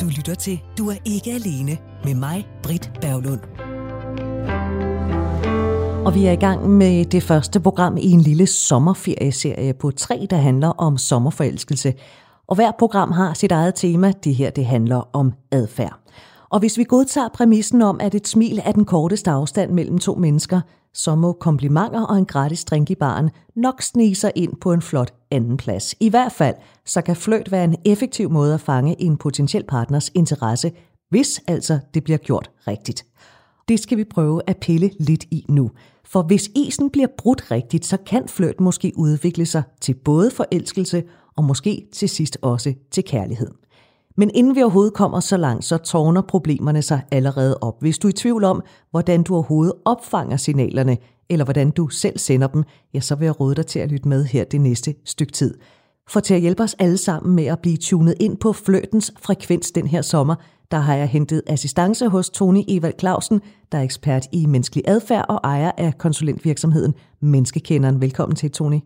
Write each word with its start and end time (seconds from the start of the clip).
Du 0.00 0.06
lytter 0.06 0.34
til 0.34 0.60
Du 0.78 0.90
er 0.90 0.94
ikke 1.04 1.30
alene 1.30 1.78
med 2.04 2.14
mig, 2.14 2.48
Britt 2.62 2.90
Berglund. 3.00 3.40
Og 6.06 6.14
vi 6.14 6.26
er 6.26 6.32
i 6.32 6.36
gang 6.36 6.70
med 6.70 7.04
det 7.04 7.22
første 7.22 7.60
program 7.60 7.96
i 7.96 8.10
en 8.10 8.20
lille 8.20 8.46
sommerferieserie 8.46 9.74
på 9.74 9.90
tre, 9.90 10.26
der 10.30 10.36
handler 10.36 10.68
om 10.68 10.98
sommerforelskelse. 10.98 11.94
Og 12.48 12.54
hver 12.54 12.70
program 12.78 13.12
har 13.12 13.34
sit 13.34 13.52
eget 13.52 13.74
tema. 13.74 14.12
Det 14.24 14.34
her 14.34 14.50
det 14.50 14.66
handler 14.66 15.16
om 15.16 15.32
adfærd. 15.52 15.98
Og 16.50 16.58
hvis 16.58 16.78
vi 16.78 16.84
godtager 16.84 17.28
præmissen 17.28 17.82
om, 17.82 18.00
at 18.00 18.14
et 18.14 18.28
smil 18.28 18.60
er 18.64 18.72
den 18.72 18.84
korteste 18.84 19.30
afstand 19.30 19.72
mellem 19.72 19.98
to 19.98 20.14
mennesker, 20.14 20.60
så 20.94 21.14
må 21.14 21.32
komplimenter 21.32 22.06
og 22.06 22.18
en 22.18 22.26
gratis 22.26 22.64
drink 22.64 22.90
i 22.90 22.94
baren 22.94 23.30
nok 23.56 23.82
snige 23.82 24.14
sig 24.14 24.32
ind 24.34 24.56
på 24.60 24.72
en 24.72 24.82
flot 24.82 25.14
anden 25.30 25.56
plads. 25.56 25.94
I 26.00 26.08
hvert 26.08 26.32
fald, 26.32 26.54
så 26.86 27.02
kan 27.02 27.16
fløjt 27.16 27.52
være 27.52 27.64
en 27.64 27.76
effektiv 27.84 28.30
måde 28.30 28.54
at 28.54 28.60
fange 28.60 29.02
en 29.02 29.16
potentiel 29.16 29.64
partners 29.64 30.10
interesse, 30.14 30.72
hvis 31.10 31.40
altså 31.46 31.78
det 31.94 32.04
bliver 32.04 32.18
gjort 32.18 32.50
rigtigt. 32.66 33.04
Det 33.68 33.80
skal 33.80 33.98
vi 33.98 34.04
prøve 34.04 34.42
at 34.46 34.56
pille 34.56 34.90
lidt 35.00 35.24
i 35.30 35.46
nu. 35.48 35.70
For 36.04 36.22
hvis 36.22 36.50
isen 36.56 36.90
bliver 36.90 37.08
brudt 37.18 37.50
rigtigt, 37.50 37.86
så 37.86 37.96
kan 37.96 38.28
fløjt 38.28 38.60
måske 38.60 38.92
udvikle 38.96 39.46
sig 39.46 39.62
til 39.80 39.94
både 39.94 40.30
forelskelse 40.30 41.02
og 41.36 41.44
måske 41.44 41.86
til 41.92 42.08
sidst 42.08 42.38
også 42.42 42.74
til 42.90 43.04
kærlighed. 43.04 43.50
Men 44.16 44.30
inden 44.34 44.56
vi 44.56 44.62
overhovedet 44.62 44.94
kommer 44.94 45.20
så 45.20 45.36
langt, 45.36 45.64
så 45.64 45.76
tårner 45.76 46.22
problemerne 46.22 46.82
sig 46.82 47.02
allerede 47.10 47.58
op. 47.60 47.80
Hvis 47.80 47.98
du 47.98 48.08
er 48.08 48.10
i 48.10 48.12
tvivl 48.12 48.44
om, 48.44 48.62
hvordan 48.90 49.22
du 49.22 49.34
overhovedet 49.34 49.74
opfanger 49.84 50.36
signalerne, 50.36 50.96
eller 51.30 51.44
hvordan 51.44 51.70
du 51.70 51.88
selv 51.88 52.18
sender 52.18 52.46
dem, 52.46 52.64
ja, 52.94 53.00
så 53.00 53.14
vil 53.14 53.24
jeg 53.24 53.40
råde 53.40 53.54
dig 53.54 53.66
til 53.66 53.78
at 53.78 53.92
lytte 53.92 54.08
med 54.08 54.24
her 54.24 54.44
det 54.44 54.60
næste 54.60 54.94
stykke 55.04 55.32
tid. 55.32 55.58
For 56.08 56.20
til 56.20 56.34
at 56.34 56.40
hjælpe 56.40 56.62
os 56.62 56.74
alle 56.78 56.96
sammen 56.96 57.36
med 57.36 57.44
at 57.44 57.58
blive 57.62 57.76
tunet 57.76 58.14
ind 58.20 58.36
på 58.36 58.52
fløtens 58.52 59.12
frekvens 59.18 59.70
den 59.70 59.86
her 59.86 60.02
sommer, 60.02 60.34
der 60.70 60.78
har 60.78 60.94
jeg 60.94 61.08
hentet 61.08 61.42
assistance 61.46 62.08
hos 62.08 62.30
Tony 62.30 62.62
Evald 62.68 62.94
Clausen, 62.98 63.40
der 63.72 63.78
er 63.78 63.82
ekspert 63.82 64.26
i 64.32 64.46
menneskelig 64.46 64.84
adfærd 64.86 65.26
og 65.28 65.40
ejer 65.44 65.72
af 65.76 65.98
konsulentvirksomheden 65.98 66.94
Menneskekenderen. 67.20 68.00
Velkommen 68.00 68.36
til, 68.36 68.50
Tony. 68.50 68.80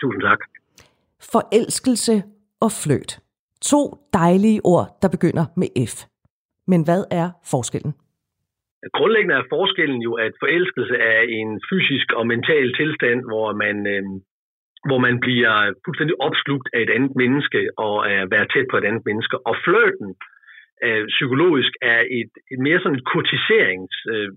Tusind 0.00 0.22
tak. 0.22 0.38
Forelskelse 1.20 2.22
og 2.60 2.72
fløt. 2.72 3.20
To 3.72 3.80
dejlige 4.20 4.60
ord, 4.72 4.86
der 5.02 5.08
begynder 5.16 5.44
med 5.60 5.68
F. 5.92 5.94
Men 6.72 6.80
hvad 6.86 7.02
er 7.20 7.28
forskellen? 7.52 7.92
Grundlæggende 8.98 9.36
er 9.40 9.50
forskellen 9.56 10.00
jo, 10.08 10.12
at 10.26 10.32
forelskelse 10.42 10.96
er 11.12 11.20
en 11.38 11.50
fysisk 11.70 12.08
og 12.18 12.24
mental 12.26 12.66
tilstand, 12.80 13.20
hvor 13.30 13.48
man, 13.64 13.76
øh, 13.94 14.04
hvor 14.88 15.00
man 15.06 15.16
bliver 15.26 15.54
fuldstændig 15.84 16.16
opslugt 16.26 16.68
af 16.74 16.80
et 16.82 16.90
andet 16.96 17.14
menneske 17.22 17.60
og 17.86 17.94
er 18.14 18.22
være 18.34 18.46
tæt 18.52 18.66
på 18.70 18.76
et 18.78 18.86
andet 18.90 19.04
menneske. 19.08 19.36
Og 19.48 19.54
flirten 19.64 20.08
øh, 20.84 21.04
psykologisk 21.16 21.72
er 21.92 22.00
et, 22.18 22.32
et 22.52 22.60
mere 22.66 22.80
sådan 22.80 22.98
et 22.98 23.08
kurtiserings, 23.12 23.94
øh, 24.12 24.28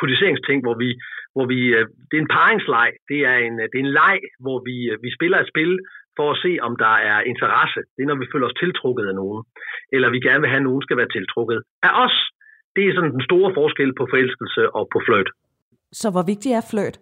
kurtiseringsting, 0.00 0.58
hvor 0.66 0.76
vi, 0.82 0.90
hvor 1.34 1.46
vi 1.52 1.60
øh, 1.76 1.86
det 2.08 2.16
er 2.16 2.24
en 2.24 2.34
paringsleg. 2.38 2.90
Det 3.10 3.20
er 3.32 3.36
en, 3.46 3.54
det 3.70 3.76
er 3.78 3.86
en 3.88 3.96
leg, 4.00 4.18
hvor 4.44 4.58
vi, 4.68 4.76
øh, 4.90 4.96
vi 5.04 5.10
spiller 5.18 5.38
et 5.40 5.52
spil, 5.52 5.72
for 6.18 6.26
at 6.30 6.40
se, 6.44 6.52
om 6.66 6.72
der 6.84 6.94
er 7.12 7.18
interesse. 7.32 7.80
Det 7.94 8.02
er, 8.02 8.10
når 8.10 8.20
vi 8.22 8.30
føler 8.32 8.46
os 8.48 8.60
tiltrukket 8.62 9.04
af 9.10 9.14
nogen. 9.22 9.40
Eller 9.94 10.08
vi 10.14 10.20
gerne 10.26 10.40
vil 10.42 10.52
have, 10.52 10.62
at 10.64 10.68
nogen 10.68 10.82
skal 10.86 10.96
være 11.00 11.14
tiltrukket 11.16 11.58
af 11.88 11.92
os. 12.04 12.16
Det 12.76 12.82
er 12.84 12.94
sådan 12.94 13.14
den 13.16 13.24
store 13.28 13.50
forskel 13.58 13.90
på 13.98 14.04
forelskelse 14.12 14.62
og 14.78 14.84
på 14.92 14.98
fløjt. 15.06 15.30
Så 16.00 16.06
hvor 16.14 16.24
vigtig 16.32 16.50
er 16.52 16.64
fløjt? 16.70 16.98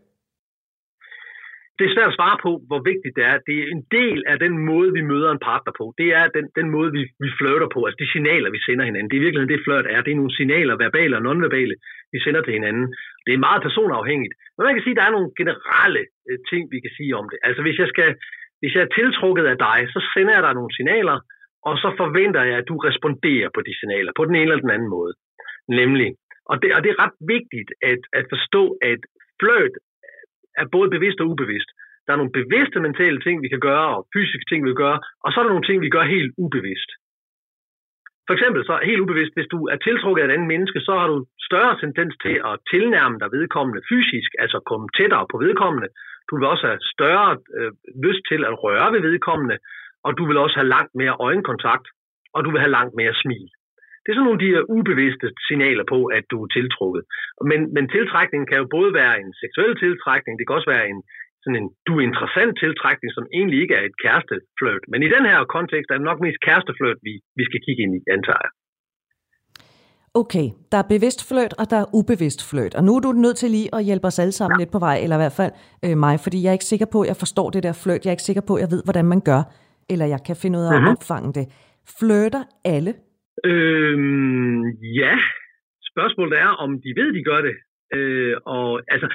Det 1.78 1.84
er 1.86 1.94
svært 1.94 2.12
at 2.12 2.18
svare 2.18 2.38
på, 2.46 2.52
hvor 2.68 2.80
vigtigt 2.90 3.16
det 3.18 3.24
er. 3.30 3.36
Det 3.48 3.56
er 3.62 3.66
en 3.76 3.84
del 3.98 4.18
af 4.32 4.36
den 4.44 4.54
måde, 4.70 4.90
vi 4.98 5.02
møder 5.12 5.30
en 5.32 5.44
partner 5.50 5.72
på. 5.80 5.84
Det 6.00 6.08
er 6.20 6.24
den, 6.36 6.46
den 6.58 6.68
måde, 6.76 6.90
vi, 6.96 7.02
vi 7.24 7.30
flirter 7.38 7.68
på. 7.74 7.80
Altså 7.84 7.98
de 8.02 8.12
signaler, 8.12 8.50
vi 8.56 8.60
sender 8.66 8.84
hinanden. 8.88 9.10
Det 9.10 9.16
er 9.16 9.26
virkelig 9.26 9.48
det, 9.52 9.64
flirt 9.66 9.86
er. 9.94 10.00
Det 10.02 10.12
er 10.12 10.20
nogle 10.20 10.36
signaler, 10.38 10.82
verbale 10.84 11.16
og 11.18 11.22
nonverbale, 11.22 11.74
vi 12.12 12.18
sender 12.24 12.42
til 12.42 12.56
hinanden. 12.58 12.86
Det 13.26 13.32
er 13.34 13.46
meget 13.48 13.62
personafhængigt. 13.66 14.34
Men 14.54 14.62
man 14.66 14.74
kan 14.74 14.84
sige, 14.84 14.94
at 14.94 15.00
der 15.00 15.06
er 15.08 15.16
nogle 15.16 15.30
generelle 15.40 16.02
øh, 16.28 16.38
ting, 16.50 16.62
vi 16.74 16.78
kan 16.84 16.92
sige 16.98 17.12
om 17.20 17.26
det. 17.30 17.38
Altså 17.46 17.60
hvis 17.62 17.78
jeg 17.82 17.88
skal 17.94 18.08
hvis 18.62 18.74
jeg 18.74 18.82
er 18.84 18.94
tiltrukket 18.98 19.46
af 19.52 19.58
dig, 19.66 19.78
så 19.94 20.00
sender 20.14 20.34
jeg 20.34 20.42
dig 20.46 20.54
nogle 20.54 20.74
signaler, 20.76 21.16
og 21.68 21.74
så 21.82 21.88
forventer 22.00 22.42
jeg, 22.50 22.56
at 22.58 22.68
du 22.70 22.76
responderer 22.88 23.48
på 23.54 23.60
de 23.66 23.74
signaler, 23.80 24.12
på 24.16 24.24
den 24.24 24.34
ene 24.34 24.50
eller 24.50 24.64
den 24.66 24.74
anden 24.76 24.90
måde. 24.96 25.12
Nemlig, 25.80 26.08
og 26.50 26.54
det, 26.62 26.68
og 26.76 26.80
det 26.82 26.90
er 26.90 27.02
ret 27.04 27.16
vigtigt 27.34 27.70
at, 27.90 28.02
at 28.18 28.24
forstå, 28.32 28.62
at 28.90 29.00
flirt 29.40 29.74
er 30.60 30.66
både 30.76 30.88
bevidst 30.96 31.20
og 31.20 31.28
ubevidst. 31.32 31.70
Der 32.04 32.12
er 32.12 32.20
nogle 32.20 32.38
bevidste 32.40 32.78
mentale 32.86 33.20
ting, 33.20 33.36
vi 33.42 33.48
kan 33.48 33.62
gøre, 33.70 33.88
og 33.96 34.06
fysiske 34.14 34.46
ting, 34.48 34.60
vi 34.64 34.70
kan 34.70 34.82
gøre, 34.86 35.00
og 35.24 35.28
så 35.28 35.36
er 35.38 35.44
der 35.44 35.54
nogle 35.54 35.68
ting, 35.68 35.78
vi 35.82 35.94
gør 35.96 36.04
helt 36.16 36.32
ubevidst. 36.44 36.90
For 38.26 38.34
eksempel 38.36 38.60
så 38.64 38.74
helt 38.90 39.04
ubevidst, 39.04 39.34
hvis 39.36 39.52
du 39.54 39.58
er 39.72 39.78
tiltrukket 39.86 40.22
af 40.22 40.26
et 40.26 40.34
andet 40.34 40.52
menneske, 40.54 40.80
så 40.86 40.92
har 41.00 41.08
du 41.12 41.18
større 41.48 41.74
tendens 41.82 42.14
til 42.24 42.36
at 42.50 42.54
tilnærme 42.72 43.16
dig 43.22 43.28
vedkommende 43.38 43.82
fysisk, 43.90 44.30
altså 44.38 44.58
komme 44.70 44.86
tættere 44.98 45.26
på 45.32 45.36
vedkommende, 45.44 45.88
du 46.28 46.32
vil 46.36 46.46
også 46.52 46.64
have 46.70 46.80
større 46.94 47.30
øh, 47.58 47.72
lyst 48.06 48.22
til 48.30 48.40
at 48.50 48.54
røre 48.64 48.88
ved 48.94 49.00
vedkommende, 49.08 49.56
og 50.06 50.10
du 50.18 50.22
vil 50.28 50.42
også 50.44 50.56
have 50.60 50.72
langt 50.76 50.94
mere 51.00 51.16
øjenkontakt, 51.28 51.86
og 52.34 52.40
du 52.44 52.50
vil 52.50 52.60
have 52.64 52.76
langt 52.78 52.94
mere 53.00 53.14
smil. 53.22 53.48
Det 54.02 54.08
er 54.08 54.16
sådan 54.16 54.28
nogle 54.28 54.40
af 54.40 54.46
de 54.46 54.70
ubevidste 54.76 55.26
signaler 55.48 55.84
på, 55.92 55.98
at 56.16 56.24
du 56.32 56.36
er 56.44 56.50
tiltrukket. 56.56 57.02
Men, 57.50 57.60
men 57.74 57.84
tiltrækningen 57.94 58.46
kan 58.48 58.58
jo 58.62 58.66
både 58.76 58.90
være 59.00 59.14
en 59.22 59.30
seksuel 59.42 59.74
tiltrækning, 59.84 60.34
det 60.34 60.46
kan 60.46 60.58
også 60.58 60.70
være 60.74 60.86
en, 60.92 61.00
sådan 61.42 61.58
en 61.60 61.68
du 61.86 61.92
er 61.98 62.04
interessant 62.10 62.54
tiltrækning, 62.64 63.10
som 63.14 63.24
egentlig 63.38 63.58
ikke 63.62 63.74
er 63.80 63.84
et 63.86 63.96
kæresteflirt. 64.04 64.84
Men 64.92 65.00
i 65.06 65.12
den 65.14 65.24
her 65.30 65.40
kontekst 65.56 65.88
er 65.90 65.96
det 65.98 66.10
nok 66.10 66.20
mest 66.26 66.40
kæresteflirt, 66.46 66.98
vi, 67.08 67.14
vi 67.38 67.44
skal 67.48 67.60
kigge 67.64 67.82
ind 67.84 67.94
i, 67.98 68.00
antager 68.16 68.42
jeg. 68.46 68.52
Okay, 70.20 70.46
der 70.72 70.78
er 70.78 70.88
bevidst 70.94 71.20
fløjt, 71.28 71.54
og 71.60 71.66
der 71.72 71.78
er 71.82 71.88
ubevidst 71.98 72.40
fløjt. 72.50 72.74
Og 72.78 72.82
nu 72.86 72.92
er 72.96 73.02
du 73.06 73.10
nødt 73.24 73.36
til 73.42 73.50
lige 73.56 73.68
at 73.76 73.84
hjælpe 73.88 74.06
os 74.10 74.18
alle 74.22 74.36
sammen 74.38 74.56
ja. 74.56 74.60
lidt 74.62 74.72
på 74.76 74.80
vej, 74.86 74.96
eller 75.02 75.16
i 75.16 75.22
hvert 75.24 75.38
fald 75.40 75.52
øh, 75.84 75.96
mig, 76.04 76.14
fordi 76.24 76.38
jeg 76.42 76.50
er 76.52 76.58
ikke 76.58 76.72
sikker 76.72 76.88
på, 76.94 76.98
at 77.02 77.08
jeg 77.12 77.18
forstår 77.24 77.48
det 77.54 77.62
der 77.66 77.74
fløjt. 77.82 78.02
Jeg 78.02 78.10
er 78.10 78.18
ikke 78.18 78.30
sikker 78.30 78.44
på, 78.48 78.54
at 78.56 78.62
jeg 78.64 78.70
ved, 78.74 78.82
hvordan 78.86 79.06
man 79.12 79.20
gør, 79.30 79.42
eller 79.92 80.06
jeg 80.14 80.20
kan 80.28 80.36
finde 80.42 80.56
ud 80.60 80.66
af 80.68 80.72
mm-hmm. 80.72 80.90
at 80.90 80.92
mhm. 80.92 80.96
opfange 80.96 81.30
det. 81.38 81.46
Fløter 81.98 82.42
alle? 82.74 82.92
Øhm, 83.50 84.62
ja. 85.00 85.14
Spørgsmålet 85.90 86.36
er, 86.44 86.50
om 86.64 86.70
de 86.84 86.90
ved, 87.00 87.08
de 87.18 87.22
gør 87.30 87.40
det. 87.48 87.56
Øh, 87.96 88.34
og 88.56 88.68
altså, 88.94 89.08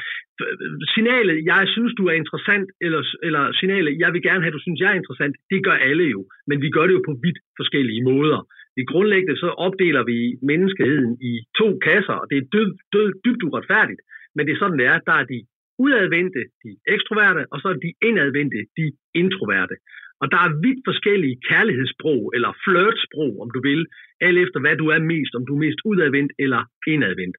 signalet, 0.93 1.37
jeg 1.51 1.63
synes, 1.73 1.91
du 1.99 2.03
er 2.11 2.15
interessant, 2.21 2.67
eller, 2.85 3.01
eller 3.27 3.43
signalet, 3.59 3.99
jeg 4.03 4.09
vil 4.13 4.21
gerne 4.27 4.43
have, 4.43 4.55
du 4.57 4.63
synes, 4.65 4.79
jeg 4.81 4.89
er 4.91 5.01
interessant, 5.01 5.35
det 5.51 5.59
gør 5.67 5.77
alle 5.89 6.05
jo. 6.15 6.21
Men 6.49 6.57
vi 6.61 6.69
gør 6.75 6.85
det 6.87 6.93
jo 6.97 7.03
på 7.09 7.13
vidt 7.23 7.39
forskellige 7.59 8.03
måder 8.11 8.39
i 8.81 8.83
grundlæggende 8.91 9.37
så 9.43 9.49
opdeler 9.65 10.03
vi 10.11 10.17
menneskeheden 10.51 11.11
i 11.31 11.33
to 11.59 11.67
kasser, 11.87 12.15
og 12.21 12.25
det 12.29 12.37
er 12.37 12.49
død, 12.55 12.69
død, 12.95 13.09
dybt 13.25 13.43
uretfærdigt, 13.47 14.01
men 14.35 14.41
det 14.45 14.53
er 14.53 14.61
sådan, 14.61 14.79
det 14.79 14.87
er. 14.93 14.99
Der 15.09 15.15
er 15.21 15.25
de 15.33 15.39
udadvendte, 15.85 16.41
de 16.63 16.71
ekstroverte, 16.95 17.43
og 17.51 17.57
så 17.61 17.67
er 17.73 17.77
de 17.85 17.91
indadvendte, 18.09 18.59
de 18.77 18.85
introverte. 19.21 19.75
Og 20.21 20.27
der 20.33 20.39
er 20.45 20.57
vidt 20.65 20.81
forskellige 20.89 21.37
kærlighedssprog, 21.49 22.21
eller 22.35 22.51
flirtsprog, 22.65 23.33
om 23.43 23.49
du 23.55 23.59
vil, 23.69 23.81
alt 24.27 24.37
efter 24.43 24.59
hvad 24.63 24.75
du 24.81 24.85
er 24.95 24.99
mest, 25.13 25.33
om 25.37 25.45
du 25.45 25.53
er 25.55 25.63
mest 25.65 25.79
udadvendt 25.89 26.31
eller 26.39 26.61
indadvendt. 26.87 27.37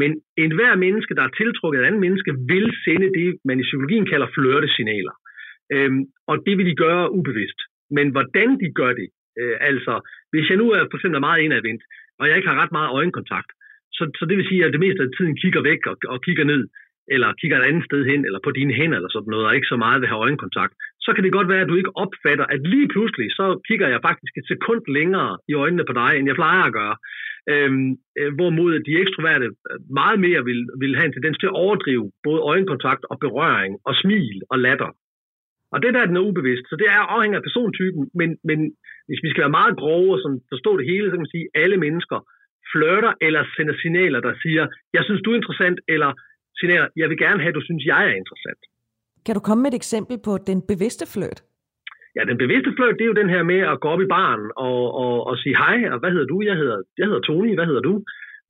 Men 0.00 0.10
enhver 0.44 0.74
menneske, 0.86 1.14
der 1.14 1.24
er 1.24 1.36
tiltrukket 1.40 1.78
af 1.78 1.82
et 1.82 1.86
andet 1.88 2.00
menneske, 2.06 2.32
vil 2.52 2.66
sende 2.84 3.08
det, 3.18 3.28
man 3.44 3.60
i 3.60 3.66
psykologien 3.68 4.06
kalder 4.12 4.28
flirtesignaler. 4.36 5.14
Øhm, 5.74 6.02
og 6.30 6.36
det 6.46 6.54
vil 6.58 6.66
de 6.70 6.76
gøre 6.84 7.12
ubevidst. 7.18 7.60
Men 7.96 8.06
hvordan 8.14 8.48
de 8.62 8.68
gør 8.80 8.92
det, 9.00 9.08
Øh, 9.40 9.56
altså, 9.70 9.94
hvis 10.32 10.46
jeg 10.50 10.58
nu 10.62 10.66
er 10.76 10.80
for 10.90 10.96
eksempel 10.98 11.20
meget 11.20 11.40
indadvendt, 11.46 11.82
og 12.18 12.24
jeg 12.28 12.36
ikke 12.36 12.50
har 12.50 12.60
ret 12.62 12.76
meget 12.78 12.90
øjenkontakt, 12.98 13.50
så, 13.96 14.02
så 14.18 14.24
det 14.28 14.36
vil 14.36 14.48
sige, 14.48 14.64
at 14.64 14.72
det 14.74 14.84
meste 14.84 15.02
af 15.02 15.10
tiden 15.16 15.34
kigger 15.42 15.62
væk 15.70 15.82
og, 15.90 15.96
og 16.14 16.18
kigger 16.26 16.44
ned, 16.52 16.62
eller 17.14 17.38
kigger 17.40 17.56
et 17.58 17.68
andet 17.68 17.84
sted 17.88 18.02
hen, 18.10 18.20
eller 18.26 18.40
på 18.44 18.50
dine 18.58 18.74
hænder, 18.78 18.96
eller 18.96 19.12
sådan 19.12 19.30
noget, 19.32 19.46
og 19.46 19.54
ikke 19.54 19.72
så 19.72 19.76
meget 19.84 20.00
vil 20.00 20.08
have 20.12 20.24
øjenkontakt, 20.26 20.74
så 21.04 21.10
kan 21.12 21.24
det 21.24 21.36
godt 21.36 21.48
være, 21.52 21.64
at 21.64 21.68
du 21.68 21.76
ikke 21.80 21.96
opfatter, 22.04 22.46
at 22.54 22.60
lige 22.74 22.88
pludselig, 22.94 23.28
så 23.38 23.46
kigger 23.68 23.88
jeg 23.88 24.00
faktisk 24.08 24.32
et 24.36 24.46
sekund 24.52 24.82
længere 24.98 25.32
i 25.50 25.54
øjnene 25.62 25.84
på 25.88 25.94
dig, 26.00 26.10
end 26.16 26.26
jeg 26.26 26.40
plejer 26.40 26.62
at 26.66 26.76
gøre. 26.80 26.96
Øhm, 27.52 27.90
øh, 28.18 28.30
hvorimod 28.36 28.72
de 28.86 29.00
ekstroverte 29.02 29.48
meget 30.00 30.18
mere 30.26 30.44
vil, 30.48 30.60
vil 30.82 30.96
have 30.96 31.06
en 31.06 31.16
tendens 31.16 31.38
til 31.38 31.50
at 31.50 31.58
overdrive 31.64 32.06
både 32.26 32.40
øjenkontakt 32.52 33.04
og 33.10 33.16
berøring 33.24 33.72
og 33.88 33.94
smil 34.02 34.36
og 34.50 34.58
latter. 34.66 34.90
Og 35.72 35.78
det 35.82 35.94
der 35.94 36.06
den 36.10 36.16
er 36.20 36.28
ubevidst, 36.28 36.64
så 36.70 36.74
det 36.80 36.88
er 36.96 37.02
afhængig 37.14 37.36
af 37.36 37.46
persontypen, 37.48 38.02
men, 38.20 38.28
men 38.48 38.58
hvis 39.08 39.22
vi 39.24 39.30
skal 39.30 39.42
være 39.44 39.58
meget 39.60 39.74
grove 39.82 40.10
og 40.14 40.20
sådan 40.22 40.40
forstå 40.52 40.70
det 40.78 40.86
hele, 40.90 41.06
så 41.06 41.12
kan 41.14 41.24
man 41.24 41.34
sige, 41.34 41.46
at 41.48 41.62
alle 41.62 41.76
mennesker 41.84 42.18
flirter 42.72 43.12
eller 43.26 43.42
sender 43.56 43.74
signaler, 43.82 44.20
der 44.26 44.34
siger, 44.42 44.64
jeg 44.96 45.02
synes, 45.04 45.22
du 45.22 45.30
er 45.32 45.40
interessant, 45.40 45.78
eller 45.94 46.10
signaler, 46.58 46.88
jeg 47.00 47.08
vil 47.10 47.18
gerne 47.24 47.40
have, 47.42 47.52
at 47.54 47.58
du 47.58 47.64
synes, 47.68 47.82
jeg 47.92 48.00
er 48.10 48.14
interessant. 48.22 48.62
Kan 49.26 49.34
du 49.34 49.40
komme 49.48 49.62
med 49.62 49.70
et 49.72 49.80
eksempel 49.82 50.16
på 50.26 50.32
den 50.50 50.58
bevidste 50.70 51.04
flirt? 51.14 51.40
Ja, 52.16 52.22
den 52.30 52.38
bevidste 52.44 52.70
flirt, 52.76 52.96
det 52.98 53.04
er 53.04 53.12
jo 53.12 53.20
den 53.22 53.30
her 53.34 53.42
med 53.52 53.60
at 53.72 53.80
gå 53.82 53.88
op 53.94 54.02
i 54.06 54.12
baren 54.16 54.44
og, 54.66 54.80
og, 55.02 55.14
og 55.28 55.34
sige 55.42 55.56
hej, 55.62 55.78
og 55.92 55.98
hvad 56.00 56.10
hedder 56.14 56.28
du? 56.32 56.36
Jeg 56.50 56.56
hedder, 56.60 56.78
jeg 56.98 57.06
hedder 57.06 57.20
Tony, 57.20 57.54
hvad 57.54 57.66
hedder 57.70 57.84
du? 57.88 57.94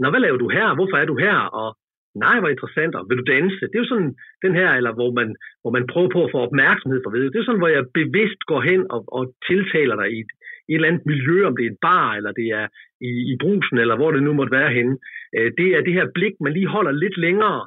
Nå, 0.01 0.11
hvad 0.11 0.21
laver 0.21 0.39
du 0.45 0.49
her? 0.49 0.75
Hvorfor 0.75 0.97
er 0.97 1.07
du 1.13 1.17
her? 1.25 1.37
Og 1.61 1.69
nej, 2.15 2.37
hvor 2.41 2.49
interessant, 2.49 2.95
og 2.95 3.07
vil 3.09 3.19
du 3.19 3.27
danse? 3.35 3.61
Det 3.61 3.77
er 3.77 3.85
jo 3.85 3.93
sådan 3.93 4.15
den 4.45 4.55
her, 4.61 4.71
eller 4.79 4.93
hvor 4.99 5.11
man, 5.19 5.29
hvor 5.63 5.73
man 5.77 5.87
prøver 5.93 6.11
på 6.13 6.25
at 6.25 6.33
få 6.35 6.39
opmærksomhed 6.49 7.01
for 7.05 7.11
ved. 7.11 7.31
Det 7.31 7.39
er 7.39 7.49
sådan, 7.49 7.63
hvor 7.63 7.75
jeg 7.77 7.85
bevidst 8.01 8.41
går 8.51 8.61
hen 8.71 8.81
og, 8.95 9.01
og 9.19 9.23
tiltaler 9.49 9.97
dig 10.01 10.09
i 10.17 10.19
et, 10.25 10.31
i 10.69 10.73
et 10.73 10.75
eller 10.75 10.89
andet 10.89 11.07
miljø, 11.13 11.37
om 11.47 11.57
det 11.57 11.65
er 11.67 11.71
et 11.71 11.83
bar, 11.89 12.09
eller 12.19 12.33
det 12.33 12.49
er 12.61 12.67
i, 13.09 13.13
i 13.33 13.35
brusen, 13.43 13.79
eller 13.79 13.97
hvor 13.97 14.11
det 14.13 14.23
nu 14.23 14.33
måtte 14.33 14.57
være 14.59 14.73
henne. 14.79 14.95
Øh, 15.37 15.53
det 15.59 15.69
er 15.77 15.81
det 15.81 15.95
her 15.99 16.07
blik, 16.15 16.35
man 16.41 16.53
lige 16.53 16.75
holder 16.77 16.93
lidt 16.93 17.17
længere, 17.27 17.61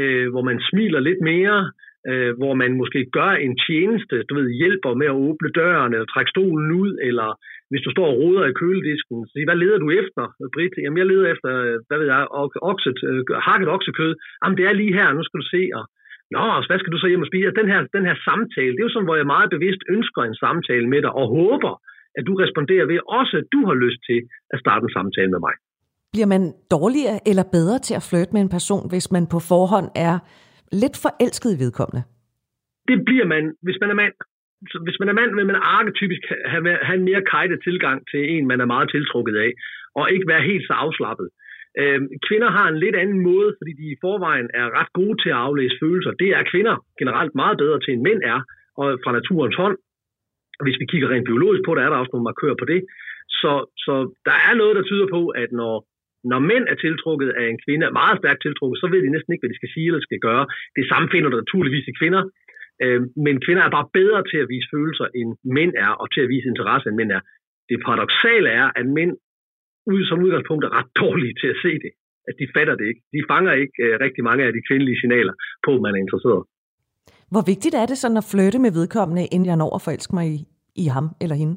øh, 0.00 0.26
hvor 0.32 0.42
man 0.42 0.58
smiler 0.68 1.00
lidt 1.00 1.20
mere, 1.32 1.72
øh, 2.10 2.32
hvor 2.40 2.54
man 2.62 2.72
måske 2.80 3.00
gør 3.18 3.32
en 3.46 3.54
tjeneste, 3.66 4.16
du 4.28 4.32
ved, 4.38 4.48
hjælper 4.62 4.92
med 5.00 5.08
at 5.12 5.20
åbne 5.26 5.50
døren, 5.60 5.92
eller 5.94 6.08
trække 6.10 6.34
stolen 6.36 6.70
ud, 6.82 6.92
eller 7.08 7.28
hvis 7.70 7.84
du 7.86 7.90
står 7.92 8.06
og 8.10 8.18
roder 8.20 8.44
i 8.46 8.58
køledisken, 8.62 9.18
så 9.28 9.34
hvad 9.48 9.58
leder 9.62 9.78
du 9.84 9.88
efter, 10.00 10.22
Britt? 10.54 10.74
Jamen, 10.82 10.98
jeg 11.00 11.06
leder 11.12 11.26
efter, 11.34 11.48
hvad 11.88 11.98
ved 12.00 12.08
jeg, 12.14 12.22
okset, 12.70 12.98
øh, 13.08 13.22
hakket 13.48 13.68
oksekød. 13.76 14.12
Jamen, 14.40 14.56
det 14.58 14.64
er 14.66 14.80
lige 14.80 14.96
her, 14.98 15.08
nu 15.12 15.22
skal 15.24 15.40
du 15.42 15.48
se, 15.56 15.62
og 15.78 15.84
Nå, 16.36 16.44
hvad 16.68 16.78
skal 16.78 16.92
du 16.92 17.00
så 17.00 17.08
hjem 17.08 17.24
og 17.24 17.30
spise? 17.30 17.58
Den 17.60 17.68
her, 17.72 17.80
den 17.96 18.04
her 18.08 18.16
samtale, 18.28 18.72
det 18.72 18.80
er 18.80 18.88
jo 18.88 18.94
sådan, 18.94 19.08
hvor 19.08 19.20
jeg 19.20 19.32
meget 19.36 19.50
bevidst 19.56 19.82
ønsker 19.94 20.20
en 20.22 20.40
samtale 20.44 20.86
med 20.92 21.00
dig, 21.04 21.12
og 21.20 21.26
håber, 21.38 21.72
at 22.18 22.22
du 22.28 22.32
responderer 22.44 22.86
ved 22.92 22.98
også, 23.18 23.34
at 23.40 23.46
du 23.54 23.60
har 23.68 23.76
lyst 23.84 24.00
til 24.08 24.18
at 24.54 24.58
starte 24.62 24.82
en 24.86 24.96
samtale 24.98 25.30
med 25.34 25.40
mig. 25.46 25.54
Bliver 26.14 26.30
man 26.34 26.42
dårligere 26.76 27.18
eller 27.30 27.44
bedre 27.56 27.78
til 27.86 27.94
at 28.00 28.06
flytte 28.10 28.32
med 28.34 28.40
en 28.42 28.54
person, 28.58 28.84
hvis 28.92 29.06
man 29.14 29.24
på 29.34 29.38
forhånd 29.50 29.88
er 30.08 30.14
lidt 30.72 30.96
forelsket 31.04 31.50
i 31.52 31.60
vedkommende? 31.64 32.02
Det 32.90 32.98
bliver 33.08 33.26
man, 33.34 33.44
hvis 33.62 33.78
man 33.80 33.90
er 33.90 33.98
mand. 34.02 34.14
Så 34.72 34.78
hvis 34.86 34.98
man 35.00 35.08
er 35.08 35.16
mand, 35.20 35.34
vil 35.34 35.46
man 35.46 35.60
arketypisk 35.78 36.22
have, 36.52 36.78
have 36.86 36.98
en 37.00 37.08
mere 37.10 37.22
kajte 37.32 37.56
tilgang 37.66 37.98
til 38.10 38.22
en, 38.34 38.46
man 38.46 38.60
er 38.60 38.72
meget 38.74 38.90
tiltrukket 38.90 39.36
af, 39.36 39.50
og 39.94 40.12
ikke 40.14 40.28
være 40.32 40.48
helt 40.50 40.66
så 40.66 40.72
afslappet. 40.72 41.28
Øh, 41.78 42.00
kvinder 42.28 42.50
har 42.50 42.66
en 42.68 42.78
lidt 42.84 42.96
anden 43.02 43.20
måde, 43.30 43.50
fordi 43.58 43.72
de 43.80 43.86
i 43.94 44.00
forvejen 44.04 44.48
er 44.54 44.66
ret 44.78 44.92
gode 44.92 45.16
til 45.22 45.30
at 45.32 45.42
aflæse 45.46 45.76
følelser. 45.82 46.12
Det 46.22 46.28
er 46.38 46.50
kvinder 46.52 46.76
generelt 47.00 47.34
meget 47.34 47.56
bedre 47.58 47.80
til, 47.80 47.92
end 47.94 48.02
mænd 48.08 48.22
er, 48.34 48.40
og 48.80 48.86
fra 49.04 49.12
naturens 49.18 49.56
hånd. 49.62 49.76
Hvis 50.64 50.80
vi 50.80 50.86
kigger 50.86 51.08
rent 51.08 51.28
biologisk 51.30 51.62
på 51.64 51.74
det, 51.74 51.82
er 51.82 51.90
der 51.90 52.02
også 52.02 52.12
nogle 52.12 52.28
markører 52.30 52.58
på 52.58 52.66
det. 52.72 52.80
Så, 53.40 53.52
så 53.84 53.94
der 54.28 54.36
er 54.48 54.54
noget, 54.60 54.76
der 54.76 54.82
tyder 54.82 55.08
på, 55.16 55.22
at 55.28 55.50
når 55.52 55.74
når 56.30 56.40
mænd 56.50 56.64
er 56.72 56.78
tiltrukket 56.84 57.30
af 57.40 57.46
en 57.48 57.60
kvinde, 57.64 57.84
er 57.86 57.98
meget 58.00 58.16
stærkt 58.20 58.42
tiltrukket, 58.42 58.76
så 58.82 58.86
ved 58.92 59.00
de 59.02 59.14
næsten 59.14 59.32
ikke, 59.32 59.42
hvad 59.42 59.52
de 59.52 59.60
skal 59.60 59.72
sige 59.74 59.88
eller 59.90 60.06
skal 60.08 60.20
gøre. 60.28 60.44
Det 60.78 60.84
samme 60.90 61.08
finder 61.12 61.28
du 61.30 61.36
naturligvis 61.36 61.86
i 61.92 61.98
kvinder, 62.00 62.22
øh, 62.84 63.00
men 63.26 63.34
kvinder 63.44 63.62
er 63.64 63.76
bare 63.76 63.88
bedre 63.98 64.20
til 64.30 64.38
at 64.42 64.50
vise 64.52 64.68
følelser, 64.74 65.06
end 65.18 65.30
mænd 65.58 65.72
er, 65.86 65.92
og 66.02 66.06
til 66.14 66.20
at 66.24 66.28
vise 66.34 66.46
interesse, 66.52 66.86
end 66.88 66.98
mænd 67.00 67.12
er. 67.18 67.22
Det 67.70 67.78
paradoxale 67.86 68.48
er, 68.60 68.66
at 68.80 68.86
mænd 68.98 69.12
ud 69.92 70.00
som 70.08 70.22
udgangspunkt 70.24 70.64
er 70.64 70.72
ret 70.78 70.90
dårlige 71.02 71.34
til 71.40 71.48
at 71.54 71.60
se 71.64 71.72
det. 71.84 71.92
At 72.28 72.34
de 72.40 72.46
fatter 72.56 72.74
det 72.80 72.86
ikke. 72.90 73.02
De 73.16 73.20
fanger 73.30 73.52
ikke 73.62 73.78
øh, 73.84 73.92
rigtig 74.04 74.22
mange 74.28 74.42
af 74.46 74.52
de 74.56 74.62
kvindelige 74.68 75.00
signaler 75.00 75.34
på, 75.66 75.70
at 75.76 75.82
man 75.84 75.94
er 75.96 76.00
interesseret. 76.04 76.42
Hvor 77.32 77.44
vigtigt 77.52 77.74
er 77.82 77.86
det 77.86 77.98
sådan 77.98 78.20
at 78.22 78.28
flytte 78.32 78.58
med 78.64 78.72
vedkommende, 78.78 79.24
inden 79.34 79.48
jeg 79.50 79.56
når 79.62 79.70
at 79.76 79.82
forelske 79.86 80.14
mig 80.18 80.26
i, 80.36 80.38
i 80.82 80.86
ham 80.94 81.06
eller 81.22 81.36
hende? 81.42 81.54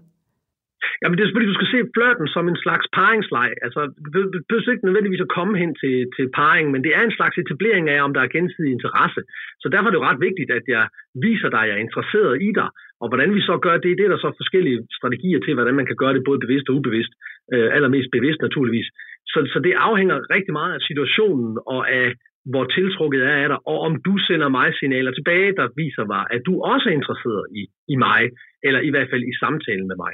Jamen 1.01 1.15
det 1.15 1.23
er 1.23 1.33
fordi, 1.35 1.51
du 1.51 1.59
skal 1.59 1.71
se 1.73 1.79
flirten 1.95 2.27
som 2.35 2.45
en 2.47 2.59
slags 2.65 2.85
paringsleg. 2.97 3.49
Altså, 3.65 3.81
det 4.03 4.11
behøver 4.49 4.71
ikke 4.73 4.87
nødvendigvis 4.87 5.25
at 5.25 5.33
komme 5.37 5.53
hen 5.61 5.71
til, 5.81 5.95
til 6.15 6.25
paring, 6.39 6.65
men 6.71 6.83
det 6.85 6.91
er 6.97 7.03
en 7.05 7.17
slags 7.17 7.35
etablering 7.43 7.85
af, 7.93 7.99
om 8.05 8.13
der 8.13 8.21
er 8.23 8.35
gensidig 8.37 8.71
interesse. 8.71 9.21
Så 9.61 9.67
derfor 9.71 9.87
er 9.87 9.93
det 9.93 9.99
jo 10.01 10.09
ret 10.09 10.25
vigtigt, 10.27 10.51
at 10.59 10.65
jeg 10.75 10.83
viser 11.27 11.49
dig, 11.49 11.61
at 11.63 11.69
jeg 11.69 11.75
er 11.77 11.85
interesseret 11.87 12.33
i 12.47 12.49
dig. 12.59 12.69
Og 13.01 13.07
hvordan 13.09 13.29
vi 13.37 13.41
så 13.49 13.55
gør 13.65 13.77
det, 13.77 13.97
det 13.97 14.05
er 14.05 14.13
der 14.13 14.21
så 14.25 14.31
forskellige 14.41 14.79
strategier 14.97 15.39
til, 15.41 15.53
hvordan 15.53 15.75
man 15.79 15.87
kan 15.89 15.99
gøre 16.01 16.13
det 16.13 16.27
både 16.27 16.39
bevidst 16.45 16.69
og 16.69 16.75
ubevidst. 16.75 17.13
Øh, 17.53 17.69
allermest 17.75 18.09
bevidst 18.17 18.41
naturligvis. 18.41 18.87
Så, 19.31 19.39
så 19.53 19.59
det 19.65 19.73
afhænger 19.89 20.17
rigtig 20.35 20.53
meget 20.59 20.73
af 20.73 20.81
situationen 20.89 21.51
og 21.73 21.81
af, 21.99 22.07
hvor 22.51 22.65
tiltrukket 22.77 23.21
er 23.31 23.35
af 23.43 23.47
dig, 23.49 23.59
og 23.71 23.77
om 23.87 23.93
du 24.07 24.13
sender 24.27 24.49
mig 24.57 24.67
signaler 24.79 25.11
tilbage, 25.11 25.55
der 25.59 25.67
viser 25.81 26.05
mig, 26.13 26.23
at 26.35 26.41
du 26.47 26.53
også 26.61 26.85
er 26.89 26.93
interesseret 26.99 27.45
i, 27.59 27.61
i 27.93 27.95
mig, 28.07 28.21
eller 28.63 28.79
i 28.87 28.89
hvert 28.89 29.09
fald 29.11 29.23
i 29.23 29.39
samtalen 29.43 29.87
med 29.87 29.97
mig. 30.03 30.13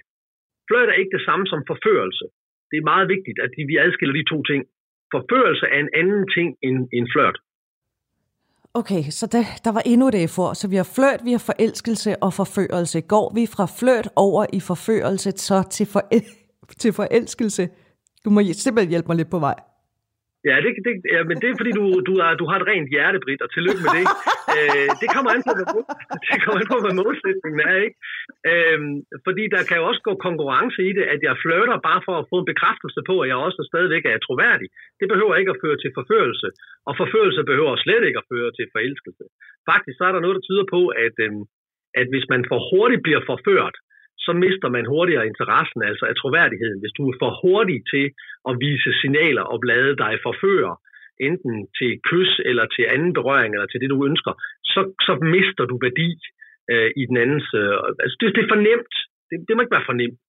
Flirt 0.69 0.89
er 0.89 0.97
ikke 1.01 1.15
det 1.17 1.23
samme 1.27 1.45
som 1.51 1.61
forførelse. 1.71 2.25
Det 2.69 2.77
er 2.77 2.89
meget 2.93 3.07
vigtigt, 3.15 3.37
at 3.45 3.51
vi 3.71 3.75
adskiller 3.85 4.15
de 4.19 4.25
to 4.33 4.37
ting. 4.49 4.61
Forførelse 5.15 5.65
er 5.73 5.79
en 5.85 5.93
anden 6.01 6.23
ting 6.35 6.47
end, 6.67 6.77
end 6.95 7.07
flirt. 7.13 7.37
Okay, 8.73 9.03
så 9.19 9.25
der, 9.35 9.43
der 9.65 9.71
var 9.77 9.83
endnu 9.91 10.09
det 10.09 10.29
for. 10.37 10.53
Så 10.53 10.65
vi 10.69 10.75
har 10.81 10.91
flørt, 10.95 11.21
vi 11.27 11.31
har 11.31 11.43
forelskelse 11.51 12.11
og 12.25 12.31
forførelse. 12.33 13.01
Går 13.01 13.27
vi 13.37 13.43
fra 13.55 13.65
flørt 13.79 14.07
over 14.15 14.45
i 14.57 14.59
forførelse 14.69 15.31
så 15.31 15.57
til, 15.75 15.85
for, 15.93 16.01
til 16.81 16.91
forelskelse? 16.93 17.63
Du 18.25 18.29
må 18.29 18.39
simpelthen 18.63 18.89
hjælpe 18.89 19.07
mig 19.07 19.17
lidt 19.17 19.31
på 19.31 19.39
vej. 19.39 19.57
Ja, 20.47 20.55
det, 20.63 20.71
det, 20.85 20.93
ja, 21.15 21.21
men 21.29 21.35
det 21.41 21.47
er 21.49 21.59
fordi, 21.61 21.71
du, 21.79 21.85
du, 22.09 22.13
er, 22.25 22.29
du 22.41 22.45
har 22.49 22.57
et 22.59 22.69
rent 22.71 22.89
hjerte, 22.93 23.19
Britt, 23.23 23.41
og 23.45 23.51
tillykke 23.51 23.81
med 23.85 23.93
det. 23.97 24.05
øh, 24.57 24.89
det 25.01 25.07
kommer 25.15 25.29
an 25.35 25.43
på, 25.47 25.51
hvad, 25.57 25.67
det 26.31 26.37
kommer 26.43 26.59
an 26.61 26.71
på, 26.73 26.77
hvad 26.83 26.95
målsætningen 27.01 27.59
er, 27.69 27.75
ikke? 27.85 27.97
Øh, 28.51 28.79
fordi 29.25 29.43
der 29.55 29.61
kan 29.67 29.79
jo 29.79 29.85
også 29.89 30.01
gå 30.09 30.13
konkurrence 30.27 30.79
i 30.89 30.91
det, 30.97 31.05
at 31.13 31.21
jeg 31.27 31.41
flirter 31.43 31.77
bare 31.89 32.01
for 32.07 32.15
at 32.17 32.27
få 32.31 32.35
en 32.39 32.51
bekræftelse 32.51 33.01
på, 33.09 33.15
at 33.21 33.27
jeg 33.31 33.37
også 33.47 33.61
stadigvæk 33.71 34.03
er 34.05 34.19
troværdig. 34.25 34.67
Det 34.99 35.07
behøver 35.11 35.35
ikke 35.35 35.53
at 35.55 35.61
føre 35.63 35.77
til 35.83 35.91
forførelse, 35.99 36.47
og 36.87 36.93
forførelse 37.01 37.41
behøver 37.49 37.73
slet 37.85 38.03
ikke 38.07 38.21
at 38.23 38.29
føre 38.33 38.49
til 38.57 38.65
forelskelse. 38.73 39.25
Faktisk 39.71 39.95
så 39.97 40.03
er 40.09 40.13
der 40.13 40.23
noget, 40.23 40.37
der 40.37 40.47
tyder 40.47 40.65
på, 40.75 40.81
at, 41.05 41.15
øh, 41.25 41.31
at 41.99 42.07
hvis 42.11 42.25
man 42.33 42.41
for 42.49 42.59
hurtigt 42.69 43.05
bliver 43.07 43.23
forført, 43.31 43.75
så 44.29 44.33
mister 44.45 44.69
man 44.75 44.91
hurtigere 44.93 45.29
interessen, 45.31 45.79
altså 45.89 46.05
af 46.11 46.15
troværdigheden. 46.21 46.79
Hvis 46.81 46.95
du 46.97 47.03
er 47.09 47.15
for 47.21 47.31
hurtig 47.41 47.79
til 47.93 48.05
at 48.49 48.53
vise 48.65 48.91
signaler 49.01 49.45
og 49.53 49.57
blade 49.65 49.93
dig 50.03 50.13
forfører, 50.27 50.75
enten 51.27 51.55
til 51.77 51.91
kys 52.09 52.31
eller 52.49 52.65
til 52.75 52.85
anden 52.93 53.13
berøring 53.19 53.51
eller 53.53 53.69
til 53.69 53.81
det, 53.81 53.89
du 53.89 53.99
ønsker, 54.09 54.33
så, 54.73 54.81
så 55.07 55.13
mister 55.35 55.63
du 55.71 55.75
værdi 55.85 56.09
øh, 56.71 56.89
i 57.01 57.03
den 57.09 57.17
andens... 57.23 57.47
Øh, 57.61 57.75
altså 58.03 58.15
det, 58.19 58.27
det 58.35 58.41
er 58.43 58.51
for 58.53 58.61
nemt. 58.69 58.93
Det, 59.29 59.35
det 59.47 59.53
må 59.53 59.61
ikke 59.61 59.77
være 59.77 59.89
for 59.91 59.99
nemt. 60.01 60.19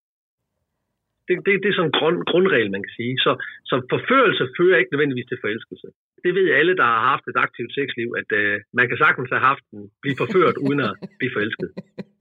Det, 1.26 1.34
det, 1.46 1.52
det 1.62 1.68
er 1.68 1.76
sådan 1.76 1.90
en 1.90 1.98
grund, 1.98 2.18
grundregel, 2.30 2.70
man 2.74 2.82
kan 2.86 2.94
sige. 3.00 3.14
Så, 3.24 3.32
så 3.70 3.74
forførelse 3.94 4.44
fører 4.56 4.78
ikke 4.78 4.92
nødvendigvis 4.92 5.28
til 5.28 5.42
forelskelse. 5.44 5.88
Det 6.24 6.32
ved 6.38 6.46
alle, 6.58 6.74
der 6.80 6.86
har 6.92 7.02
haft 7.12 7.24
et 7.32 7.38
aktivt 7.46 7.72
sexliv, 7.78 8.08
at 8.20 8.30
øh, 8.40 8.54
man 8.78 8.88
kan 8.88 8.98
sagtens 9.04 9.30
have 9.34 9.46
haft 9.50 9.64
den, 9.70 9.82
blive 10.02 10.20
forført 10.22 10.56
uden 10.66 10.80
at 10.88 10.92
blive 11.18 11.34
forelsket. 11.36 11.70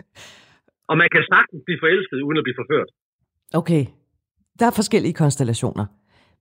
Og 0.89 0.95
man 1.01 1.09
kan 1.13 1.23
sagtens 1.33 1.61
blive 1.65 1.79
forelsket, 1.83 2.19
uden 2.27 2.37
at 2.37 2.45
blive 2.47 2.59
forført. 2.61 2.89
Okay. 3.61 3.83
Der 4.59 4.65
er 4.65 4.75
forskellige 4.81 5.13
konstellationer. 5.13 5.85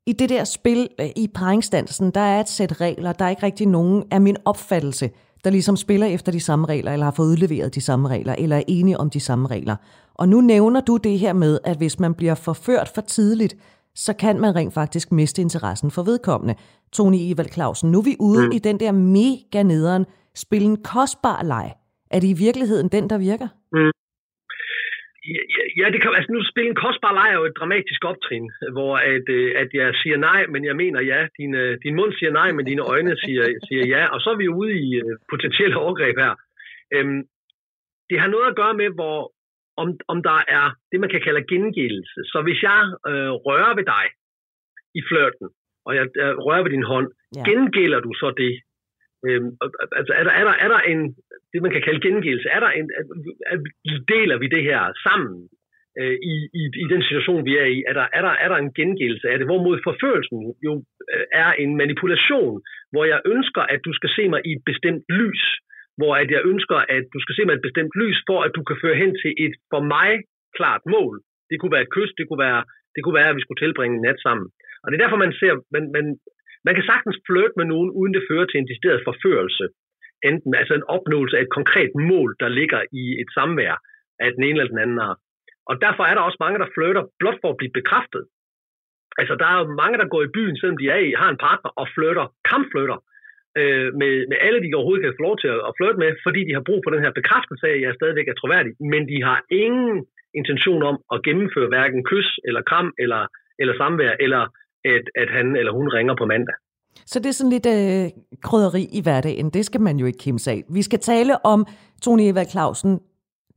I 0.06 0.12
det 0.12 0.28
der 0.28 0.44
spil 0.44 0.88
øh, 1.00 1.06
i 1.16 1.28
paringsdansen, 1.34 2.10
der 2.10 2.20
er 2.20 2.40
et 2.40 2.48
sæt 2.48 2.80
regler. 2.80 3.12
Der 3.12 3.24
er 3.24 3.30
ikke 3.30 3.42
rigtig 3.42 3.66
nogen 3.66 4.04
af 4.10 4.20
min 4.20 4.36
opfattelse, 4.44 5.10
der 5.44 5.50
ligesom 5.50 5.76
spiller 5.76 6.06
efter 6.06 6.32
de 6.32 6.40
samme 6.40 6.66
regler, 6.66 6.92
eller 6.92 7.04
har 7.04 7.14
fået 7.16 7.26
udleveret 7.26 7.74
de 7.74 7.80
samme 7.80 8.08
regler, 8.08 8.34
eller 8.38 8.56
er 8.56 8.62
enige 8.68 8.96
om 8.96 9.10
de 9.10 9.20
samme 9.20 9.48
regler. 9.48 9.76
Og 10.14 10.28
nu 10.28 10.40
nævner 10.40 10.80
du 10.80 10.96
det 10.96 11.18
her 11.18 11.32
med, 11.32 11.58
at 11.64 11.76
hvis 11.76 12.00
man 12.00 12.14
bliver 12.14 12.34
forført 12.34 12.90
for 12.94 13.00
tidligt, 13.00 13.56
så 13.94 14.12
kan 14.12 14.40
man 14.40 14.54
rent 14.56 14.74
faktisk 14.74 15.12
miste 15.12 15.42
interessen 15.42 15.90
for 15.90 16.02
vedkommende. 16.02 16.54
Tony 16.92 17.16
Evald 17.20 17.52
Clausen, 17.52 17.92
nu 17.92 17.98
er 17.98 18.02
vi 18.02 18.16
ude 18.20 18.46
mm. 18.46 18.52
i 18.52 18.58
den 18.58 18.80
der 18.80 18.92
mega 18.92 19.62
nederen, 19.62 20.06
spil 20.34 20.62
en 20.62 20.82
kostbar 20.82 21.42
leg. 21.42 21.72
Er 22.10 22.20
det 22.20 22.28
i 22.28 22.32
virkeligheden 22.32 22.88
den, 22.88 23.10
der 23.10 23.18
virker? 23.18 23.48
Mm. 23.72 23.97
Ja, 25.80 25.86
det 25.92 25.98
kan 26.00 26.14
altså 26.18 26.32
nu 26.32 26.40
spille 26.44 26.70
en 26.70 26.82
kostbar 26.84 27.12
leg 27.18 27.28
er 27.30 27.38
jo 27.40 27.44
et 27.44 27.58
dramatisk 27.60 28.04
optrin, 28.04 28.46
hvor 28.76 28.94
at, 28.96 29.26
øh, 29.38 29.52
at 29.62 29.70
jeg 29.80 29.88
siger 30.02 30.16
nej, 30.16 30.40
men 30.52 30.64
jeg 30.64 30.76
mener 30.76 31.00
ja. 31.00 31.20
Din, 31.38 31.54
øh, 31.54 31.78
din 31.84 31.94
mund 31.98 32.12
siger 32.18 32.32
nej, 32.40 32.52
men 32.52 32.64
dine 32.70 32.82
øjne 32.92 33.16
siger, 33.24 33.44
siger 33.68 33.84
ja. 33.94 34.02
Og 34.14 34.20
så 34.20 34.30
er 34.30 34.38
vi 34.42 34.48
ude 34.48 34.72
i 34.86 34.88
øh, 35.02 35.12
potentielle 35.32 35.76
overgreb 35.76 36.16
her. 36.24 36.34
Øhm, 36.94 37.22
det 38.10 38.20
har 38.20 38.28
noget 38.34 38.46
at 38.48 38.56
gøre 38.56 38.74
med, 38.74 38.90
hvor 38.98 39.32
om, 39.82 39.88
om 40.12 40.18
der 40.22 40.38
er 40.58 40.66
det, 40.90 41.00
man 41.00 41.10
kan 41.10 41.22
kalde 41.26 41.50
gengældelse. 41.52 42.20
Så 42.32 42.38
hvis 42.46 42.60
jeg 42.62 42.80
øh, 43.10 43.30
rører 43.46 43.74
ved 43.78 43.86
dig 43.94 44.04
i 44.98 45.02
flirten, 45.08 45.48
og 45.86 45.92
jeg 45.98 46.06
øh, 46.22 46.34
rører 46.46 46.62
ved 46.62 46.70
din 46.76 46.90
hånd, 46.92 47.08
ja. 47.36 47.42
gengælder 47.48 48.00
du 48.00 48.12
så 48.22 48.28
det? 48.42 48.54
Øhm, 49.26 49.50
altså 49.98 50.12
er 50.20 50.24
der, 50.24 50.32
er, 50.40 50.44
der, 50.48 50.54
er 50.64 50.68
der 50.74 50.80
en, 50.92 51.00
det 51.52 51.62
man 51.62 51.72
kan 51.74 51.82
kalde 51.86 52.04
gengældelse, 52.06 52.48
er 52.56 52.60
der 52.60 52.70
en, 52.78 52.86
deler 54.14 54.36
vi 54.42 54.46
det 54.54 54.62
her 54.70 54.82
sammen 55.06 55.34
øh, 56.00 56.16
i, 56.32 56.34
i, 56.60 56.62
i 56.82 56.86
den 56.92 57.02
situation, 57.08 57.44
vi 57.48 57.54
er 57.62 57.68
i? 57.76 57.78
Er 57.90 57.94
der, 57.98 58.06
er, 58.18 58.22
der, 58.26 58.34
er 58.44 58.48
der 58.52 58.58
en 58.60 58.72
gengældelse 58.80 59.26
af 59.28 59.36
det? 59.38 59.46
Hvorimod 59.46 59.78
forførelsen 59.88 60.38
jo 60.66 60.72
øh, 61.14 61.26
er 61.44 61.50
en 61.62 61.76
manipulation, 61.82 62.54
hvor 62.92 63.04
jeg 63.12 63.20
ønsker, 63.34 63.62
at 63.74 63.80
du 63.86 63.92
skal 63.98 64.10
se 64.16 64.28
mig 64.32 64.40
i 64.48 64.52
et 64.56 64.62
bestemt 64.70 65.04
lys, 65.20 65.44
hvor 65.98 66.12
at 66.22 66.30
jeg 66.36 66.42
ønsker, 66.52 66.78
at 66.96 67.04
du 67.14 67.18
skal 67.24 67.34
se 67.34 67.42
mig 67.44 67.54
i 67.54 67.60
et 67.60 67.66
bestemt 67.68 67.92
lys, 68.02 68.18
for 68.28 68.38
at 68.46 68.52
du 68.56 68.62
kan 68.68 68.76
føre 68.82 69.00
hen 69.02 69.12
til 69.22 69.32
et 69.44 69.54
for 69.72 69.80
mig 69.94 70.10
klart 70.58 70.82
mål. 70.94 71.14
Det 71.50 71.56
kunne 71.58 71.74
være 71.76 71.86
et 71.86 71.94
kys, 71.96 72.10
det 72.18 72.24
kunne 72.28 72.42
være, 72.48 72.62
det 72.94 73.00
kunne 73.02 73.18
være 73.20 73.30
at 73.30 73.36
vi 73.38 73.44
skulle 73.44 73.62
tilbringe 73.64 73.96
en 73.96 74.04
nat 74.08 74.20
sammen. 74.26 74.46
Og 74.82 74.86
det 74.86 74.94
er 74.96 75.02
derfor, 75.04 75.24
man 75.26 75.34
ser, 75.40 75.52
man, 75.74 75.84
man, 75.96 76.06
man 76.66 76.74
kan 76.74 76.88
sagtens 76.90 77.18
flirte 77.26 77.56
med 77.58 77.66
nogen, 77.72 77.90
uden 77.98 78.14
det 78.14 78.26
fører 78.30 78.46
til 78.48 78.58
en 78.58 78.68
decideret 78.70 79.06
forførelse. 79.08 79.64
Enten 80.24 80.54
altså 80.54 80.74
en 80.74 80.88
opnåelse 80.96 81.36
af 81.36 81.42
et 81.42 81.56
konkret 81.58 81.90
mål, 81.94 82.36
der 82.40 82.48
ligger 82.48 82.80
i 82.92 83.04
et 83.22 83.30
samvær 83.36 83.74
af 84.24 84.28
den 84.34 84.42
ene 84.42 84.58
eller 84.58 84.74
den 84.74 84.84
anden 84.84 84.98
art. 84.98 85.20
Og 85.70 85.74
derfor 85.84 86.02
er 86.04 86.14
der 86.14 86.22
også 86.28 86.40
mange, 86.40 86.58
der 86.58 86.74
flytter 86.74 87.02
blot 87.18 87.38
for 87.42 87.50
at 87.50 87.60
blive 87.60 87.76
bekræftet. 87.78 88.24
Altså, 89.20 89.34
der 89.40 89.46
er 89.52 89.56
jo 89.60 89.66
mange, 89.82 89.98
der 89.98 90.08
går 90.12 90.22
i 90.22 90.34
byen, 90.36 90.56
selvom 90.56 90.78
de 90.78 90.88
er 90.94 91.00
i, 91.06 91.10
har 91.22 91.30
en 91.30 91.42
partner 91.46 91.70
og 91.80 91.86
flytter, 91.96 92.26
kampflytter, 92.50 92.98
øh, 93.60 93.88
med, 94.00 94.12
med 94.30 94.38
alle, 94.46 94.58
de 94.62 94.76
overhovedet 94.78 95.04
kan 95.04 95.18
få 95.18 95.26
lov 95.28 95.36
til 95.42 95.50
at, 95.54 95.60
at 95.68 95.76
flytte 95.78 95.98
med, 96.02 96.10
fordi 96.26 96.40
de 96.48 96.56
har 96.56 96.64
brug 96.68 96.80
for 96.82 96.92
den 96.94 97.04
her 97.04 97.12
bekræftelse 97.18 97.64
af, 97.70 97.74
at 97.76 97.82
jeg 97.84 97.98
stadigvæk 97.98 98.28
er 98.28 98.38
troværdig, 98.38 98.72
men 98.92 99.02
de 99.12 99.18
har 99.28 99.38
ingen 99.64 99.96
intention 100.40 100.82
om 100.90 100.96
at 101.14 101.22
gennemføre 101.26 101.72
hverken 101.72 102.00
kys 102.10 102.28
eller 102.48 102.62
kram 102.70 102.88
eller, 103.02 103.22
eller 103.60 103.74
samvær, 103.80 104.12
eller 104.24 104.42
at, 104.94 105.04
at 105.22 105.28
han 105.36 105.46
eller 105.60 105.72
hun 105.78 105.88
ringer 105.96 106.14
på 106.18 106.26
mandag. 106.32 106.56
Så 107.06 107.18
det 107.18 107.26
er 107.26 107.32
sådan 107.32 107.50
lidt 107.50 107.66
øh, 107.66 108.10
krydderi 108.42 108.84
i 108.84 109.00
hverdagen. 109.00 109.50
Det 109.50 109.66
skal 109.66 109.80
man 109.80 109.98
jo 109.98 110.06
ikke 110.06 110.18
kæmpe 110.18 110.50
af. 110.50 110.64
Vi 110.68 110.82
skal 110.82 110.98
tale 110.98 111.46
om, 111.46 111.66
Tony 112.02 112.20
Evald 112.20 112.48
Clausen, 112.48 113.00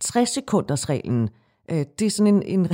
60-sekunders 0.05 0.89
reglen. 0.89 1.29
Øh, 1.71 1.85
det 1.99 2.05
er 2.05 2.09
sådan 2.09 2.35
en, 2.35 2.43
en, 2.43 2.67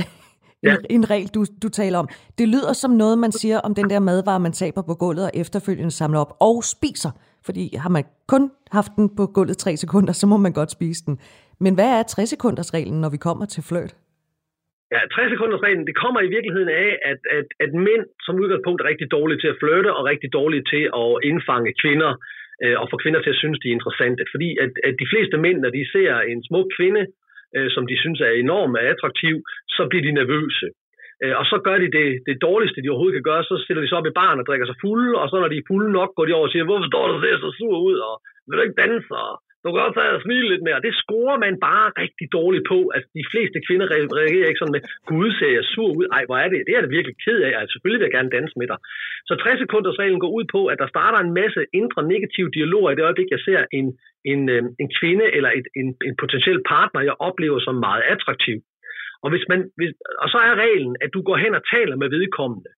ja. 0.62 0.74
en, 0.74 0.86
en 0.90 1.10
regel, 1.10 1.28
du, 1.28 1.44
du 1.62 1.68
taler 1.68 1.98
om. 1.98 2.08
Det 2.38 2.48
lyder 2.48 2.72
som 2.72 2.90
noget, 2.90 3.18
man 3.18 3.32
siger 3.32 3.58
om 3.60 3.74
den 3.74 3.90
der 3.90 3.98
madvare, 3.98 4.40
man 4.40 4.52
taber 4.52 4.82
på 4.82 4.94
gulvet 4.94 5.24
og 5.24 5.30
efterfølgende 5.34 5.90
samler 5.90 6.20
op 6.20 6.36
og 6.40 6.64
spiser. 6.64 7.10
Fordi 7.44 7.76
har 7.76 7.88
man 7.88 8.04
kun 8.26 8.50
haft 8.70 8.92
den 8.96 9.16
på 9.16 9.26
gulvet 9.26 9.58
3 9.58 9.76
sekunder, 9.76 10.12
så 10.12 10.26
må 10.26 10.36
man 10.36 10.52
godt 10.52 10.70
spise 10.70 11.04
den. 11.06 11.18
Men 11.60 11.74
hvad 11.74 11.88
er 11.88 12.02
60-sekunders 12.02 12.74
reglen, 12.74 13.00
når 13.00 13.08
vi 13.08 13.16
kommer 13.16 13.46
til 13.46 13.62
fløjt? 13.62 13.96
Ja, 14.94 15.00
60 15.14 15.30
sekunders 15.32 15.62
reglen, 15.66 15.86
det 15.86 16.00
kommer 16.02 16.20
i 16.20 16.32
virkeligheden 16.36 16.72
af, 16.84 16.90
at, 17.10 17.20
at, 17.38 17.48
at 17.64 17.72
mænd 17.88 18.04
som 18.24 18.40
udgangspunkt 18.42 18.80
er 18.80 18.90
rigtig 18.92 19.08
dårlige 19.16 19.40
til 19.40 19.52
at 19.52 19.60
flytte 19.62 19.90
og 19.96 20.02
rigtig 20.12 20.32
dårlige 20.38 20.64
til 20.72 20.84
at 21.02 21.12
indfange 21.30 21.72
kvinder 21.82 22.12
øh, 22.64 22.76
og 22.82 22.86
få 22.90 22.96
kvinder 23.02 23.20
til 23.22 23.34
at 23.34 23.40
synes, 23.42 23.58
de 23.58 23.68
er 23.68 23.76
interessante. 23.78 24.22
Fordi 24.32 24.48
at, 24.64 24.72
at 24.88 24.94
de 25.02 25.10
fleste 25.12 25.36
mænd, 25.44 25.58
når 25.60 25.70
de 25.78 25.90
ser 25.94 26.12
en 26.32 26.40
smuk 26.48 26.66
kvinde, 26.76 27.02
øh, 27.56 27.68
som 27.74 27.84
de 27.90 27.96
synes 28.02 28.20
er 28.20 28.32
enormt 28.44 28.78
attraktiv, 28.92 29.36
så 29.76 29.82
bliver 29.90 30.04
de 30.06 30.18
nervøse. 30.20 30.66
Øh, 31.22 31.34
og 31.40 31.44
så 31.50 31.56
gør 31.66 31.78
de 31.82 31.88
det, 31.98 32.08
det 32.28 32.36
dårligste, 32.46 32.82
de 32.82 32.90
overhovedet 32.90 33.18
kan 33.18 33.28
gøre, 33.30 33.44
så 33.44 33.54
stiller 33.64 33.82
de 33.82 33.88
sig 33.88 33.98
op 33.98 34.10
i 34.10 34.18
barn 34.22 34.40
og 34.40 34.46
drikker 34.46 34.66
sig 34.66 34.80
fulde, 34.84 35.12
og 35.20 35.26
så 35.28 35.36
når 35.40 35.50
de 35.52 35.60
er 35.60 35.68
fulde 35.70 35.90
nok, 35.98 36.10
går 36.16 36.26
de 36.26 36.36
over 36.38 36.46
og 36.48 36.52
siger, 36.52 36.64
hvorfor 36.64 36.86
står 36.90 37.04
du 37.06 37.14
der 37.26 37.38
så 37.38 37.50
sur 37.58 37.76
ud, 37.88 37.98
og 38.08 38.14
vil 38.46 38.56
du 38.56 38.62
ikke 38.62 38.82
danse, 38.84 39.10
og 39.24 39.32
du 39.68 39.72
kan 39.74 39.86
også 39.88 40.00
at 40.16 40.24
smile 40.26 40.46
lidt 40.52 40.64
mere. 40.66 40.84
Det 40.86 40.94
scorer 41.02 41.38
man 41.44 41.54
bare 41.68 41.86
rigtig 42.02 42.26
dårligt 42.38 42.66
på. 42.72 42.78
Altså, 42.94 43.08
de 43.20 43.24
fleste 43.32 43.58
kvinder 43.66 43.86
reagerer 44.20 44.48
ikke 44.48 44.62
sådan 44.62 44.76
med, 44.76 44.84
gud, 45.10 45.28
ser 45.38 45.52
jeg 45.58 45.64
sur 45.72 45.90
ud? 45.98 46.06
Ej, 46.16 46.22
hvor 46.28 46.38
er 46.44 46.48
det? 46.52 46.60
Det 46.68 46.74
er 46.74 46.82
det 46.82 46.96
virkelig 46.96 47.16
ked 47.24 47.38
af. 47.48 47.52
Altså, 47.58 47.72
selvfølgelig 47.72 48.00
vil 48.00 48.08
jeg 48.08 48.16
gerne 48.18 48.34
danse 48.38 48.54
med 48.60 48.68
dig. 48.72 48.78
Så 49.28 49.32
60 49.34 49.60
sekunders 49.62 49.98
reglen 50.02 50.20
går 50.24 50.32
ud 50.38 50.44
på, 50.54 50.60
at 50.72 50.78
der 50.82 50.92
starter 50.94 51.18
en 51.20 51.36
masse 51.40 51.60
indre 51.80 52.02
negative 52.14 52.50
dialoger 52.56 52.90
i 52.90 52.96
det 52.96 53.06
øjeblik, 53.08 53.30
jeg 53.36 53.42
ser 53.48 53.60
en, 53.78 53.86
en, 54.32 54.40
øh, 54.54 54.62
en 54.82 54.88
kvinde 54.98 55.26
eller 55.36 55.50
et, 55.58 55.66
en, 55.80 55.88
en 56.08 56.16
potentiel 56.22 56.60
partner, 56.72 57.00
jeg 57.08 57.16
oplever 57.28 57.58
som 57.66 57.74
meget 57.88 58.02
attraktiv. 58.14 58.58
Og, 59.24 59.28
hvis 59.32 59.44
man, 59.50 59.60
hvis, 59.78 59.92
og 60.22 60.28
så 60.32 60.38
er 60.48 60.54
reglen, 60.64 60.96
at 61.04 61.10
du 61.14 61.20
går 61.28 61.36
hen 61.44 61.54
og 61.58 61.62
taler 61.74 61.96
med 61.96 62.08
vedkommende 62.16 62.70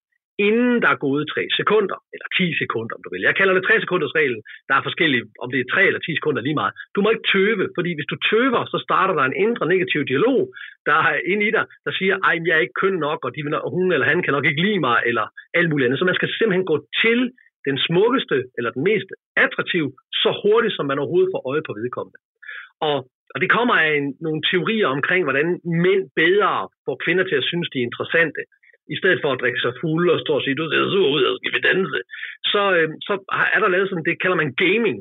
inden 0.49 0.77
der 0.83 0.91
er 0.93 1.05
gået 1.07 1.25
3 1.35 1.43
sekunder, 1.61 1.99
eller 2.15 2.29
10 2.39 2.61
sekunder, 2.63 2.95
om 2.97 3.03
du 3.05 3.11
vil. 3.13 3.27
Jeg 3.29 3.37
kalder 3.39 3.55
det 3.55 3.65
3 3.65 3.81
sekunders 3.85 4.15
regel. 4.19 4.37
Der 4.69 4.75
er 4.77 4.87
forskellige, 4.89 5.25
om 5.43 5.49
det 5.53 5.61
er 5.61 5.69
3 5.75 5.87
eller 5.89 6.03
10 6.03 6.19
sekunder 6.19 6.43
lige 6.43 6.61
meget. 6.61 6.73
Du 6.95 6.99
må 7.01 7.09
ikke 7.11 7.31
tøve, 7.35 7.65
fordi 7.77 7.91
hvis 7.97 8.11
du 8.13 8.17
tøver, 8.31 8.61
så 8.73 8.79
starter 8.87 9.15
der 9.17 9.25
en 9.27 9.41
indre 9.45 9.67
negativ 9.75 10.01
dialog, 10.13 10.41
der 10.89 10.99
er 11.13 11.19
inde 11.33 11.45
i 11.49 11.53
dig, 11.57 11.65
der 11.87 11.93
siger, 11.99 12.15
ej, 12.29 12.37
jeg 12.47 12.55
er 12.57 12.65
ikke 12.65 12.81
køn 12.83 12.97
nok, 13.07 13.21
og, 13.27 13.31
de, 13.35 13.41
og 13.67 13.71
hun 13.77 13.87
eller 13.93 14.07
han 14.13 14.23
kan 14.23 14.35
nok 14.37 14.47
ikke 14.49 14.63
lide 14.67 14.81
mig, 14.89 14.99
eller 15.11 15.27
alt 15.59 15.71
muligt 15.71 15.87
andet. 15.87 15.99
Så 16.01 16.09
man 16.11 16.19
skal 16.19 16.31
simpelthen 16.39 16.71
gå 16.73 16.77
til 17.03 17.19
den 17.69 17.77
smukkeste, 17.87 18.37
eller 18.59 18.71
den 18.77 18.83
mest 18.91 19.09
attraktive, 19.45 19.89
så 20.23 20.31
hurtigt, 20.43 20.77
som 20.77 20.87
man 20.87 20.99
overhovedet 20.99 21.33
får 21.35 21.43
øje 21.51 21.63
på 21.69 21.73
vedkommende. 21.81 22.21
Og 22.91 22.99
og 23.35 23.39
det 23.43 23.51
kommer 23.57 23.75
af 23.75 23.91
en, 23.99 24.07
nogle 24.27 24.41
teorier 24.51 24.89
omkring, 24.97 25.23
hvordan 25.25 25.49
mænd 25.87 26.03
bedre 26.23 26.69
får 26.87 26.97
kvinder 27.05 27.25
til 27.27 27.41
at 27.41 27.49
synes, 27.51 27.69
de 27.73 27.79
er 27.79 27.89
interessante 27.89 28.41
i 28.95 28.97
stedet 29.01 29.19
for 29.23 29.31
at 29.33 29.41
drikke 29.43 29.61
sig 29.65 29.73
fuld 29.83 30.07
og 30.15 30.21
stå 30.21 30.33
og 30.39 30.43
sige, 30.45 30.59
du 30.59 30.67
ser 30.71 30.93
sur 30.95 31.09
ud, 31.17 31.23
og 31.29 31.35
skal 31.39 31.55
vi 31.57 31.61
danse, 31.71 32.01
så, 32.53 32.63
øh, 32.79 32.89
så 33.07 33.13
er 33.55 33.61
der 33.61 33.75
lavet 33.75 33.89
sådan, 33.89 34.09
det 34.09 34.23
kalder 34.23 34.39
man 34.43 34.55
gaming. 34.65 34.99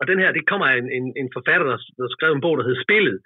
Og 0.00 0.04
den 0.10 0.18
her, 0.22 0.30
det 0.32 0.48
kommer 0.50 0.66
af 0.66 0.76
en, 0.82 0.88
en, 0.98 1.06
en 1.20 1.28
forfatter, 1.36 1.66
der, 1.70 1.78
der 1.98 2.08
skrev 2.16 2.30
en 2.32 2.44
bog, 2.44 2.54
der 2.56 2.66
hedder 2.66 2.86
Spillet. 2.86 3.18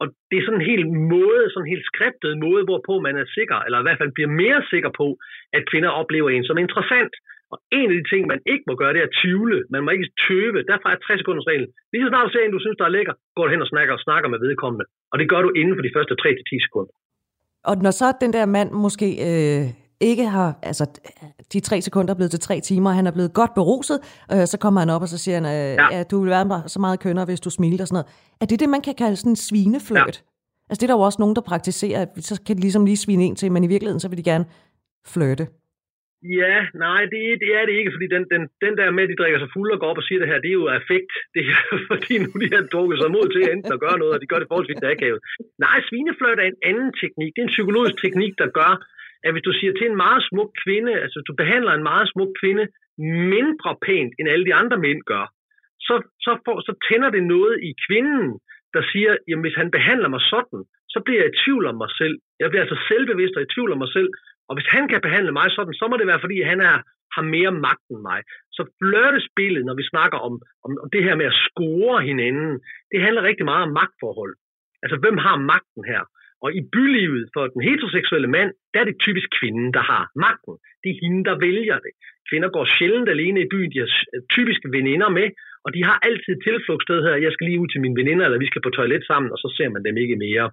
Og 0.00 0.06
det 0.28 0.36
er 0.36 0.44
sådan 0.44 0.60
en 0.60 0.70
helt 0.72 0.86
måde, 1.14 1.42
sådan 1.50 1.64
en 1.64 1.74
helt 1.74 1.86
skriptet 1.92 2.42
måde, 2.46 2.62
hvorpå 2.68 2.94
man 3.06 3.16
er 3.22 3.26
sikker, 3.36 3.58
eller 3.66 3.78
i 3.80 3.86
hvert 3.86 4.00
fald 4.00 4.12
bliver 4.16 4.30
mere 4.42 4.60
sikker 4.72 4.90
på, 5.00 5.06
at 5.56 5.68
kvinder 5.70 5.90
oplever 6.00 6.28
en 6.30 6.44
som 6.48 6.58
interessant. 6.64 7.14
Og 7.52 7.58
en 7.78 7.88
af 7.90 7.96
de 7.98 8.10
ting, 8.12 8.22
man 8.32 8.40
ikke 8.52 8.64
må 8.68 8.74
gøre, 8.80 8.92
det 8.94 9.02
er 9.02 9.10
at 9.10 9.18
tvivle. 9.22 9.58
Man 9.74 9.82
må 9.84 9.90
ikke 9.90 10.14
tøve. 10.26 10.58
Derfor 10.70 10.88
er 10.88 10.96
60 10.96 11.20
sekunders 11.20 11.48
reglen. 11.50 11.70
Lige 11.92 12.02
så 12.04 12.08
snart 12.10 12.26
du 12.26 12.32
ser 12.32 12.44
en, 12.44 12.56
du 12.56 12.64
synes, 12.64 12.78
der 12.78 12.86
er 12.86 12.96
lækker, 12.96 13.14
går 13.36 13.44
du 13.44 13.50
hen 13.52 13.64
og 13.66 13.72
snakker, 13.72 13.92
og 13.94 14.04
snakker 14.06 14.28
med 14.30 14.40
vedkommende. 14.46 14.86
Og 15.12 15.16
det 15.20 15.26
gør 15.32 15.42
du 15.42 15.50
inden 15.60 15.74
for 15.76 15.84
de 15.84 15.94
første 15.96 16.14
3-10 16.22 16.66
sekunder. 16.66 16.92
Og 17.64 17.76
når 17.76 17.90
så 17.90 18.12
den 18.20 18.32
der 18.32 18.46
mand 18.46 18.70
måske 18.70 19.06
øh, 19.60 19.72
ikke 20.00 20.28
har, 20.28 20.58
altså 20.62 20.86
de 21.52 21.60
tre 21.60 21.82
sekunder 21.82 22.10
er 22.10 22.16
blevet 22.16 22.30
til 22.30 22.40
tre 22.40 22.60
timer, 22.60 22.90
og 22.90 22.96
han 22.96 23.06
er 23.06 23.10
blevet 23.10 23.32
godt 23.32 23.54
beruset, 23.54 24.00
øh, 24.32 24.46
så 24.46 24.58
kommer 24.58 24.80
han 24.80 24.90
op, 24.90 25.02
og 25.02 25.08
så 25.08 25.18
siger 25.18 25.34
han, 25.34 25.44
øh, 25.44 25.50
ja. 25.52 25.96
ja, 25.96 26.02
du 26.02 26.20
vil 26.20 26.30
være 26.30 26.62
så 26.66 26.80
meget 26.80 27.00
kønner, 27.00 27.24
hvis 27.24 27.40
du 27.40 27.50
smiler 27.50 27.84
og 27.84 27.88
sådan 27.88 27.94
noget. 27.94 28.06
Er 28.40 28.46
det 28.46 28.60
det, 28.60 28.68
man 28.68 28.80
kan 28.80 28.94
kalde 28.94 29.16
sådan 29.16 29.32
en 29.32 29.36
svinefløjt? 29.36 30.22
Ja. 30.24 30.28
Altså 30.70 30.80
det 30.80 30.82
er 30.82 30.86
der 30.86 30.94
jo 30.94 31.00
også 31.00 31.16
nogen, 31.18 31.36
der 31.36 31.42
praktiserer, 31.42 32.02
at 32.02 32.08
så 32.20 32.40
kan 32.46 32.56
de 32.56 32.60
ligesom 32.60 32.84
lige 32.84 32.96
svine 32.96 33.24
en 33.24 33.36
til, 33.36 33.52
men 33.52 33.64
i 33.64 33.66
virkeligheden, 33.66 34.00
så 34.00 34.08
vil 34.08 34.18
de 34.18 34.22
gerne 34.22 34.44
flirte. 35.06 35.46
Ja, 36.22 36.66
nej, 36.74 37.02
det, 37.12 37.22
det 37.42 37.50
er 37.58 37.64
det 37.66 37.74
ikke, 37.80 37.92
fordi 37.94 38.06
den, 38.14 38.24
den, 38.32 38.42
den 38.64 38.74
der 38.78 38.90
med, 38.90 39.02
at 39.04 39.10
de 39.10 39.20
drikker 39.20 39.38
sig 39.40 39.50
fuld 39.56 39.70
og 39.72 39.80
går 39.80 39.90
op 39.90 40.00
og 40.02 40.06
siger 40.06 40.18
det 40.20 40.28
her, 40.28 40.40
det 40.40 40.50
er 40.50 40.60
jo 40.62 40.66
affekt. 40.78 41.12
Det 41.34 41.42
er 41.50 41.56
fordi 41.90 42.14
nu 42.24 42.30
de 42.42 42.48
har 42.54 42.64
drukket 42.72 42.98
sig 42.98 43.10
mod 43.16 43.26
til 43.28 43.42
enten 43.52 43.72
at 43.72 43.82
gøre 43.84 43.98
noget, 43.98 44.14
og 44.14 44.20
de 44.20 44.30
gør 44.30 44.38
det 44.40 44.50
forholdsvis 44.50 44.82
akavet. 44.82 45.20
Nej, 45.66 45.78
svinefløjt 45.88 46.38
er 46.40 46.48
en 46.48 46.62
anden 46.70 46.90
teknik. 47.02 47.30
Det 47.32 47.40
er 47.40 47.48
en 47.48 47.56
psykologisk 47.56 47.96
teknik, 48.04 48.32
der 48.42 48.48
gør, 48.60 48.72
at 49.26 49.32
hvis 49.32 49.46
du 49.48 49.52
siger 49.52 49.72
til 49.72 49.86
en 49.90 50.02
meget 50.04 50.22
smuk 50.28 50.50
kvinde, 50.64 50.92
altså 51.04 51.18
du 51.28 51.32
behandler 51.42 51.72
en 51.74 51.88
meget 51.90 52.08
smuk 52.12 52.30
kvinde 52.40 52.64
mindre 53.34 53.72
pænt, 53.86 54.12
end 54.18 54.28
alle 54.28 54.46
de 54.48 54.54
andre 54.54 54.76
mænd 54.86 55.00
gør, 55.12 55.24
så, 55.86 55.94
så, 56.24 56.32
får, 56.44 56.56
så 56.68 56.72
tænder 56.88 57.10
det 57.10 57.22
noget 57.34 57.54
i 57.68 57.72
kvinden, 57.86 58.26
der 58.74 58.82
siger, 58.92 59.12
jamen 59.28 59.44
hvis 59.44 59.60
han 59.62 59.70
behandler 59.76 60.08
mig 60.14 60.22
sådan, 60.34 60.60
så 60.94 60.98
bliver 61.04 61.20
jeg 61.20 61.30
i 61.30 61.38
tvivl 61.42 61.64
om 61.70 61.76
mig 61.82 61.90
selv. 62.00 62.16
Jeg 62.40 62.48
bliver 62.50 62.64
altså 62.64 62.78
selvbevidst 62.88 63.36
og 63.36 63.42
i 63.42 63.52
tvivl 63.54 63.72
om 63.72 63.78
mig 63.84 63.92
selv, 63.96 64.10
og 64.48 64.52
hvis 64.56 64.68
han 64.74 64.84
kan 64.88 65.00
behandle 65.06 65.32
mig 65.38 65.46
sådan, 65.50 65.74
så 65.80 65.84
må 65.90 65.96
det 65.96 66.06
være, 66.06 66.24
fordi 66.24 66.38
han 66.52 66.60
er, 66.60 66.76
har 67.14 67.24
mere 67.36 67.52
magt 67.66 67.86
end 67.90 68.02
mig. 68.10 68.20
Så 68.56 68.62
flirtespillet, 68.80 69.62
når 69.64 69.74
vi 69.80 69.90
snakker 69.92 70.18
om, 70.28 70.34
om, 70.64 70.70
om 70.82 70.88
det 70.94 71.02
her 71.06 71.14
med 71.20 71.26
at 71.30 71.38
score 71.48 71.96
hinanden, 72.10 72.52
det 72.92 73.00
handler 73.04 73.22
rigtig 73.28 73.46
meget 73.50 73.62
om 73.66 73.72
magtforhold. 73.80 74.34
Altså, 74.82 74.96
hvem 75.02 75.16
har 75.26 75.36
magten 75.52 75.84
her? 75.92 76.02
Og 76.44 76.48
i 76.58 76.60
bylivet 76.72 77.24
for 77.34 77.42
den 77.54 77.62
heteroseksuelle 77.68 78.30
mand, 78.36 78.50
der 78.72 78.80
er 78.80 78.84
det 78.84 79.02
typisk 79.06 79.28
kvinden, 79.38 79.68
der 79.76 79.84
har 79.92 80.04
magten. 80.26 80.54
Det 80.82 80.88
er 80.90 81.00
hende, 81.02 81.24
der 81.28 81.36
vælger 81.46 81.78
det. 81.84 81.92
Kvinder 82.28 82.50
går 82.56 82.64
sjældent 82.76 83.08
alene 83.08 83.40
i 83.42 83.50
byen. 83.52 83.72
De 83.72 83.78
har 83.78 83.90
typisk 84.36 84.60
veninder 84.76 85.08
med, 85.18 85.26
og 85.64 85.70
de 85.76 85.82
har 85.88 85.96
altid 86.08 86.34
tilflugtssted 86.46 86.98
her. 87.06 87.24
Jeg 87.26 87.32
skal 87.32 87.46
lige 87.46 87.62
ud 87.62 87.68
til 87.70 87.82
mine 87.84 87.98
veninder, 88.00 88.24
eller 88.24 88.44
vi 88.44 88.50
skal 88.50 88.64
på 88.64 88.72
toilet 88.78 89.04
sammen, 89.10 89.28
og 89.34 89.38
så 89.42 89.48
ser 89.56 89.68
man 89.74 89.84
dem 89.86 89.96
ikke 90.02 90.16
mere. 90.26 90.46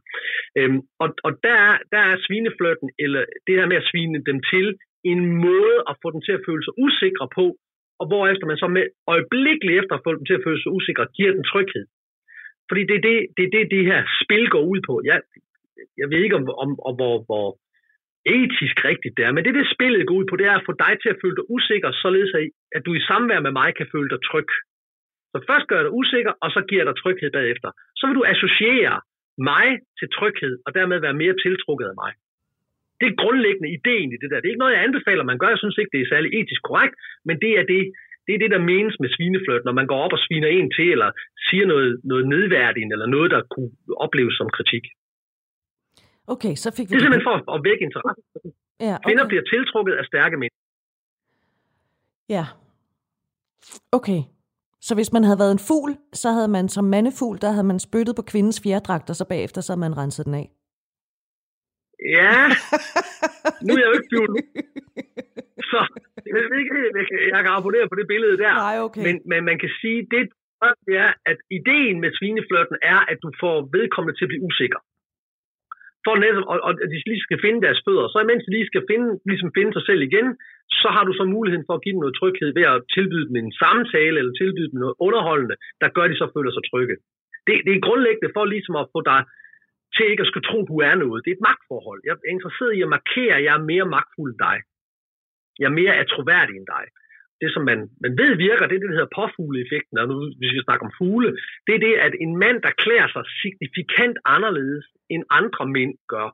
Øhm, 0.59 0.79
og 1.03 1.07
og 1.27 1.31
der, 1.45 1.57
er, 1.69 1.75
der 1.93 2.01
er 2.11 2.23
svinefløten, 2.25 2.89
eller 3.05 3.21
det 3.47 3.55
her 3.59 3.67
med 3.71 3.77
at 3.81 3.87
svine 3.91 4.19
dem 4.29 4.39
til, 4.51 4.65
en 5.11 5.21
måde 5.47 5.77
at 5.89 5.95
få 6.01 6.07
dem 6.15 6.21
til 6.27 6.33
at 6.37 6.45
føle 6.47 6.63
sig 6.63 6.73
usikre 6.85 7.27
på, 7.37 7.45
og 7.99 8.05
hvorefter 8.09 8.45
man 8.47 8.57
så 8.63 8.67
med 8.67 8.85
øjeblikkeligt 9.13 9.79
efter 9.79 9.93
at 9.95 10.05
få 10.05 10.11
dem 10.17 10.25
til 10.25 10.37
at 10.37 10.45
føle 10.45 10.61
sig 10.61 10.71
usikre, 10.77 11.13
giver 11.17 11.31
den 11.37 11.45
tryghed. 11.51 11.85
Fordi 12.69 12.81
det 12.89 12.95
er 12.99 13.03
det, 13.09 13.17
det, 13.37 13.43
er 13.47 13.51
det, 13.55 13.71
det 13.75 13.83
her 13.91 14.01
spil 14.23 14.45
går 14.55 14.63
ud 14.71 14.79
på. 14.87 14.93
Jeg, 15.09 15.17
jeg 16.01 16.07
ved 16.11 16.21
ikke, 16.23 16.35
om, 16.39 16.45
om, 16.63 16.69
om 16.87 16.93
hvor, 16.99 17.15
hvor 17.29 17.47
etisk 18.37 18.77
rigtigt 18.89 19.17
det 19.17 19.23
er, 19.25 19.31
men 19.31 19.43
det, 19.45 19.53
det 19.59 19.73
spillet 19.75 20.07
går 20.07 20.15
ud 20.19 20.27
på, 20.29 20.35
det 20.35 20.45
er 20.47 20.55
at 20.57 20.67
få 20.69 20.73
dig 20.85 20.93
til 21.01 21.09
at 21.13 21.19
føle 21.21 21.35
dig 21.39 21.45
usikker, 21.55 21.89
således 21.91 22.31
at 22.75 22.81
du 22.85 22.91
i 22.93 23.05
samvær 23.09 23.39
med 23.39 23.53
mig 23.59 23.69
kan 23.75 23.87
føle 23.93 24.09
dig 24.13 24.21
tryg. 24.29 24.49
Så 25.33 25.37
først 25.49 25.65
gør 25.71 25.81
dig 25.83 25.91
usikker, 25.99 26.33
og 26.43 26.49
så 26.55 26.61
giver 26.69 26.83
dig 26.87 26.95
tryghed 27.01 27.31
bagefter. 27.39 27.69
Så 27.99 28.03
vil 28.07 28.15
du 28.19 28.25
associere 28.33 28.95
mig 29.51 29.67
til 29.99 30.07
tryghed, 30.17 30.53
og 30.65 30.69
dermed 30.77 30.97
være 31.05 31.19
mere 31.23 31.35
tiltrukket 31.43 31.87
af 31.91 31.95
mig. 32.03 32.11
Det 32.99 33.07
er 33.09 33.21
grundlæggende 33.23 33.69
ideen 33.77 34.09
i 34.15 34.17
det 34.21 34.29
der. 34.29 34.39
Det 34.39 34.47
er 34.47 34.53
ikke 34.53 34.63
noget, 34.63 34.75
jeg 34.75 34.83
anbefaler, 34.87 35.23
man 35.31 35.39
gør. 35.39 35.49
Jeg 35.53 35.61
synes 35.63 35.77
ikke, 35.77 35.93
det 35.95 36.01
er 36.01 36.11
særlig 36.13 36.29
etisk 36.39 36.61
korrekt, 36.69 36.95
men 37.27 37.35
det 37.43 37.51
er 37.59 37.65
det, 37.73 37.81
det 38.25 38.33
er 38.35 38.39
det, 38.43 38.51
der 38.55 38.67
menes 38.71 38.95
med 39.03 39.09
svinefløjt, 39.15 39.65
når 39.65 39.75
man 39.79 39.87
går 39.91 39.99
op 40.05 40.13
og 40.17 40.21
sviner 40.25 40.47
en 40.47 40.71
til, 40.77 40.87
eller 40.95 41.09
siger 41.47 41.65
noget, 41.65 41.91
noget 42.03 42.25
nedværdigende, 42.33 42.93
eller 42.93 43.09
noget, 43.15 43.31
der 43.31 43.41
kunne 43.53 43.71
opleves 44.05 44.35
som 44.39 44.49
kritik. 44.57 44.83
Okay, 46.33 46.53
så 46.63 46.67
fik 46.77 46.85
vi 46.85 46.91
det 46.91 46.95
er 46.95 47.03
simpelthen 47.05 47.27
for 47.29 47.51
at 47.55 47.61
vække 47.63 47.83
interesse. 47.87 48.21
Ja, 48.79 48.95
okay. 48.95 49.03
Kvinder 49.05 49.27
bliver 49.27 49.43
tiltrukket 49.53 49.93
af 49.93 50.05
stærke 50.05 50.37
mænd. 50.37 50.53
Ja. 52.29 52.45
Okay. 53.91 54.21
Så 54.87 54.91
hvis 54.95 55.13
man 55.15 55.23
havde 55.23 55.39
været 55.43 55.55
en 55.57 55.65
fugl, 55.69 55.91
så 56.21 56.29
havde 56.35 56.51
man 56.57 56.65
som 56.75 56.85
mandefugl, 56.95 57.37
der 57.43 57.51
havde 57.55 57.67
man 57.71 57.79
spyttet 57.87 58.13
på 58.15 58.23
kvindens 58.31 58.59
fjerdragt, 58.63 59.09
og 59.11 59.15
så 59.15 59.25
bagefter 59.33 59.61
så 59.61 59.69
havde 59.71 59.85
man 59.87 59.97
renset 60.01 60.25
den 60.25 60.35
af. 60.41 60.47
Ja, 62.17 62.35
nu 63.65 63.69
er 63.73 63.79
jeg 63.81 63.89
jo 63.91 63.97
ikke 63.99 64.11
fugl. 64.15 64.33
Så 65.71 65.79
jeg, 66.25 66.33
ved 66.35 66.59
ikke, 66.63 66.75
jeg 67.33 67.41
kan 67.43 67.53
abonnere 67.57 67.87
på 67.89 67.95
det 67.99 68.07
billede 68.13 68.37
der. 68.43 68.53
Nej, 68.67 68.77
okay. 68.85 69.01
men, 69.05 69.15
men 69.31 69.39
man 69.49 69.57
kan 69.63 69.71
sige, 69.81 69.99
det, 70.13 70.21
det 70.87 70.95
er, 71.05 71.11
at 71.31 71.37
ideen 71.59 71.95
med 72.03 72.11
svineflørten 72.17 72.77
er, 72.93 72.99
at 73.11 73.17
du 73.23 73.29
får 73.43 73.55
vedkommende 73.77 74.15
til 74.17 74.25
at 74.25 74.31
blive 74.31 74.45
usikker. 74.49 74.79
for 76.05 76.13
netop, 76.23 76.45
og, 76.51 76.57
og 76.67 76.71
de 76.91 76.97
lige 77.11 77.25
skal 77.27 77.39
finde 77.45 77.59
deres 77.65 77.79
fødder. 77.85 78.05
Så 78.07 78.17
imens 78.25 78.43
de 78.45 78.51
lige 78.57 78.71
skal 78.71 78.83
finde, 78.91 79.07
ligesom 79.29 79.51
finde 79.57 79.71
sig 79.73 79.83
selv 79.89 80.01
igen, 80.09 80.27
så 80.81 80.87
har 80.95 81.03
du 81.07 81.13
så 81.19 81.25
muligheden 81.35 81.67
for 81.67 81.73
at 81.75 81.83
give 81.83 81.93
dem 81.93 82.03
noget 82.03 82.17
tryghed 82.19 82.49
ved 82.57 82.65
at 82.73 82.83
tilbyde 82.95 83.27
dem 83.27 83.35
en 83.35 83.57
samtale, 83.63 84.17
eller 84.19 84.33
tilbyde 84.41 84.71
dem 84.71 84.79
noget 84.83 84.95
underholdende, 85.07 85.55
der 85.81 85.93
gør, 85.95 86.03
at 86.05 86.11
de 86.11 86.21
så 86.21 86.27
føler 86.35 86.51
sig 86.53 86.63
trygge. 86.71 86.95
Det, 87.47 87.55
det 87.65 87.73
er 87.73 87.85
grundlæggende 87.87 88.33
for 88.35 88.43
ligesom 88.45 88.75
at 88.81 88.89
få 88.93 88.99
dig 89.11 89.21
til 89.95 90.05
ikke 90.11 90.23
at 90.25 90.29
skulle 90.29 90.47
tro, 90.49 90.57
du 90.71 90.77
er 90.89 90.95
noget. 91.03 91.19
Det 91.23 91.29
er 91.31 91.37
et 91.37 91.47
magtforhold. 91.49 91.99
Jeg 92.05 92.13
er 92.13 92.33
interesseret 92.35 92.73
i 92.75 92.81
at 92.85 92.93
markere, 92.97 93.35
at 93.37 93.43
jeg 93.47 93.53
er 93.57 93.69
mere 93.71 93.87
magtfuld 93.95 94.31
end 94.33 94.41
dig. 94.47 94.57
Jeg 95.59 95.67
er 95.71 95.75
mere 95.81 96.05
troværdig 96.13 96.55
end 96.57 96.69
dig. 96.75 96.85
Det, 97.41 97.49
som 97.55 97.63
man, 97.69 97.79
man 98.03 98.13
ved 98.21 98.31
virker, 98.47 98.67
det 98.67 98.75
er 98.75 98.81
det, 98.83 98.89
der 98.89 98.99
hedder 98.99 99.17
påfugleeffekten, 99.21 99.95
og 100.01 100.07
nu 100.11 100.15
hvis 100.39 100.53
vi 100.55 100.67
snakker 100.67 100.85
om 100.87 100.97
fugle, 100.99 101.31
det 101.65 101.73
er 101.75 101.81
det, 101.87 101.95
at 102.07 102.13
en 102.25 102.33
mand, 102.43 102.57
der 102.65 102.79
klæder 102.83 103.07
sig 103.11 103.23
signifikant 103.41 104.17
anderledes, 104.35 104.85
end 105.13 105.23
andre 105.39 105.63
mænd 105.75 105.93
gør, 106.13 106.27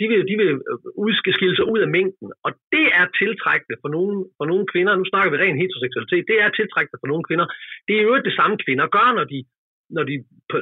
de 0.00 0.04
vil, 0.10 0.20
de 0.30 0.34
vil 0.40 0.52
øh, 0.70 0.78
udskille 1.04 1.56
sig 1.56 1.66
ud 1.72 1.80
af 1.84 1.90
mængden, 1.96 2.28
og 2.46 2.50
det 2.74 2.86
er 3.00 3.06
tiltrækkende 3.20 3.76
for 3.82 3.90
nogle, 3.96 4.16
for 4.38 4.46
nogle 4.50 4.64
kvinder. 4.72 4.92
Nu 4.94 5.04
snakker 5.12 5.30
vi 5.30 5.42
ren 5.44 5.60
heteroseksualitet. 5.62 6.24
Det 6.30 6.38
er 6.44 6.48
tiltrækkende 6.50 7.00
for 7.02 7.10
nogle 7.12 7.24
kvinder. 7.28 7.46
Det 7.88 7.94
er 7.96 8.04
jo 8.08 8.12
det 8.28 8.34
samme 8.40 8.56
kvinder 8.64 8.86
gør, 8.96 9.08
når 9.18 9.26
de 9.34 9.40
når 9.96 10.04
de 10.10 10.16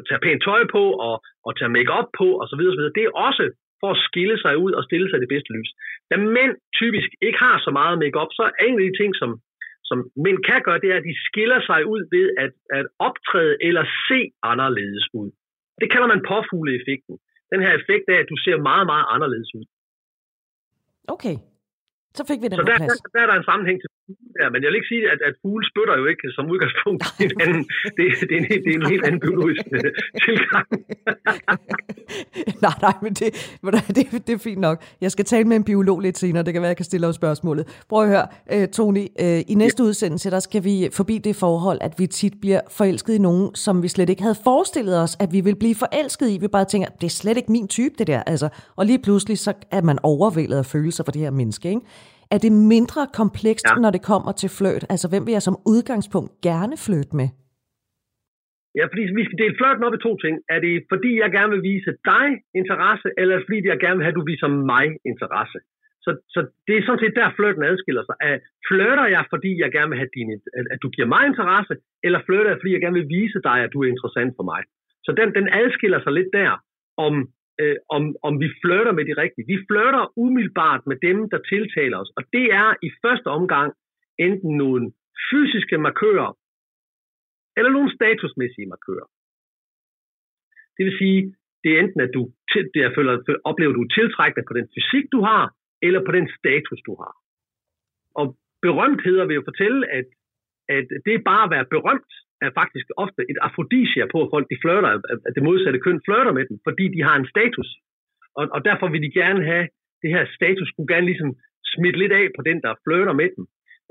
tager 0.09 0.25
pænt 0.27 0.43
tøj 0.49 0.63
på 0.77 0.83
og, 1.09 1.15
og 1.47 1.51
tager 1.59 1.75
make-up 1.77 2.09
på 2.21 2.29
osv. 2.43 2.63
osv. 2.71 2.85
Det 2.99 3.05
er 3.05 3.19
også 3.29 3.45
for 3.81 3.91
at 3.95 4.03
skille 4.09 4.37
sig 4.45 4.55
ud 4.65 4.73
og 4.79 4.83
stille 4.89 5.07
sig 5.09 5.17
i 5.19 5.25
det 5.25 5.33
bedste 5.35 5.51
lys. 5.57 5.71
Da 6.11 6.17
mænd 6.39 6.55
typisk 6.81 7.11
ikke 7.27 7.39
har 7.47 7.57
så 7.67 7.71
meget 7.81 7.97
makeup, 8.05 8.31
så 8.39 8.43
er 8.61 8.65
en 8.69 8.79
af 8.81 8.85
de 8.89 8.99
ting, 9.01 9.11
som, 9.21 9.31
som 9.89 9.99
mænd 10.25 10.39
kan 10.49 10.61
gøre, 10.67 10.83
det 10.83 10.91
er, 10.91 10.99
at 11.01 11.09
de 11.11 11.17
skiller 11.29 11.61
sig 11.71 11.81
ud 11.93 12.01
ved 12.15 12.27
at, 12.45 12.53
at 12.79 12.87
optræde 13.09 13.55
eller 13.69 13.85
se 14.09 14.21
anderledes 14.51 15.05
ud. 15.21 15.31
Det 15.81 15.89
kalder 15.93 16.09
man 16.13 16.27
påfugleeffekten. 16.33 17.15
Den 17.53 17.61
her 17.65 17.73
effekt 17.81 18.07
af, 18.13 18.19
at 18.23 18.29
du 18.33 18.37
ser 18.45 18.57
meget, 18.71 18.87
meget 18.93 19.07
anderledes 19.15 19.51
ud. 19.59 19.65
Okay. 21.15 21.37
Så 22.19 22.23
fik 22.31 22.39
vi 22.43 22.49
den 22.53 22.59
så 22.61 22.65
der, 22.71 22.77
plads. 22.81 22.93
Der, 23.03 23.09
der 23.15 23.21
er 23.25 23.29
der 23.31 23.37
en 23.41 23.49
sammenhæng 23.51 23.79
til 23.83 23.91
Ja, 24.41 24.47
men 24.53 24.59
jeg 24.63 24.69
vil 24.69 24.77
ikke 24.81 24.93
sige, 24.95 25.03
at, 25.13 25.21
at 25.29 25.35
fugle 25.43 25.65
spytter 25.71 25.95
jo 26.01 26.07
ikke 26.13 26.27
som 26.37 26.45
udgangspunkt 26.53 27.03
hinanden. 27.19 27.63
Det, 27.97 28.05
det, 28.29 28.35
er 28.37 28.41
en, 28.43 28.49
det 28.65 28.71
er 28.75 28.79
en 28.83 28.87
helt 28.93 29.05
anden 29.07 29.21
biologisk 29.21 29.63
øh, 29.77 29.91
tilgang. 30.25 30.67
nej, 32.65 32.77
nej, 32.87 32.97
men 33.03 33.13
det, 33.15 33.29
det, 33.97 34.27
det 34.27 34.33
er 34.35 34.39
fint 34.39 34.61
nok. 34.61 34.77
Jeg 35.01 35.11
skal 35.11 35.25
tale 35.25 35.45
med 35.49 35.57
en 35.57 35.65
biolog 35.65 36.01
lidt 36.01 36.19
senere. 36.19 36.43
Det 36.45 36.53
kan 36.53 36.63
være, 36.63 36.69
jeg 36.69 36.77
kan 36.77 36.85
stille 36.85 37.07
op 37.07 37.15
spørgsmålet. 37.15 37.83
Prøv 37.89 38.03
at 38.03 38.09
høre, 38.09 38.27
uh, 38.55 38.65
Tony. 38.77 39.07
Uh, 39.23 39.41
I 39.53 39.55
næste 39.55 39.83
ja. 39.83 39.87
udsendelse, 39.89 40.31
der 40.31 40.41
skal 40.41 40.65
vi 40.65 40.89
forbi 40.93 41.19
det 41.19 41.37
forhold, 41.37 41.79
at 41.81 41.95
vi 41.99 42.07
tit 42.07 42.35
bliver 42.41 42.61
forelsket 42.71 43.15
i 43.15 43.19
nogen, 43.19 43.55
som 43.55 43.83
vi 43.83 43.89
slet 43.89 44.11
ikke 44.11 44.23
havde 44.23 44.39
forestillet 44.45 45.03
os, 45.03 45.17
at 45.21 45.33
vi 45.33 45.41
vil 45.41 45.57
blive 45.57 45.75
forelsket 45.75 46.29
i. 46.31 46.39
Vi 46.41 46.49
bare 46.49 46.65
tænker, 46.65 46.89
det 47.01 47.07
er 47.07 47.11
slet 47.11 47.37
ikke 47.37 47.53
min 47.53 47.69
type, 47.69 47.95
det 47.99 48.07
der. 48.07 48.23
Altså, 48.23 48.49
og 48.77 48.87
lige 48.87 49.03
pludselig, 49.03 49.39
så 49.39 49.53
er 49.71 49.83
man 49.83 49.99
overvældet 50.03 50.59
af 50.59 50.67
følelser 50.67 51.05
for 51.05 51.13
det 51.13 51.21
her 51.23 51.31
menneske. 51.31 51.69
Ikke? 51.69 51.81
Er 52.35 52.39
det 52.45 52.53
mindre 52.75 53.03
komplekst, 53.21 53.67
ja. 53.69 53.81
når 53.85 53.91
det 53.97 54.03
kommer 54.11 54.33
til 54.41 54.51
fløt? 54.59 54.85
Altså, 54.93 55.07
hvem 55.13 55.23
vil 55.27 55.37
jeg 55.37 55.45
som 55.49 55.57
udgangspunkt 55.73 56.31
gerne 56.49 56.75
flytte 56.87 57.15
med? 57.21 57.29
Ja, 58.79 58.85
fordi 58.91 59.03
vi 59.21 59.25
skal 59.27 59.41
dele 59.43 59.59
flirten 59.59 59.87
op 59.87 59.97
i 59.99 60.05
to 60.07 60.13
ting. 60.25 60.35
Er 60.55 60.61
det 60.65 60.75
fordi, 60.93 61.11
jeg 61.23 61.31
gerne 61.37 61.53
vil 61.55 61.65
vise 61.73 61.93
dig 62.13 62.27
interesse, 62.61 63.09
eller 63.21 63.37
fordi 63.45 63.59
jeg 63.73 63.79
gerne 63.85 63.97
vil 63.99 64.07
have, 64.07 64.17
at 64.17 64.21
du 64.21 64.31
viser 64.33 64.49
mig 64.73 64.87
interesse? 65.13 65.59
Så, 66.05 66.11
så 66.35 66.41
det 66.67 66.75
er 66.77 66.83
sådan 66.85 67.03
set 67.03 67.15
der, 67.21 67.37
flirten 67.39 67.65
adskiller 67.71 68.05
sig. 68.09 68.17
Er, 68.29 68.37
flirter 68.69 69.07
jeg, 69.15 69.25
fordi 69.33 69.51
jeg 69.63 69.71
gerne 69.77 69.91
vil 69.91 70.01
have 70.03 70.15
din, 70.19 70.29
at 70.75 70.79
du 70.85 70.89
giver 70.95 71.09
mig 71.15 71.25
interesse, 71.27 71.75
eller 72.07 72.21
flirter 72.27 72.51
jeg, 72.51 72.59
fordi 72.61 72.73
jeg 72.75 72.83
gerne 72.85 72.99
vil 73.01 73.13
vise 73.19 73.39
dig, 73.49 73.59
at 73.65 73.73
du 73.73 73.79
er 73.83 73.89
interessant 73.95 74.33
for 74.39 74.45
mig? 74.53 74.61
Så 75.07 75.11
den, 75.19 75.29
den 75.39 75.47
adskiller 75.61 76.01
sig 76.03 76.13
lidt 76.19 76.31
der, 76.41 76.53
om 77.07 77.15
øh, 77.63 77.77
om, 77.97 78.03
om 78.29 78.33
vi 78.43 78.49
flytter 78.63 78.93
med 78.99 79.05
de 79.09 79.15
rigtige. 79.23 79.51
Vi 79.53 79.59
flytter 79.69 80.13
umiddelbart 80.25 80.83
med 80.91 80.97
dem, 81.09 81.19
der 81.33 81.41
tiltaler 81.53 81.97
os, 82.03 82.11
og 82.19 82.23
det 82.37 82.47
er 82.63 82.69
i 82.87 82.91
første 83.05 83.29
omgang 83.39 83.69
enten 84.27 84.53
nogle 84.65 84.93
fysiske 85.31 85.79
markører, 85.87 86.33
eller 87.57 87.71
nogle 87.71 87.95
statusmæssige 87.97 88.69
markører. 88.75 89.09
Det 90.77 90.85
vil 90.87 90.99
sige, 91.03 91.21
det 91.63 91.71
er 91.73 91.81
enten, 91.81 92.01
at 92.01 92.13
du 92.15 92.23
det 92.75 92.81
er, 92.87 92.93
føler, 92.97 93.13
oplever, 93.45 93.73
at 93.73 93.79
du 93.79 93.85
er 93.87 93.95
tiltrækket 93.99 94.45
på 94.49 94.55
den 94.59 94.67
fysik, 94.75 95.07
du 95.13 95.21
har, 95.29 95.45
eller 95.87 96.01
på 96.05 96.13
den 96.13 96.27
status, 96.39 96.81
du 96.89 96.95
har. 97.03 97.15
Og 98.21 98.27
berømtheder 98.67 99.25
vil 99.27 99.39
jo 99.41 99.45
fortælle, 99.51 99.81
at, 99.99 100.09
at 100.69 100.87
det 101.05 101.15
er 101.15 101.29
bare 101.31 101.45
at 101.45 101.51
være 101.57 101.73
berømt, 101.75 102.13
er 102.45 102.51
faktisk 102.61 102.87
ofte 103.05 103.23
et 103.33 103.39
afrodisia 103.47 104.05
på, 104.13 104.19
at 104.25 104.33
folk 104.35 104.47
de 104.53 104.63
flirter, 104.63 104.89
at 105.29 105.33
det 105.37 105.43
modsatte 105.49 105.85
køn 105.85 106.01
flirter 106.07 106.33
med 106.39 106.45
dem, 106.49 106.57
fordi 106.67 106.85
de 106.95 107.01
har 107.09 107.17
en 107.19 107.31
status. 107.35 107.69
Og, 108.39 108.45
og 108.55 108.61
derfor 108.69 108.87
vil 108.93 109.03
de 109.07 109.13
gerne 109.23 109.43
have, 109.51 109.67
det 110.03 110.11
her 110.15 110.25
status 110.39 110.69
skulle 110.69 110.93
gerne 110.95 111.09
ligesom 111.11 111.31
smitte 111.73 111.99
lidt 112.03 112.15
af 112.21 112.27
på 112.37 112.43
den, 112.49 112.59
der 112.65 112.81
flirter 112.85 113.15
med 113.21 113.29
dem. 113.37 113.45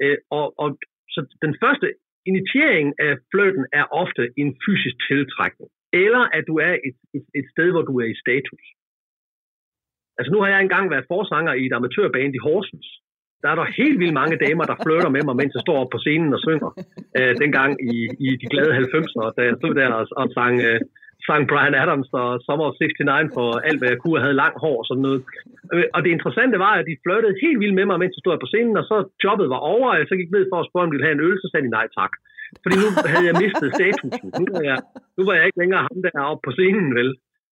Øh, 0.03 0.17
og, 0.37 0.45
og 0.63 0.67
så 1.13 1.19
den 1.45 1.53
første 1.63 1.87
initiering 2.31 2.87
af 3.07 3.13
flirten 3.31 3.65
er 3.79 3.85
ofte 4.03 4.23
en 4.41 4.49
fysisk 4.65 4.97
tiltrækning. 5.09 5.69
Eller 6.05 6.23
at 6.37 6.43
du 6.49 6.55
er 6.67 6.73
et, 6.87 6.97
et, 7.17 7.25
et 7.39 7.47
sted, 7.53 7.71
hvor 7.71 7.85
du 7.89 7.93
er 8.03 8.07
i 8.13 8.21
status. 8.25 8.63
Altså 10.17 10.29
nu 10.33 10.39
har 10.41 10.49
jeg 10.49 10.61
engang 10.61 10.85
været 10.93 11.09
forsanger 11.13 11.53
i 11.53 11.65
et 11.65 11.73
amatørband 11.73 12.35
i 12.35 12.43
Horsens, 12.45 12.87
der 13.41 13.49
er 13.51 13.57
der 13.61 13.75
helt 13.81 13.97
vildt 14.01 14.19
mange 14.21 14.41
damer, 14.45 14.65
der 14.71 14.81
flytter 14.83 15.09
med 15.15 15.23
mig, 15.27 15.35
mens 15.41 15.53
jeg 15.55 15.65
står 15.65 15.77
op 15.81 15.91
på 15.93 15.99
scenen 16.03 16.35
og 16.37 16.41
synger. 16.47 16.69
Øh, 17.17 17.33
dengang 17.43 17.71
i, 17.93 17.95
i 18.27 18.29
de 18.41 18.47
glade 18.53 18.73
90'ere, 18.81 19.27
da 19.37 19.41
jeg 19.47 19.55
stod 19.59 19.73
der 19.79 19.89
og, 19.99 20.05
og 20.19 20.25
sang, 20.37 20.55
øh, 20.67 20.79
sang 21.27 21.41
Brian 21.51 21.79
Adams 21.83 22.09
og 22.21 22.29
Summer 22.45 22.65
of 22.69 22.77
69 22.79 23.35
for 23.37 23.47
alt, 23.67 23.79
hvad 23.79 23.89
jeg 23.93 23.99
kunne, 24.01 24.17
og 24.17 24.23
havde 24.25 24.41
langt 24.43 24.59
hår 24.63 24.77
og 24.81 24.87
sådan 24.89 25.05
noget. 25.07 25.21
Øh, 25.73 25.85
og 25.95 25.99
det 26.03 26.11
interessante 26.11 26.57
var, 26.65 26.73
at 26.79 26.87
de 26.89 27.01
flyttede 27.05 27.41
helt 27.43 27.59
vildt 27.61 27.77
med 27.79 27.85
mig, 27.89 27.97
mens 27.99 28.15
jeg 28.15 28.23
stod 28.23 28.43
på 28.43 28.51
scenen, 28.51 28.75
og 28.81 28.85
så 28.91 28.95
jobbet 29.25 29.47
var 29.55 29.61
over, 29.73 29.87
og 29.91 29.97
jeg 29.99 30.07
så 30.09 30.15
gik 30.21 30.31
ned 30.31 30.45
for 30.51 30.57
at 30.59 30.67
spørge, 30.69 30.85
om 30.85 30.91
de 30.91 30.95
ville 30.95 31.07
have 31.09 31.17
en 31.17 31.25
øl, 31.27 31.37
så 31.39 31.47
sagde 31.49 31.65
de 31.67 31.77
nej 31.79 31.87
tak. 31.99 32.13
Fordi 32.63 32.75
nu 32.83 32.87
havde 33.13 33.27
jeg 33.29 33.35
mistet 33.43 33.69
statusen. 33.77 34.29
Nu 34.39 34.45
var 34.55 34.63
jeg, 34.71 34.79
nu 35.17 35.21
var 35.27 35.33
jeg 35.37 35.45
ikke 35.47 35.61
længere 35.63 35.83
ham 35.87 35.97
der 36.05 36.29
oppe 36.31 36.43
på 36.47 36.51
scenen, 36.57 36.89
vel? 36.99 37.09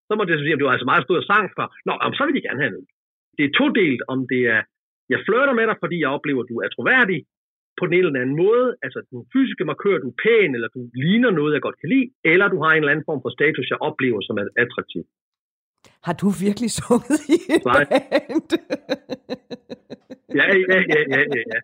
Så 0.08 0.12
måtte 0.14 0.32
jeg 0.32 0.40
sige, 0.40 0.52
at 0.54 0.58
det 0.60 0.66
var 0.68 0.74
altså 0.76 0.90
meget 0.92 1.04
stor 1.06 1.20
sang 1.30 1.46
for. 1.56 1.66
Nå, 1.86 1.92
så 2.18 2.22
vil 2.26 2.36
de 2.36 2.46
gerne 2.46 2.60
have 2.62 2.72
en 2.72 2.80
øl. 2.80 2.88
Det 3.36 3.44
er 3.46 3.56
todelt, 3.60 4.02
om 4.12 4.18
det 4.32 4.42
er 4.54 4.60
jeg 5.12 5.20
flirter 5.26 5.54
med 5.58 5.66
dig, 5.70 5.76
fordi 5.82 5.96
jeg 6.04 6.10
oplever, 6.16 6.40
at 6.42 6.50
du 6.52 6.56
er 6.64 6.68
troværdig 6.76 7.18
på 7.78 7.82
den 7.86 7.94
ene 7.96 8.06
eller 8.06 8.24
anden 8.24 8.38
måde. 8.46 8.66
Altså, 8.84 8.98
du 9.10 9.16
fysiske 9.32 9.64
markør, 9.70 9.96
du 10.04 10.08
er 10.14 10.18
pæn, 10.24 10.50
eller 10.56 10.68
du 10.76 10.80
ligner 11.04 11.30
noget, 11.38 11.52
jeg 11.56 11.62
godt 11.66 11.78
kan 11.80 11.88
lide, 11.94 12.06
eller 12.32 12.46
du 12.54 12.58
har 12.62 12.70
en 12.72 12.82
eller 12.82 12.94
anden 12.94 13.08
form 13.10 13.20
for 13.24 13.32
status, 13.38 13.70
jeg 13.72 13.80
oplever 13.88 14.20
som 14.28 14.34
er 14.42 14.46
attraktiv. 14.64 15.02
Har 16.06 16.14
du 16.22 16.28
virkelig 16.46 16.70
sunget 16.80 17.20
i 17.34 17.38
et 17.54 17.64
Nej. 17.72 17.84
band? 17.90 18.48
ja, 20.38 20.44
ja, 20.72 20.78
ja, 20.94 21.00
ja, 21.14 21.20
ja, 21.34 21.42
ja. 21.52 21.60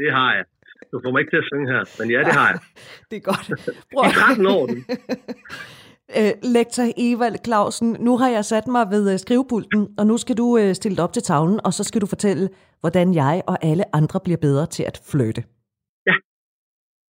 Det 0.00 0.08
har 0.18 0.30
jeg. 0.38 0.44
Du 0.92 1.00
får 1.02 1.10
mig 1.12 1.20
ikke 1.20 1.32
til 1.34 1.42
at 1.44 1.48
synge 1.50 1.66
her, 1.72 1.82
men 1.98 2.06
ja, 2.14 2.20
det 2.28 2.34
har 2.40 2.48
jeg. 2.52 2.60
det 3.10 3.16
er 3.20 3.24
godt. 3.30 3.46
Prøv. 3.92 4.04
I 4.06 4.12
13 4.12 4.46
år. 4.56 4.64
Øh, 6.16 6.32
lektor 6.56 6.86
Evald 7.06 7.38
Clausen, 7.46 7.88
nu 8.06 8.12
har 8.20 8.30
jeg 8.36 8.44
sat 8.52 8.66
mig 8.76 8.84
ved 8.94 9.04
øh, 9.12 9.18
skrivepulten, 9.24 9.80
og 9.98 10.04
nu 10.10 10.14
skal 10.22 10.36
du 10.42 10.46
øh, 10.60 10.70
stille 10.78 10.96
dig 10.96 11.04
op 11.06 11.14
til 11.14 11.26
tavlen, 11.30 11.58
og 11.66 11.72
så 11.76 11.82
skal 11.88 12.00
du 12.02 12.08
fortælle, 12.14 12.44
hvordan 12.82 13.06
jeg 13.22 13.34
og 13.50 13.56
alle 13.70 13.84
andre 13.98 14.18
bliver 14.26 14.40
bedre 14.46 14.66
til 14.76 14.84
at 14.90 14.96
flytte. 15.10 15.42
Ja. 16.08 16.16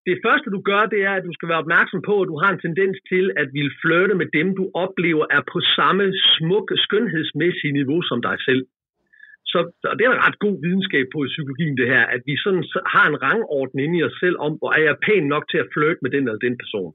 Det 0.09 0.17
første, 0.25 0.47
du 0.55 0.59
gør, 0.69 0.83
det 0.93 1.01
er, 1.09 1.13
at 1.19 1.25
du 1.27 1.33
skal 1.37 1.49
være 1.51 1.63
opmærksom 1.65 2.01
på, 2.09 2.15
at 2.21 2.29
du 2.31 2.37
har 2.43 2.49
en 2.51 2.63
tendens 2.65 2.97
til 3.11 3.25
at 3.41 3.47
ville 3.57 3.73
flytte 3.83 4.15
med 4.21 4.27
dem, 4.37 4.47
du 4.59 4.65
oplever 4.83 5.25
er 5.37 5.43
på 5.53 5.59
samme 5.77 6.05
smukke, 6.35 6.75
skønhedsmæssige 6.85 7.77
niveau 7.79 7.99
som 8.09 8.19
dig 8.29 8.37
selv. 8.49 8.63
Så, 9.51 9.57
og 9.89 9.93
det 9.95 10.03
er 10.03 10.11
en 10.11 10.25
ret 10.27 10.39
god 10.45 10.55
videnskab 10.65 11.05
på 11.13 11.19
i 11.23 11.31
psykologien, 11.33 11.77
det 11.81 11.87
her, 11.93 12.03
at 12.15 12.21
vi 12.29 12.35
sådan 12.43 12.65
har 12.95 13.05
en 13.07 13.21
rangorden 13.27 13.79
inde 13.79 13.97
i 13.97 14.03
os 14.07 14.17
selv 14.23 14.37
om, 14.45 14.51
hvor 14.59 14.71
er 14.77 14.83
jeg 14.89 15.03
pæn 15.05 15.25
nok 15.33 15.45
til 15.51 15.59
at 15.63 15.71
flytte 15.73 15.99
med 16.01 16.11
den 16.11 16.23
eller 16.27 16.45
den 16.47 16.57
person. 16.63 16.93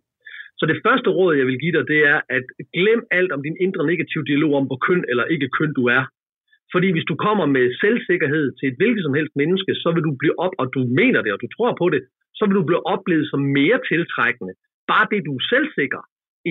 Så 0.62 0.66
det 0.72 0.82
første 0.86 1.10
råd, 1.18 1.32
jeg 1.40 1.46
vil 1.46 1.62
give 1.62 1.74
dig, 1.76 1.84
det 1.92 2.00
er, 2.12 2.18
at 2.36 2.46
glem 2.76 3.00
alt 3.18 3.32
om 3.36 3.42
din 3.46 3.56
indre 3.64 3.84
negative 3.92 4.24
dialog 4.30 4.52
om, 4.58 4.66
hvor 4.68 4.80
køn 4.86 5.04
eller 5.10 5.24
ikke 5.34 5.54
køn 5.58 5.72
du 5.80 5.84
er. 5.98 6.04
Fordi 6.72 6.88
hvis 6.94 7.08
du 7.10 7.14
kommer 7.26 7.46
med 7.56 7.66
selvsikkerhed 7.82 8.46
til 8.58 8.66
et 8.68 8.78
hvilket 8.80 9.02
som 9.04 9.16
helst 9.18 9.34
menneske, 9.42 9.72
så 9.82 9.88
vil 9.94 10.06
du 10.08 10.12
blive 10.22 10.36
op, 10.44 10.54
og 10.60 10.66
du 10.74 10.80
mener 11.00 11.20
det, 11.22 11.32
og 11.34 11.40
du 11.44 11.48
tror 11.56 11.72
på 11.82 11.86
det, 11.94 12.02
så 12.36 12.42
vil 12.46 12.58
du 12.58 12.64
blive 12.68 12.86
oplevet 12.94 13.26
som 13.30 13.40
mere 13.58 13.78
tiltrækkende. 13.90 14.52
Bare 14.92 15.06
det, 15.12 15.20
du 15.28 15.32
er 15.38 15.44
selvsikker, 15.52 16.00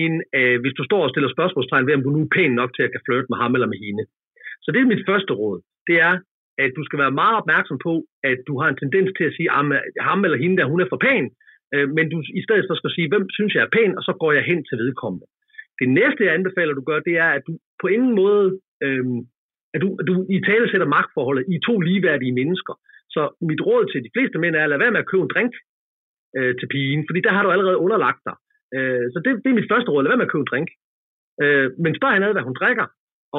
end 0.02 0.14
øh, 0.38 0.56
hvis 0.62 0.76
du 0.78 0.82
står 0.88 1.02
og 1.04 1.10
stiller 1.12 1.30
spørgsmålstegn 1.36 1.86
ved, 1.86 1.94
om 1.98 2.04
du 2.04 2.10
nu 2.10 2.20
er 2.24 2.34
pæn 2.36 2.52
nok 2.60 2.70
til 2.74 2.82
at 2.86 2.92
kan 2.92 3.04
flirte 3.06 3.30
med 3.30 3.38
ham 3.42 3.54
eller 3.56 3.70
med 3.72 3.80
hende. 3.86 4.04
Så 4.64 4.68
det 4.72 4.80
er 4.80 4.92
mit 4.92 5.06
første 5.10 5.32
råd. 5.40 5.58
Det 5.88 5.96
er, 6.08 6.14
at 6.64 6.70
du 6.76 6.82
skal 6.84 6.98
være 7.02 7.18
meget 7.22 7.36
opmærksom 7.40 7.78
på, 7.86 7.94
at 8.30 8.38
du 8.48 8.52
har 8.60 8.68
en 8.68 8.80
tendens 8.82 9.10
til 9.16 9.24
at 9.28 9.34
sige, 9.36 9.48
at 9.56 9.64
ham 10.08 10.24
eller 10.24 10.38
hende 10.42 10.56
der, 10.58 10.72
hun 10.72 10.80
er 10.80 10.88
for 10.92 11.00
pæn, 11.06 11.26
Øh, 11.74 11.88
men 11.96 12.04
du 12.12 12.16
i 12.40 12.42
stedet 12.46 12.64
for 12.66 12.74
skal 12.74 12.94
sige, 12.96 13.08
hvem 13.12 13.24
synes 13.36 13.52
jeg 13.54 13.62
er 13.64 13.74
pæn, 13.76 13.98
og 13.98 14.02
så 14.08 14.12
går 14.22 14.32
jeg 14.32 14.44
hen 14.50 14.60
til 14.64 14.78
vedkommende. 14.84 15.26
Det 15.80 15.88
næste, 16.00 16.24
jeg 16.24 16.34
anbefaler, 16.34 16.74
du 16.74 16.84
gør, 16.90 17.00
det 17.08 17.14
er, 17.24 17.30
at 17.36 17.42
du 17.48 17.52
på 17.82 17.86
ingen 17.96 18.14
måde, 18.22 18.46
øh, 18.84 19.04
at 19.74 19.80
du, 19.82 19.88
at 20.00 20.06
du 20.10 20.14
i 20.36 20.38
tale 20.48 20.66
sætter 20.70 20.94
magtforholdet 20.96 21.44
i 21.54 21.56
to 21.66 21.74
ligeværdige 21.80 22.36
mennesker. 22.40 22.74
Så 23.14 23.22
mit 23.50 23.62
råd 23.68 23.84
til 23.92 24.00
de 24.06 24.14
fleste 24.14 24.38
mænd 24.38 24.54
er, 24.56 24.64
at 24.64 24.70
lad 24.70 24.78
være 24.78 24.94
med 24.94 25.04
at 25.04 25.10
købe 25.10 25.24
en 25.24 25.32
drink 25.34 25.52
øh, 26.36 26.54
til 26.58 26.68
pigen, 26.72 27.02
fordi 27.08 27.20
der 27.26 27.32
har 27.36 27.42
du 27.42 27.50
allerede 27.50 27.82
underlagt 27.84 28.22
dig. 28.28 28.36
Øh, 28.76 29.04
så 29.12 29.18
det, 29.24 29.30
det 29.42 29.50
er 29.50 29.60
mit 29.60 29.70
første 29.72 29.90
råd, 29.90 30.02
lad 30.02 30.10
være 30.10 30.22
med 30.22 30.28
at 30.28 30.32
købe 30.32 30.44
en 30.44 30.52
drink. 30.52 30.68
Øh, 31.42 31.68
men 31.82 31.92
spørg 31.98 32.12
hende 32.14 32.36
hvad 32.36 32.48
hun 32.48 32.58
drikker, 32.60 32.86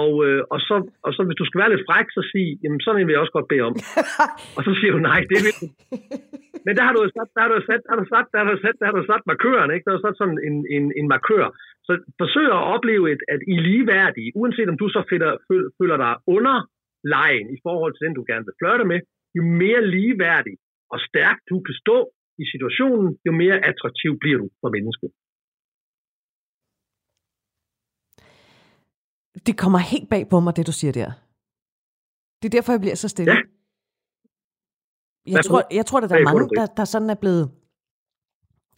og, 0.02 0.12
øh, 0.28 0.42
og, 0.54 0.60
så, 0.68 0.76
og 1.06 1.12
så 1.16 1.22
hvis 1.28 1.40
du 1.42 1.46
skal 1.48 1.60
være 1.62 1.74
lidt 1.74 1.88
fræk, 1.90 2.08
så 2.18 2.22
sig, 2.32 2.48
jamen 2.64 2.80
sådan 2.82 3.00
en 3.00 3.08
vil 3.08 3.16
jeg 3.16 3.24
også 3.24 3.38
godt 3.38 3.52
bede 3.52 3.68
om. 3.70 3.76
og 4.58 4.62
så 4.68 4.72
siger 4.80 4.94
hun, 4.96 5.04
nej, 5.12 5.20
det 5.32 5.40
vil 5.46 5.56
Men 6.66 6.74
der 6.78 6.84
har 6.86 6.94
du 6.96 7.02
jo 7.06 7.10
sat, 7.18 7.30
der 7.36 7.42
har 7.46 7.52
du 7.54 7.60
sat, 7.70 7.82
der 7.86 7.92
har 7.94 8.00
du 8.04 8.08
sat, 8.14 8.28
der 8.34 8.40
har 8.42 8.50
du 8.54 8.58
sat, 8.64 8.76
der 8.80 8.86
har 8.90 8.96
du 9.00 9.04
sat 9.12 9.24
markøren, 9.32 9.70
ikke? 9.74 9.84
Der 9.84 9.92
har 9.92 10.00
du 10.00 10.06
sat 10.08 10.20
sådan 10.22 10.40
en, 10.48 10.56
en, 10.76 10.86
en 11.00 11.08
markør. 11.16 11.46
Så 11.88 11.92
forsøg 12.22 12.48
at 12.58 12.68
opleve, 12.76 13.04
et, 13.14 13.22
at 13.34 13.42
I 13.54 13.56
er 13.58 13.66
ligeværdige, 13.70 14.30
uanset 14.40 14.72
om 14.74 14.78
du 14.82 14.88
så 14.96 15.02
føler, 15.10 15.32
føler 15.80 15.98
dig 16.06 16.14
under 16.36 16.56
lejen 17.16 17.48
i 17.56 17.60
forhold 17.66 17.94
til 17.94 18.04
den, 18.06 18.14
du 18.20 18.24
gerne 18.32 18.46
vil 18.48 18.60
flirte 18.60 18.86
med, 18.92 19.00
jo 19.38 19.44
mere 19.64 19.82
ligeværdig 19.96 20.56
og 20.94 21.00
stærk 21.10 21.38
du 21.52 21.58
kan 21.66 21.76
stå 21.84 21.98
i 22.44 22.46
situationen, 22.54 23.10
jo 23.28 23.32
mere 23.44 23.58
attraktiv 23.72 24.12
bliver 24.24 24.40
du 24.44 24.48
for 24.62 24.70
mennesket. 24.76 25.10
Det 29.46 29.58
kommer 29.58 29.80
helt 29.80 30.10
bag 30.10 30.30
på 30.30 30.40
mig, 30.40 30.56
det 30.56 30.68
du 30.68 30.72
siger 30.72 30.92
der. 30.92 31.12
Det 32.42 32.46
er 32.46 32.50
derfor, 32.50 32.74
jeg 32.74 32.80
bliver 32.80 32.96
så 32.96 33.08
stille. 33.08 33.34
Ja. 33.34 33.40
Jeg 35.28 35.46
tror, 35.46 35.64
jeg 35.72 35.86
tror, 35.86 36.02
at 36.02 36.10
der 36.10 36.16
er 36.16 36.24
mange, 36.24 36.50
der, 36.56 36.66
der 36.66 36.86
sådan 36.86 37.10
er 37.10 37.16
blevet, 37.16 37.52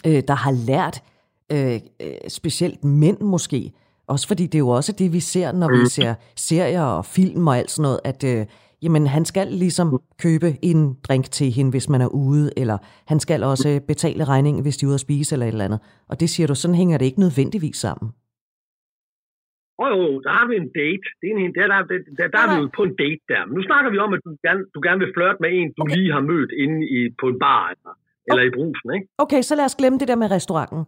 øh, 0.07 0.23
der 0.27 0.33
har 0.33 0.51
lært, 0.51 1.03
øh, 1.51 1.79
øh, 2.01 2.15
specielt 2.27 2.83
mænd 2.83 3.19
måske, 3.21 3.73
også 4.07 4.27
fordi 4.27 4.43
det 4.43 4.55
er 4.55 4.59
jo 4.59 4.69
også 4.69 4.91
det, 4.91 5.13
vi 5.13 5.19
ser, 5.19 5.51
når 5.51 5.69
vi 5.69 5.79
mm. 5.79 5.85
ser 5.85 6.15
serier 6.35 6.83
og 6.83 7.05
film 7.05 7.47
og 7.47 7.57
alt 7.57 7.71
sådan 7.71 7.83
noget, 7.83 7.99
at 8.03 8.23
øh, 8.23 8.45
jamen, 8.81 9.07
han 9.07 9.25
skal 9.25 9.47
ligesom 9.47 10.01
købe 10.17 10.57
en 10.61 10.93
drink 10.93 11.31
til 11.31 11.51
hende, 11.51 11.71
hvis 11.71 11.89
man 11.89 12.01
er 12.01 12.07
ude, 12.07 12.51
eller 12.57 12.77
han 13.05 13.19
skal 13.19 13.43
også 13.43 13.79
betale 13.87 14.23
regningen, 14.23 14.61
hvis 14.61 14.77
de 14.77 14.85
er 14.85 14.87
ude 14.87 14.93
at 14.93 14.99
spise 14.99 15.35
eller 15.35 15.45
et 15.45 15.51
eller 15.51 15.65
andet. 15.65 15.79
Og 16.07 16.19
det 16.19 16.29
siger 16.29 16.47
du, 16.47 16.55
sådan 16.55 16.75
hænger 16.75 16.97
det 16.97 17.05
ikke 17.05 17.19
nødvendigvis 17.19 17.77
sammen. 17.77 18.11
Åh 19.83 19.85
oh, 19.85 19.91
jo, 20.01 20.07
der 20.25 20.31
har 20.37 20.45
vi 20.49 20.55
en 20.63 20.69
date. 20.81 21.07
Det 21.19 21.27
er 21.31 21.35
en, 21.45 21.53
der, 21.57 21.67
der, 21.71 21.79
der, 21.91 21.97
der, 22.17 22.25
der 22.33 22.39
er 22.43 22.49
vi 22.51 22.57
jo 22.63 22.67
på 22.79 22.83
en 22.89 22.95
date 23.03 23.23
der. 23.31 23.41
Men 23.45 23.53
nu 23.57 23.63
snakker 23.69 23.89
vi 23.93 23.97
om, 24.05 24.11
at 24.15 24.21
du 24.25 24.31
gerne, 24.45 24.61
du 24.75 24.79
gerne 24.87 24.99
vil 25.03 25.11
flirte 25.15 25.39
med 25.43 25.49
en, 25.59 25.67
du 25.77 25.81
okay. 25.83 25.95
lige 25.95 26.11
har 26.15 26.23
mødt 26.31 26.51
inde 26.63 26.79
i, 26.97 26.99
på 27.21 27.25
en 27.31 27.39
bar 27.45 27.63
eller, 27.73 27.91
okay. 27.93 28.29
eller 28.29 28.43
i 28.49 28.51
brusen, 28.57 28.87
ikke? 28.95 29.07
Okay, 29.23 29.41
så 29.49 29.53
lad 29.59 29.65
os 29.69 29.75
glemme 29.81 29.97
det 30.01 30.07
der 30.11 30.19
med 30.23 30.31
restauranten. 30.31 30.81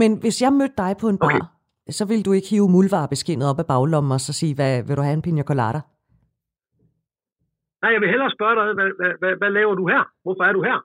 Men 0.00 0.10
hvis 0.22 0.36
jeg 0.44 0.52
mødte 0.60 0.76
dig 0.84 0.92
på 1.02 1.06
en 1.12 1.18
bar, 1.24 1.36
okay. 1.36 1.42
så 1.98 2.02
vil 2.10 2.20
du 2.26 2.30
ikke 2.36 2.48
hive 2.54 2.68
muldvarebeskinnet 2.76 3.46
op 3.50 3.58
af 3.62 3.66
baglommen 3.72 4.12
og 4.16 4.20
så 4.26 4.32
sige, 4.40 4.54
hvad, 4.58 4.72
vil 4.86 4.96
du 4.98 5.02
have 5.06 5.16
en 5.20 5.26
pina 5.26 5.42
colada? 5.50 5.80
Nej, 7.82 7.90
jeg 7.94 8.00
vil 8.02 8.12
hellere 8.14 8.36
spørge 8.36 8.56
dig, 8.58 8.66
hvad, 8.78 8.90
hvad, 8.98 9.12
hvad, 9.20 9.32
hvad 9.40 9.50
laver 9.58 9.74
du 9.80 9.84
her? 9.92 10.02
Hvorfor 10.24 10.44
er 10.48 10.52
du 10.58 10.62
her? 10.68 10.78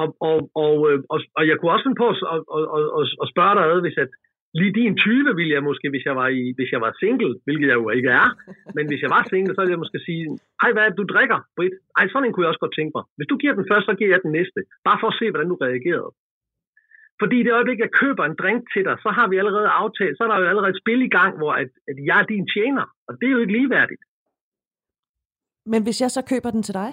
Og, 0.00 0.08
og, 0.28 0.38
og, 0.64 0.74
øh, 0.88 0.98
og, 1.12 1.18
og 1.38 1.42
jeg 1.48 1.56
kunne 1.56 1.72
også 1.74 1.84
finde 1.86 2.00
på 2.02 2.08
at, 2.12 2.16
at, 2.34 2.40
at, 2.76 2.86
at, 2.98 3.04
at 3.22 3.26
spørge 3.32 3.54
dig, 3.58 3.64
hvis 3.86 3.98
at 4.04 4.10
lige 4.60 4.72
din 4.80 4.94
type 5.04 5.30
ville 5.38 5.54
jeg 5.56 5.62
måske, 5.68 5.86
hvis 5.90 6.04
jeg 6.08 6.16
var, 6.20 6.28
i, 6.40 6.42
hvis 6.56 6.70
jeg 6.74 6.80
var 6.86 6.92
single, 7.02 7.34
hvilket 7.46 7.68
jeg 7.68 7.78
jo 7.82 7.88
ikke 7.98 8.10
er, 8.22 8.28
men 8.76 8.84
hvis 8.88 9.02
jeg 9.04 9.10
var 9.16 9.22
single, 9.30 9.54
så 9.54 9.60
ville 9.60 9.74
jeg 9.76 9.84
måske 9.84 10.00
sige, 10.08 10.22
ej, 10.62 10.70
hvad 10.72 10.82
er 10.82 10.88
det, 10.88 11.00
du 11.00 11.06
drikker, 11.14 11.38
Britt? 11.56 11.74
Ej, 11.98 12.04
sådan 12.08 12.26
en 12.26 12.32
kunne 12.32 12.44
jeg 12.44 12.52
også 12.52 12.64
godt 12.64 12.76
tænke 12.78 12.92
mig. 12.96 13.04
Hvis 13.16 13.30
du 13.30 13.36
giver 13.42 13.54
den 13.58 13.66
først, 13.70 13.86
så 13.86 13.94
giver 13.98 14.10
jeg 14.14 14.20
den 14.26 14.32
næste. 14.38 14.60
Bare 14.88 14.98
for 15.00 15.08
at 15.10 15.18
se, 15.20 15.26
hvordan 15.30 15.50
du 15.52 15.56
reagerede. 15.66 16.12
Fordi 17.20 17.36
i 17.40 17.44
det 17.46 17.52
øjeblik, 17.58 17.78
jeg 17.84 17.96
køber 18.02 18.24
en 18.24 18.38
drink 18.42 18.60
til 18.72 18.82
dig, 18.88 18.96
så 19.04 19.10
har 19.18 19.26
vi 19.28 19.36
allerede 19.42 19.68
aftalt, 19.82 20.14
så 20.16 20.22
er 20.24 20.28
der 20.28 20.38
jo 20.40 20.50
allerede 20.52 20.72
et 20.74 20.82
spil 20.82 21.00
i 21.08 21.12
gang, 21.18 21.32
hvor 21.40 21.52
at, 21.62 21.70
at 21.90 21.96
jeg 22.08 22.18
er 22.22 22.26
din 22.34 22.46
tjener. 22.54 22.86
Og 23.08 23.12
det 23.18 23.26
er 23.26 23.34
jo 23.36 23.42
ikke 23.42 23.56
ligeværdigt. 23.58 24.02
Men 25.72 25.80
hvis 25.86 26.00
jeg 26.02 26.10
så 26.10 26.22
køber 26.32 26.50
den 26.56 26.62
til 26.62 26.74
dig? 26.74 26.90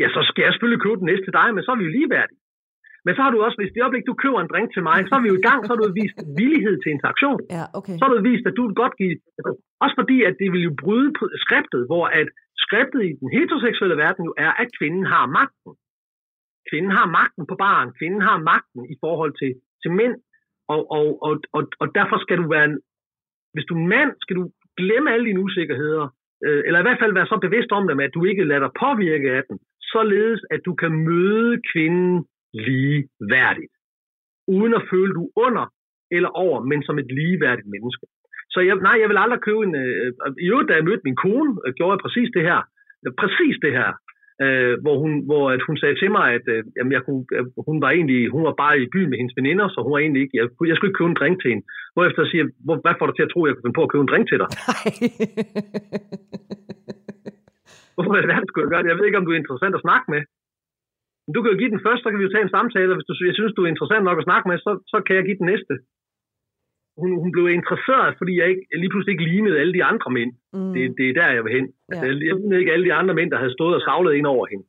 Ja, 0.00 0.06
så 0.16 0.20
skal 0.28 0.42
jeg 0.42 0.52
selvfølgelig 0.52 0.82
købe 0.82 1.00
den 1.02 1.10
næste 1.12 1.24
til 1.26 1.38
dig, 1.40 1.48
men 1.54 1.62
så 1.64 1.70
er 1.72 1.78
vi 1.80 1.84
jo 1.88 1.96
ligeværdige. 1.98 2.39
Men 3.04 3.12
så 3.14 3.20
har 3.24 3.30
du 3.32 3.38
også, 3.46 3.58
hvis 3.60 3.72
det 3.72 3.82
øjeblik, 3.84 4.06
du 4.10 4.14
køber 4.22 4.40
en 4.40 4.52
drink 4.52 4.68
til 4.72 4.82
mig, 4.88 4.98
så 5.08 5.12
er 5.16 5.22
vi 5.24 5.30
jo 5.32 5.38
i 5.40 5.46
gang, 5.48 5.58
så 5.60 5.70
har 5.72 5.78
du 5.78 5.84
vist 6.02 6.18
villighed 6.40 6.76
til 6.80 6.90
interaktion. 6.96 7.40
Ja, 7.56 7.64
okay. 7.78 7.96
Så 7.98 8.02
har 8.04 8.12
du 8.12 8.18
vist, 8.30 8.44
at 8.48 8.56
du 8.56 8.62
vil 8.66 8.76
godt 8.82 8.94
give... 9.00 9.14
Også 9.84 9.94
fordi, 10.00 10.18
at 10.28 10.34
det 10.40 10.48
vil 10.52 10.62
jo 10.68 10.72
bryde 10.82 11.10
skriftet, 11.44 11.82
hvor 11.90 12.04
at 12.20 12.28
skriftet 12.64 13.00
i 13.08 13.12
den 13.20 13.28
heteroseksuelle 13.36 13.96
verden 14.04 14.22
jo 14.28 14.32
er, 14.46 14.52
at 14.62 14.68
kvinden 14.78 15.06
har 15.14 15.24
magten. 15.38 15.72
Kvinden 16.68 16.92
har 16.98 17.06
magten 17.18 17.44
på 17.50 17.56
barn. 17.66 17.88
Kvinden 17.98 18.22
har 18.28 18.38
magten 18.52 18.82
i 18.94 18.96
forhold 19.04 19.32
til, 19.40 19.50
til 19.82 19.90
mænd. 20.00 20.14
Og, 20.74 20.80
og, 20.96 21.06
og, 21.26 21.34
og, 21.56 21.62
og 21.82 21.86
derfor 21.98 22.16
skal 22.24 22.38
du 22.42 22.46
være... 22.54 22.66
En, 22.70 22.78
hvis 23.54 23.68
du 23.70 23.74
er 23.74 23.86
mand, 23.94 24.10
skal 24.24 24.36
du 24.36 24.44
glemme 24.80 25.12
alle 25.12 25.26
dine 25.26 25.40
usikkerheder, 25.46 26.04
øh, 26.46 26.62
eller 26.66 26.80
i 26.80 26.86
hvert 26.86 27.02
fald 27.02 27.12
være 27.14 27.30
så 27.32 27.38
bevidst 27.46 27.72
om 27.78 27.84
dem, 27.88 28.00
at 28.00 28.14
du 28.14 28.24
ikke 28.24 28.44
lader 28.44 28.64
dig 28.66 28.72
påvirke 28.84 29.28
af 29.38 29.42
den, 29.48 29.56
således 29.94 30.40
at 30.54 30.60
du 30.68 30.72
kan 30.74 30.92
møde 31.08 31.52
kvinden 31.72 32.26
ligeværdigt. 32.52 33.74
Uden 34.48 34.74
at 34.74 34.86
føle, 34.90 35.12
du 35.14 35.24
under 35.36 35.66
eller 36.16 36.30
over, 36.44 36.58
men 36.70 36.82
som 36.82 36.98
et 36.98 37.10
ligeværdigt 37.18 37.72
menneske. 37.74 38.06
Så 38.52 38.58
jeg, 38.60 38.74
nej, 38.88 38.96
jeg 39.02 39.08
vil 39.08 39.22
aldrig 39.24 39.40
købe 39.40 39.62
en... 39.66 39.74
Øh, 39.84 40.12
I 40.44 40.46
øvrigt, 40.52 40.68
da 40.68 40.74
jeg 40.74 40.84
mødte 40.88 41.06
min 41.08 41.22
kone, 41.24 41.50
øh, 41.64 41.70
gjorde 41.76 41.94
jeg 41.94 42.04
præcis 42.04 42.28
det 42.36 42.44
her. 42.50 42.60
Præcis 43.22 43.56
det 43.64 43.72
her. 43.80 43.90
Øh, 44.44 44.74
hvor 44.84 44.96
hun, 45.02 45.12
hvor 45.28 45.44
at 45.54 45.62
hun 45.68 45.76
sagde 45.78 45.96
til 45.98 46.10
mig, 46.16 46.26
at 46.38 46.46
øh, 46.54 46.60
jamen, 46.76 46.92
jeg 46.96 47.02
kunne, 47.06 47.22
hun 47.68 47.78
var 47.84 47.90
egentlig 47.90 48.20
hun 48.34 48.42
var 48.48 48.54
bare 48.62 48.74
i 48.84 48.92
byen 48.94 49.10
med 49.10 49.18
hendes 49.20 49.38
veninder, 49.40 49.66
så 49.68 49.78
hun 49.84 49.92
var 49.94 50.00
egentlig 50.02 50.22
ikke... 50.24 50.36
Jeg, 50.40 50.46
jeg 50.70 50.76
skulle 50.76 50.88
ikke 50.90 50.98
købe 51.00 51.12
en 51.12 51.20
drink 51.20 51.36
til 51.40 51.50
hende. 51.52 51.64
Hvorefter 51.94 52.22
jeg 52.22 52.30
siger, 52.32 52.44
hvor, 52.66 52.76
hvad 52.84 52.94
får 52.98 53.06
du 53.06 53.14
til 53.16 53.26
at 53.26 53.32
tro, 53.32 53.40
at 53.40 53.48
jeg 53.48 53.54
kunne 53.54 53.66
finde 53.66 53.78
på 53.78 53.86
at 53.86 53.92
købe 53.92 54.04
en 54.04 54.12
drink 54.12 54.26
til 54.28 54.38
dig? 54.42 54.48
Hvorfor 57.94 58.12
er 58.12 58.20
det, 58.20 58.48
skulle 58.48 58.64
jeg 58.66 58.72
gøre 58.74 58.82
det? 58.82 58.90
Jeg 58.90 58.98
ved 58.98 59.06
ikke, 59.06 59.20
om 59.20 59.26
du 59.26 59.32
er 59.32 59.42
interessant 59.42 59.74
at 59.78 59.84
snakke 59.86 60.06
med. 60.14 60.22
Men 61.30 61.34
du 61.36 61.42
kan 61.42 61.52
jo 61.52 61.60
give 61.60 61.74
den 61.74 61.84
første, 61.86 62.02
så 62.02 62.08
kan 62.10 62.20
vi 62.20 62.26
jo 62.26 62.34
tage 62.34 62.46
en 62.46 62.56
samtale, 62.56 62.90
og 62.92 62.96
hvis 62.96 63.08
du, 63.08 63.12
jeg 63.30 63.36
synes, 63.38 63.52
du 63.54 63.62
er 63.64 63.72
interessant 63.74 64.04
nok 64.06 64.18
at 64.20 64.28
snakke 64.28 64.46
med, 64.50 64.56
så, 64.66 64.70
så 64.92 64.98
kan 65.06 65.16
jeg 65.16 65.24
give 65.28 65.40
den 65.42 65.50
næste. 65.52 65.74
Hun, 67.00 67.10
hun 67.22 67.30
blev 67.34 67.44
interesseret, 67.60 68.12
fordi 68.20 68.32
jeg, 68.40 68.46
ikke, 68.52 68.64
jeg 68.70 68.78
lige 68.80 68.92
pludselig 68.92 69.12
ikke 69.14 69.28
lignede 69.32 69.60
alle 69.60 69.74
de 69.78 69.84
andre 69.90 70.08
mænd. 70.18 70.32
Mm. 70.56 70.72
Det, 70.74 70.82
det 70.98 71.06
er 71.08 71.14
der, 71.20 71.28
jeg 71.36 71.42
vil 71.44 71.52
hen. 71.58 71.66
Ja. 71.66 71.92
Altså, 71.92 72.06
jeg 72.28 72.34
lignede 72.38 72.60
ikke 72.62 72.72
alle 72.74 72.86
de 72.88 72.94
andre 73.00 73.14
mænd, 73.18 73.30
der 73.32 73.38
havde 73.42 73.54
stået 73.58 73.74
og 73.78 73.82
savlet 73.88 74.12
ind 74.18 74.26
over 74.34 74.44
hende. 74.52 74.64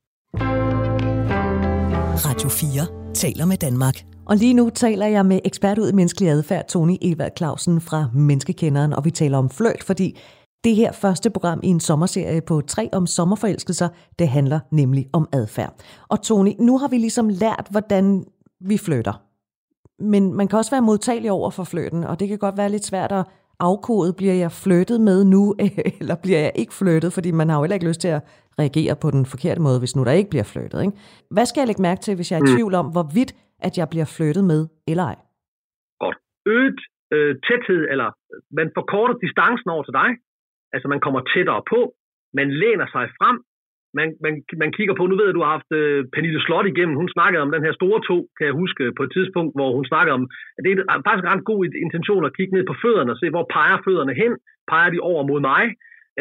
Radio 2.28 2.50
4 2.50 2.86
taler 3.22 3.46
med 3.52 3.60
Danmark. 3.68 3.98
Og 4.30 4.36
lige 4.44 4.56
nu 4.60 4.66
taler 4.84 5.08
jeg 5.16 5.24
med 5.32 5.40
ekspert 5.50 5.78
ud 5.82 5.90
i 5.94 5.96
menneskelig 6.00 6.30
adfærd, 6.38 6.64
Tony 6.74 6.98
Evald 7.10 7.36
Clausen 7.40 7.76
fra 7.90 8.00
Menneskekenderen, 8.30 8.92
og 8.98 9.02
vi 9.08 9.12
taler 9.22 9.38
om 9.44 9.50
fløjt, 9.58 9.84
fordi 9.90 10.08
det 10.64 10.76
her 10.76 10.92
første 10.92 11.30
program 11.30 11.60
i 11.64 11.68
en 11.68 11.80
sommerserie 11.80 12.42
på 12.48 12.62
tre 12.62 12.90
om 12.94 13.08
sommerforelskelser, 13.08 13.90
det 14.20 14.28
handler 14.28 14.60
nemlig 14.72 15.06
om 15.14 15.28
adfærd. 15.34 15.74
Og 16.10 16.22
Tony, 16.22 16.52
nu 16.60 16.78
har 16.78 16.88
vi 16.88 16.98
ligesom 16.98 17.30
lært, 17.30 17.68
hvordan 17.72 18.26
vi 18.70 18.78
flytter. 18.78 19.14
Men 20.00 20.34
man 20.34 20.48
kan 20.48 20.58
også 20.58 20.72
være 20.72 20.82
modtagelig 20.82 21.32
over 21.32 21.50
for 21.52 21.64
fløten, 21.64 22.04
og 22.04 22.20
det 22.20 22.28
kan 22.28 22.38
godt 22.38 22.58
være 22.58 22.70
lidt 22.70 22.86
svært 22.86 23.12
at 23.12 23.26
afkode, 23.70 24.14
bliver 24.20 24.34
jeg 24.44 24.52
flyttet 24.52 25.02
med 25.02 25.20
nu, 25.34 25.44
eller 26.00 26.16
bliver 26.24 26.42
jeg 26.48 26.52
ikke 26.56 26.74
flyttet, 26.82 27.14
fordi 27.18 27.32
man 27.32 27.50
har 27.50 27.58
jo 27.58 27.64
heller 27.64 27.80
ikke 27.80 27.90
lyst 27.92 28.02
til 28.02 28.12
at 28.18 28.22
reagere 28.60 28.96
på 29.04 29.08
den 29.16 29.24
forkerte 29.34 29.62
måde, 29.62 29.80
hvis 29.80 29.96
nu 29.96 30.02
der 30.04 30.12
ikke 30.12 30.30
bliver 30.34 30.48
flyttet. 30.54 30.80
Ikke? 30.86 30.98
Hvad 31.36 31.46
skal 31.46 31.62
jeg 31.62 31.68
lægge 31.68 31.88
mærke 31.90 32.02
til, 32.02 32.14
hvis 32.16 32.32
jeg 32.32 32.38
er 32.38 32.46
i 32.46 32.50
mm. 32.50 32.56
tvivl 32.56 32.74
om, 32.82 32.88
hvorvidt 32.96 33.32
at 33.68 33.74
jeg 33.80 33.88
bliver 33.94 34.08
flyttet 34.18 34.44
med 34.52 34.62
eller 34.92 35.06
ej? 35.12 35.18
Godt. 36.04 36.18
Øget 36.56 36.80
øh, 37.16 37.32
tæthed, 37.48 37.82
eller 37.94 38.10
man 38.60 38.68
forkorter 38.78 39.16
distancen 39.26 39.70
over 39.76 39.84
til 39.88 39.96
dig, 40.02 40.10
Altså 40.74 40.88
man 40.94 41.04
kommer 41.06 41.22
tættere 41.34 41.62
på, 41.74 41.80
man 42.40 42.48
læner 42.62 42.88
sig 42.96 43.06
frem, 43.20 43.38
man, 44.00 44.08
man, 44.26 44.34
man 44.64 44.72
kigger 44.78 44.96
på, 44.98 45.04
nu 45.06 45.16
ved 45.16 45.26
jeg, 45.28 45.38
du 45.38 45.44
har 45.46 45.54
haft 45.58 45.72
øh, 45.82 46.06
Pernille 46.14 46.42
Slot 46.46 46.68
igennem, 46.68 46.96
hun 47.02 47.10
snakkede 47.16 47.42
om 47.46 47.52
den 47.56 47.66
her 47.66 47.74
store 47.80 48.02
to, 48.10 48.18
kan 48.38 48.46
jeg 48.48 48.60
huske, 48.62 48.84
på 48.98 49.04
et 49.04 49.12
tidspunkt, 49.14 49.54
hvor 49.58 49.70
hun 49.78 49.86
snakkede 49.92 50.14
om, 50.20 50.24
at 50.58 50.62
det 50.66 50.72
er 50.72 51.02
faktisk 51.08 51.26
en 51.26 51.34
ret 51.34 51.50
god 51.52 51.62
intention 51.86 52.26
at 52.26 52.36
kigge 52.38 52.54
ned 52.56 52.66
på 52.68 52.76
fødderne 52.82 53.12
og 53.14 53.18
se, 53.20 53.30
hvor 53.30 53.46
peger 53.56 53.78
fødderne 53.86 54.14
hen, 54.22 54.34
peger 54.72 54.90
de 54.92 55.00
over 55.12 55.24
mod 55.32 55.42
mig, 55.52 55.64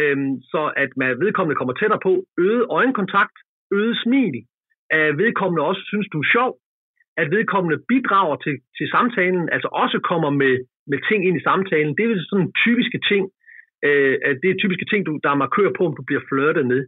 øhm, 0.00 0.32
så 0.52 0.62
at 0.82 0.90
man 0.96 1.20
vedkommende 1.24 1.58
kommer 1.58 1.74
tættere 1.74 2.04
på, 2.08 2.12
øget 2.46 2.64
øjenkontakt, 2.78 3.36
øget 3.78 3.96
smil, 4.04 4.36
at 4.90 5.18
vedkommende 5.22 5.66
også 5.70 5.82
synes, 5.90 6.08
du 6.12 6.18
er 6.20 6.32
sjov, 6.36 6.50
at 7.20 7.30
vedkommende 7.36 7.78
bidrager 7.88 8.36
til, 8.44 8.56
til 8.78 8.86
samtalen, 8.94 9.48
altså 9.54 9.68
også 9.82 9.98
kommer 10.10 10.30
med, 10.42 10.54
med 10.90 10.98
ting 11.08 11.20
ind 11.28 11.36
i 11.36 11.46
samtalen. 11.48 11.96
Det 11.96 12.04
er 12.04 12.16
sådan 12.30 12.52
typiske 12.64 13.00
ting, 13.10 13.24
Øh, 13.86 14.14
det 14.42 14.48
er 14.50 14.60
typiske 14.62 14.86
ting, 14.90 15.00
du, 15.06 15.12
der 15.24 15.30
er 15.30 15.42
markør 15.44 15.70
på, 15.78 15.82
om 15.88 15.94
du 15.98 16.02
bliver 16.08 16.24
flørtet 16.30 16.66
med. 16.72 16.82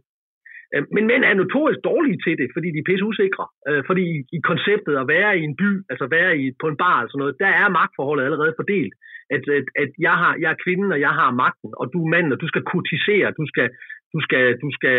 Øh, 0.73 0.83
men 0.95 1.03
mænd 1.09 1.23
er 1.23 1.33
notorisk 1.33 1.79
dårlige 1.89 2.19
til 2.25 2.35
det, 2.41 2.47
fordi 2.55 2.67
de 2.71 2.79
er 2.81 2.89
pisse 2.89 3.05
usikre. 3.09 3.45
Øh, 3.69 3.81
fordi 3.89 4.03
i, 4.15 4.17
i 4.37 4.39
konceptet 4.49 4.95
at 5.01 5.07
være 5.15 5.31
i 5.39 5.43
en 5.49 5.55
by, 5.61 5.69
altså 5.91 6.05
være 6.17 6.31
i, 6.41 6.43
på 6.61 6.67
en 6.71 6.77
bar 6.83 6.97
eller 6.97 7.11
sådan 7.11 7.23
noget, 7.23 7.39
der 7.43 7.51
er 7.61 7.75
magtforholdet 7.79 8.25
allerede 8.25 8.53
fordelt. 8.59 8.93
At, 9.35 9.43
at, 9.57 9.67
at 9.83 9.91
jeg, 10.07 10.15
har, 10.21 10.33
jeg 10.41 10.49
er 10.51 10.61
kvinden, 10.63 10.89
og 10.95 10.99
jeg 11.07 11.13
har 11.19 11.29
magten, 11.43 11.71
og 11.79 11.85
du 11.93 11.99
er 12.05 12.09
manden, 12.13 12.33
og 12.35 12.41
du 12.43 12.47
skal 12.51 12.63
kurtisere, 12.71 13.27
du 13.39 13.45
skal, 13.51 13.67
du 14.13 14.19
skal, 14.25 14.43
du 14.63 14.69
skal, 14.77 14.97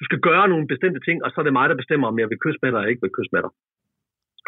du 0.00 0.04
skal 0.08 0.20
gøre 0.28 0.48
nogle 0.52 0.66
bestemte 0.72 1.00
ting, 1.06 1.18
og 1.24 1.28
så 1.30 1.36
er 1.40 1.44
det 1.46 1.58
mig, 1.58 1.68
der 1.68 1.82
bestemmer, 1.82 2.06
om 2.08 2.18
jeg 2.18 2.28
vil 2.30 2.42
kysse 2.44 2.60
med 2.62 2.70
dig 2.70 2.78
eller 2.78 2.92
ikke 2.92 3.04
vil 3.06 3.16
kysse 3.16 3.34
med 3.34 3.42
dig. 3.44 3.52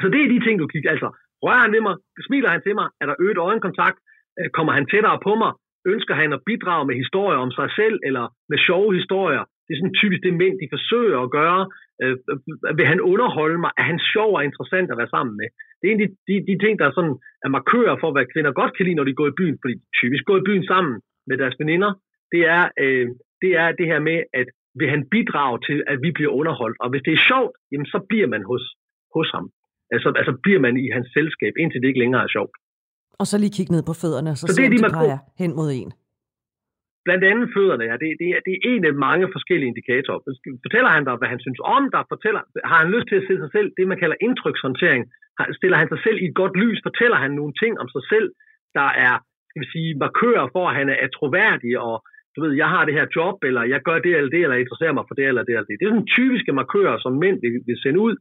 Så 0.00 0.06
det 0.12 0.20
er 0.22 0.32
de 0.32 0.44
ting, 0.46 0.56
du 0.58 0.66
kigger. 0.66 0.90
Altså, 0.90 1.08
rører 1.44 1.62
han 1.64 1.72
ved 1.76 1.82
mig, 1.88 1.94
smiler 2.26 2.50
han 2.54 2.62
til 2.62 2.74
mig, 2.80 2.86
er 3.00 3.06
der 3.06 3.20
øget 3.24 3.38
øjenkontakt, 3.48 3.98
øh, 4.38 4.48
kommer 4.56 4.72
han 4.78 4.86
tættere 4.92 5.18
på 5.26 5.32
mig, 5.42 5.52
ønsker 5.86 6.14
han 6.14 6.32
at 6.32 6.44
bidrage 6.46 6.84
med 6.86 6.94
historier 7.02 7.38
om 7.44 7.50
sig 7.50 7.68
selv, 7.80 7.96
eller 8.08 8.24
med 8.50 8.58
sjove 8.66 8.94
historier. 9.00 9.44
Det 9.64 9.72
er 9.72 9.80
sådan 9.80 10.00
typisk 10.00 10.22
det 10.22 10.34
mænd, 10.42 10.54
de 10.62 10.74
forsøger 10.76 11.18
at 11.22 11.30
gøre. 11.38 11.62
Øh, 12.02 12.16
øh, 12.30 12.78
vil 12.78 12.86
han 12.92 13.00
underholde 13.12 13.58
mig? 13.64 13.72
Er 13.80 13.86
han 13.90 14.00
sjov 14.12 14.30
og 14.36 14.44
interessant 14.44 14.90
at 14.90 14.98
være 15.00 15.14
sammen 15.16 15.34
med? 15.40 15.48
Det 15.78 15.84
er 15.86 15.92
en 15.92 16.00
af 16.00 16.08
de, 16.08 16.16
de, 16.28 16.34
de 16.50 16.56
ting, 16.64 16.74
der 16.78 16.86
er, 16.86 16.94
sådan, 16.98 17.16
er 17.44 17.50
markører 17.56 17.96
for, 18.02 18.10
hvad 18.12 18.30
kvinder 18.32 18.52
godt 18.60 18.72
kan 18.76 18.84
lide, 18.84 18.98
når 18.98 19.08
de 19.08 19.18
går 19.20 19.28
i 19.28 19.38
byen. 19.40 19.58
Fordi 19.62 19.74
de 19.74 19.86
typisk 20.00 20.24
går 20.28 20.36
i 20.38 20.46
byen 20.48 20.64
sammen 20.72 20.94
med 21.28 21.36
deres 21.42 21.56
veninder. 21.62 21.90
det 22.32 22.42
er, 22.56 22.62
øh, 22.82 23.06
det 23.42 23.52
er 23.62 23.68
det 23.78 23.86
her 23.92 24.00
med, 24.10 24.18
at 24.40 24.48
vil 24.78 24.88
han 24.94 25.08
bidrage 25.14 25.58
til, 25.68 25.78
at 25.92 25.98
vi 26.04 26.10
bliver 26.16 26.32
underholdt. 26.40 26.76
Og 26.82 26.90
hvis 26.90 27.02
det 27.06 27.12
er 27.12 27.26
sjovt, 27.30 27.54
jamen 27.72 27.86
så 27.94 27.98
bliver 28.10 28.28
man 28.34 28.42
hos, 28.50 28.64
hos 29.16 29.28
ham. 29.34 29.46
Altså, 29.94 30.08
altså 30.20 30.32
bliver 30.44 30.60
man 30.66 30.74
i 30.84 30.86
hans 30.96 31.08
selskab, 31.18 31.52
indtil 31.60 31.80
det 31.80 31.88
ikke 31.88 32.02
længere 32.04 32.22
er 32.22 32.34
sjovt. 32.36 32.54
Og 33.20 33.26
så 33.30 33.34
lige 33.38 33.56
kigge 33.56 33.72
ned 33.74 33.82
på 33.90 33.94
fødderne, 34.02 34.32
så, 34.36 34.44
så 34.46 34.52
det 34.56 34.64
er 34.66 34.72
de, 34.74 34.78
de 34.78 34.94
drejer 34.96 35.18
hen 35.42 35.52
mod 35.58 35.70
en. 35.80 35.90
Blandt 37.06 37.24
andet 37.30 37.48
fødderne, 37.56 37.84
ja. 37.90 37.94
Det, 38.02 38.08
det, 38.20 38.28
er, 38.34 38.40
det 38.46 38.52
er 38.56 38.62
en 38.72 38.82
af 38.90 38.94
mange 39.06 39.26
forskellige 39.36 39.70
indikatorer. 39.72 40.20
Fortæller 40.64 40.90
han 40.96 41.04
dig, 41.08 41.14
hvad 41.20 41.30
han 41.34 41.40
synes 41.44 41.60
om 41.76 41.84
dig? 41.94 42.02
Fortæller, 42.14 42.40
har 42.70 42.78
han 42.82 42.90
lyst 42.94 43.06
til 43.08 43.20
at 43.20 43.26
se 43.28 43.34
sig 43.42 43.50
selv, 43.56 43.68
det 43.78 43.84
man 43.90 44.00
kalder 44.02 44.16
indtrykshåndtering? 44.26 45.02
Stiller 45.58 45.78
han 45.82 45.88
sig 45.92 46.00
selv 46.06 46.18
i 46.20 46.26
et 46.30 46.38
godt 46.40 46.54
lys? 46.62 46.78
Fortæller 46.88 47.18
han 47.24 47.32
nogle 47.40 47.54
ting 47.62 47.72
om 47.82 47.88
sig 47.96 48.04
selv, 48.12 48.28
der 48.78 48.88
er 49.08 49.14
skal 49.50 49.62
vi 49.64 49.68
sige, 49.74 49.90
markører 50.04 50.46
for, 50.54 50.64
at 50.68 50.76
han 50.80 50.88
er 51.04 51.08
troværdig, 51.16 51.72
og 51.86 51.96
du 52.34 52.38
ved, 52.44 52.52
jeg 52.62 52.68
har 52.74 52.82
det 52.84 52.94
her 52.98 53.06
job, 53.16 53.36
eller 53.48 53.62
jeg 53.72 53.80
gør 53.88 53.98
det 54.04 54.12
eller 54.16 54.30
det, 54.34 54.40
eller 54.42 54.56
jeg 54.56 54.64
interesserer 54.64 54.94
mig 54.96 55.04
for 55.08 55.16
det 55.18 55.26
eller 55.30 55.44
det 55.44 55.52
eller 55.54 55.68
det. 55.68 55.76
Det 55.78 55.84
er 55.84 55.92
sådan 55.92 56.14
typiske 56.18 56.52
markører, 56.60 56.96
som 57.04 57.12
mænd 57.24 57.36
vil, 57.44 57.54
vil 57.68 57.82
sende 57.84 58.00
ud, 58.06 58.14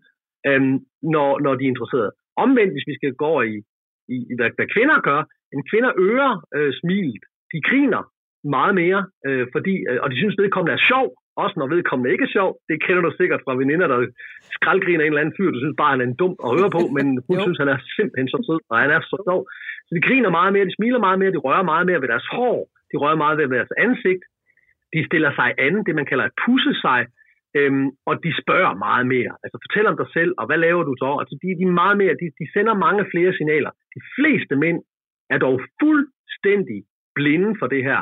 øhm, 0.50 0.76
når, 1.14 1.30
når 1.46 1.54
de 1.56 1.64
er 1.66 1.74
interesserede. 1.74 2.12
Omvendt, 2.44 2.74
hvis 2.74 2.90
vi 2.90 2.96
skal 3.00 3.12
gå 3.22 3.26
over 3.34 3.44
i, 3.54 3.56
i, 4.16 4.18
hvad, 4.38 4.50
hvad 4.58 4.68
kvinder 4.76 4.98
gør, 5.10 5.22
en 5.56 5.64
kvinder 5.70 5.92
øger 6.08 6.32
øh, 6.56 6.72
smilet. 6.80 7.24
De 7.54 7.60
griner 7.70 8.04
meget 8.56 8.76
mere, 8.82 9.02
øh, 9.28 9.46
fordi, 9.56 9.74
øh, 9.90 10.00
og 10.04 10.08
de 10.12 10.18
synes, 10.22 10.36
vedkommende 10.42 10.76
er 10.80 10.88
sjov, 10.92 11.08
også 11.44 11.56
når 11.60 11.68
vedkommende 11.76 12.12
ikke 12.14 12.28
er 12.30 12.36
sjov. 12.38 12.50
Det 12.70 12.78
kender 12.86 13.02
du 13.04 13.12
sikkert 13.20 13.42
fra 13.46 13.60
veninder, 13.62 13.88
der 13.94 13.98
skraldgriner 14.56 15.04
en 15.04 15.12
eller 15.12 15.24
anden 15.24 15.38
fyr, 15.38 15.50
du 15.56 15.60
synes 15.62 15.80
bare, 15.82 15.94
han 15.94 16.04
er 16.04 16.10
en 16.10 16.20
dum 16.22 16.36
at 16.46 16.54
høre 16.58 16.72
på, 16.78 16.84
men 16.98 17.06
hun 17.28 17.38
synes, 17.46 17.60
han 17.64 17.72
er 17.76 17.80
simpelthen 17.98 18.30
så 18.34 18.40
sød, 18.48 18.62
og 18.72 18.76
han 18.84 18.92
er 18.96 19.02
så 19.12 19.18
sjov. 19.28 19.42
Så 19.88 19.92
de 19.98 20.06
griner 20.08 20.32
meget 20.40 20.52
mere, 20.54 20.70
de 20.70 20.78
smiler 20.78 21.02
meget 21.08 21.20
mere, 21.20 21.36
de 21.36 21.46
rører 21.48 21.66
meget 21.72 21.86
mere 21.90 22.02
ved 22.04 22.10
deres 22.14 22.28
hår, 22.36 22.58
de 22.92 22.96
rører 23.04 23.20
meget 23.24 23.38
ved 23.38 23.48
deres 23.60 23.74
ansigt, 23.86 24.24
de 24.94 25.02
stiller 25.10 25.32
sig 25.40 25.50
an, 25.66 25.74
det 25.86 25.94
man 26.00 26.10
kalder 26.12 26.26
at 26.28 26.38
pusse 26.46 26.74
sig, 26.86 27.02
øhm, 27.60 27.88
og 28.10 28.14
de 28.24 28.32
spørger 28.42 28.74
meget 28.88 29.06
mere. 29.16 29.34
Altså 29.44 29.58
fortæl 29.66 29.86
om 29.92 29.98
dig 30.02 30.10
selv, 30.18 30.32
og 30.40 30.46
hvad 30.48 30.60
laver 30.66 30.84
du 30.90 30.94
så? 31.04 31.10
Altså 31.22 31.36
de, 31.42 31.48
de, 31.60 31.66
er 31.72 31.80
meget 31.84 31.98
mere, 32.02 32.14
de, 32.22 32.28
de 32.40 32.46
sender 32.56 32.74
mange 32.86 33.04
flere 33.12 33.32
signaler. 33.38 33.72
De 33.96 34.02
fleste 34.16 34.56
mænd 34.64 34.80
er 35.34 35.38
dog 35.46 35.56
fuldstændig 35.82 36.80
blinde 37.18 37.52
for 37.60 37.68
det 37.74 37.84
her 37.90 38.02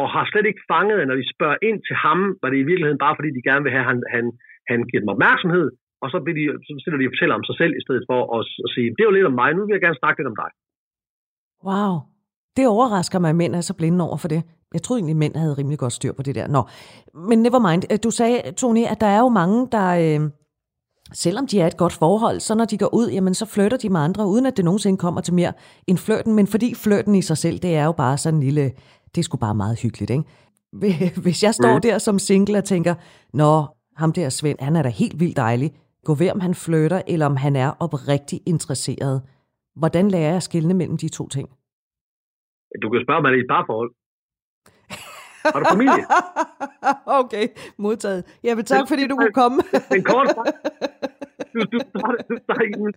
og 0.00 0.06
har 0.14 0.24
slet 0.30 0.46
ikke 0.50 0.66
fanget, 0.72 0.96
at 1.00 1.08
når 1.08 1.18
de 1.20 1.32
spørger 1.34 1.58
ind 1.68 1.78
til 1.88 1.96
ham, 2.04 2.18
var 2.42 2.48
det 2.50 2.58
i 2.60 2.68
virkeligheden 2.70 3.04
bare 3.04 3.16
fordi, 3.18 3.30
de 3.38 3.48
gerne 3.50 3.64
vil 3.64 3.74
have, 3.76 3.84
at 3.86 3.90
han, 3.92 3.98
han, 4.14 4.24
han 4.70 4.78
giver 4.88 5.00
dem 5.02 5.14
opmærksomhed, 5.14 5.66
og 6.02 6.08
så, 6.12 6.16
vil 6.26 6.34
de, 6.38 6.44
så 6.66 6.72
stiller 6.82 6.98
de 6.98 7.08
og 7.08 7.12
fortæller 7.14 7.38
om 7.38 7.44
sig 7.48 7.56
selv, 7.62 7.72
i 7.80 7.84
stedet 7.86 8.04
for 8.10 8.20
at, 8.36 8.42
at 8.66 8.70
sige, 8.74 8.88
det 8.94 9.02
er 9.02 9.08
jo 9.10 9.16
lidt 9.16 9.30
om 9.30 9.38
mig, 9.42 9.50
nu 9.52 9.60
vil 9.64 9.76
jeg 9.76 9.84
gerne 9.86 10.00
snakke 10.02 10.18
lidt 10.18 10.32
om 10.32 10.38
dig. 10.42 10.50
Wow, 11.68 11.92
det 12.56 12.64
overrasker 12.74 13.18
mig, 13.22 13.30
at 13.30 13.40
mænd 13.42 13.54
er 13.54 13.64
så 13.70 13.74
blinde 13.80 14.00
over 14.06 14.18
for 14.22 14.30
det. 14.34 14.42
Jeg 14.74 14.82
troede 14.82 14.98
egentlig, 14.98 15.16
mænd 15.16 15.36
havde 15.36 15.54
rimelig 15.54 15.78
godt 15.78 15.92
styr 15.92 16.12
på 16.12 16.22
det 16.22 16.34
der. 16.34 16.46
Nå, 16.46 16.62
men 17.14 17.42
never 17.42 17.70
mind. 17.70 17.98
Du 17.98 18.10
sagde, 18.10 18.52
Tony, 18.52 18.84
at 18.84 19.00
der 19.00 19.06
er 19.06 19.18
jo 19.18 19.28
mange, 19.28 19.68
der, 19.72 20.20
øh, 20.20 20.30
selvom 21.12 21.46
de 21.46 21.60
er 21.60 21.66
et 21.66 21.76
godt 21.76 21.92
forhold, 21.92 22.40
så 22.40 22.54
når 22.54 22.64
de 22.64 22.78
går 22.78 22.94
ud, 22.94 23.10
jamen 23.10 23.34
så 23.34 23.46
flytter 23.46 23.76
de 23.76 23.88
med 23.88 24.00
andre, 24.00 24.26
uden 24.26 24.46
at 24.46 24.56
det 24.56 24.64
nogensinde 24.64 24.98
kommer 24.98 25.20
til 25.20 25.34
mere 25.34 25.52
end 25.86 25.98
flirten. 25.98 26.34
Men 26.34 26.46
fordi 26.46 26.74
flirten 26.74 27.14
i 27.14 27.22
sig 27.22 27.38
selv, 27.38 27.58
det 27.58 27.76
er 27.76 27.84
jo 27.84 27.92
bare 27.92 28.18
sådan 28.18 28.38
en 28.38 28.42
lille 28.42 28.72
det 29.14 29.20
er 29.20 29.22
sgu 29.22 29.36
bare 29.36 29.54
meget 29.54 29.82
hyggeligt, 29.82 30.10
ikke? 30.10 30.24
Hvis 31.24 31.42
jeg 31.42 31.54
står 31.54 31.78
der 31.78 31.98
som 31.98 32.18
single 32.18 32.58
og 32.58 32.64
tænker, 32.64 32.94
nå, 33.32 33.66
ham 33.96 34.12
der 34.12 34.28
Svend, 34.28 34.58
han 34.60 34.76
er 34.76 34.82
da 34.82 34.88
helt 34.88 35.20
vildt 35.20 35.36
dejlig. 35.36 35.70
Gå 36.04 36.14
ved, 36.14 36.30
om 36.30 36.40
han 36.40 36.54
flytter, 36.54 37.02
eller 37.06 37.26
om 37.26 37.36
han 37.36 37.56
er 37.56 37.70
oprigtig 37.80 38.40
interesseret. 38.46 39.22
Hvordan 39.76 40.10
lærer 40.10 40.28
jeg 40.28 40.36
at 40.36 40.42
skille 40.42 40.74
mellem 40.74 40.96
de 40.96 41.08
to 41.08 41.28
ting? 41.28 41.48
Du 42.82 42.90
kan 42.90 43.00
spørge 43.04 43.22
mig 43.22 43.32
i 43.32 43.40
et 43.40 43.50
parforhold. 43.50 43.90
Har 45.52 45.58
du 45.60 45.66
familie? 45.76 46.04
okay, 47.20 47.44
modtaget. 47.84 48.22
Jeg 48.46 48.54
vil 48.56 48.64
tak, 48.64 48.84
fordi 48.90 49.04
du 49.10 49.16
kunne 49.20 49.36
komme. 49.42 49.58
Den 49.94 50.02
korte 50.10 50.30
du, 51.54 51.60
du, 51.72 51.78
du, 52.28 52.34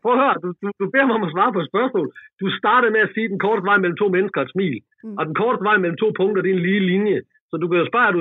prøv 0.03 0.13
at 0.15 0.21
høre, 0.23 0.36
du, 0.43 0.47
du, 0.62 0.67
du 0.81 0.86
beder 0.93 1.05
mig 1.08 1.15
om 1.19 1.27
at 1.27 1.34
svare 1.36 1.53
på 1.53 1.60
et 1.63 1.71
spørgsmål. 1.71 2.08
Du 2.41 2.45
startede 2.60 2.91
med 2.95 3.01
at 3.08 3.13
sige, 3.13 3.25
at 3.27 3.34
den 3.34 3.41
korte 3.45 3.63
vej 3.69 3.77
mellem 3.77 3.97
to 4.01 4.08
mennesker 4.15 4.39
er 4.39 4.45
et 4.45 4.53
smil. 4.55 4.77
Mm. 5.03 5.17
Og 5.17 5.23
den 5.27 5.36
korte 5.41 5.63
vej 5.67 5.77
mellem 5.84 5.97
to 6.03 6.08
punkter, 6.19 6.41
det 6.41 6.51
er 6.51 6.58
en 6.58 6.65
lige 6.67 6.88
linje. 6.93 7.19
Så 7.49 7.53
du 7.62 7.65
kan 7.67 7.79
jo 7.81 7.88
spørge, 7.91 8.08
er 8.10 8.13
du, 8.15 8.19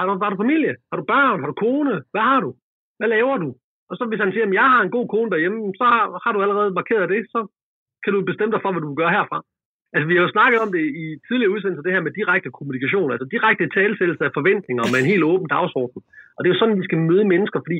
er 0.00 0.04
du, 0.08 0.12
har 0.24 0.30
du 0.32 0.42
familie? 0.44 0.72
Har 0.90 0.96
du 1.00 1.04
børn? 1.12 1.40
Har 1.42 1.48
du 1.50 1.56
kone? 1.64 1.94
Hvad 2.12 2.24
har 2.30 2.40
du? 2.44 2.50
Hvad 2.98 3.08
laver 3.16 3.36
du? 3.44 3.48
Og 3.90 3.94
så 3.96 4.02
hvis 4.08 4.22
han 4.24 4.32
siger, 4.32 4.46
at 4.46 4.58
jeg 4.60 4.68
har 4.74 4.82
en 4.82 4.94
god 4.96 5.06
kone 5.14 5.30
derhjemme, 5.30 5.58
så 5.80 5.84
har, 5.92 6.04
har 6.24 6.32
du 6.32 6.42
allerede 6.42 6.70
markeret 6.80 7.12
det, 7.14 7.22
så 7.34 7.40
kan 8.02 8.12
du 8.12 8.18
bestemme 8.30 8.52
dig 8.52 8.62
for, 8.62 8.70
hvad 8.72 8.82
du 8.82 8.90
vil 8.90 9.00
gøre 9.02 9.16
herfra. 9.18 9.38
Altså, 9.94 10.06
vi 10.08 10.14
har 10.16 10.22
jo 10.26 10.34
snakket 10.36 10.58
om 10.64 10.70
det 10.76 10.84
i 11.04 11.06
tidligere 11.28 11.54
udsendelser, 11.54 11.84
det 11.86 11.96
her 11.96 12.06
med 12.06 12.18
direkte 12.20 12.50
kommunikation, 12.58 13.12
altså 13.12 13.26
direkte 13.34 13.64
talsættelse 13.76 14.24
af 14.28 14.36
forventninger 14.38 14.84
med 14.92 14.98
en 15.00 15.12
helt 15.12 15.28
åben 15.32 15.48
dagsorden. 15.56 16.00
Og 16.34 16.38
det 16.40 16.46
er 16.46 16.54
jo 16.54 16.60
sådan, 16.60 16.80
vi 16.80 16.88
skal 16.88 17.00
møde 17.10 17.24
mennesker, 17.32 17.58
fordi 17.66 17.78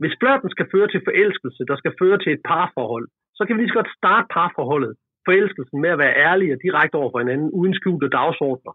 hvis 0.00 0.18
flørten 0.20 0.50
skal 0.54 0.66
føre 0.72 0.88
til 0.90 1.06
forelskelse, 1.08 1.62
der 1.70 1.76
skal 1.78 1.92
føre 2.00 2.18
til 2.20 2.32
et 2.32 2.42
parforhold, 2.50 3.06
så 3.36 3.42
kan 3.44 3.54
vi 3.54 3.60
lige 3.60 3.72
så 3.72 3.78
godt 3.80 3.96
starte 4.00 4.26
parforholdet, 4.36 4.92
forelskelsen 5.26 5.78
med 5.84 5.90
at 5.94 6.00
være 6.04 6.18
ærlige 6.28 6.54
og 6.54 6.60
direkte 6.66 6.96
over 7.00 7.10
for 7.10 7.20
hinanden, 7.22 7.50
uden 7.58 7.74
skjulte 7.74 8.08
dagsordner. 8.18 8.72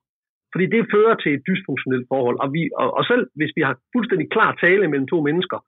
Fordi 0.53 0.65
det 0.75 0.91
fører 0.93 1.15
til 1.15 1.31
et 1.33 1.43
dysfunktionelt 1.49 2.07
forhold. 2.13 2.37
Og, 2.43 2.47
vi, 2.55 2.61
og, 2.81 2.87
og 2.97 3.03
selv 3.11 3.23
hvis 3.39 3.53
vi 3.57 3.61
har 3.67 3.75
fuldstændig 3.95 4.27
klar 4.35 4.51
tale 4.65 4.87
mellem 4.91 5.07
to 5.13 5.19
mennesker, 5.29 5.59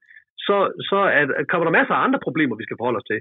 så, 0.48 0.58
så 0.90 1.00
er, 1.18 1.24
kommer 1.50 1.66
der 1.66 1.78
masser 1.80 1.94
af 1.96 2.04
andre 2.08 2.20
problemer, 2.28 2.56
vi 2.56 2.68
skal 2.68 2.80
forholde 2.80 3.02
os 3.02 3.10
til. 3.12 3.20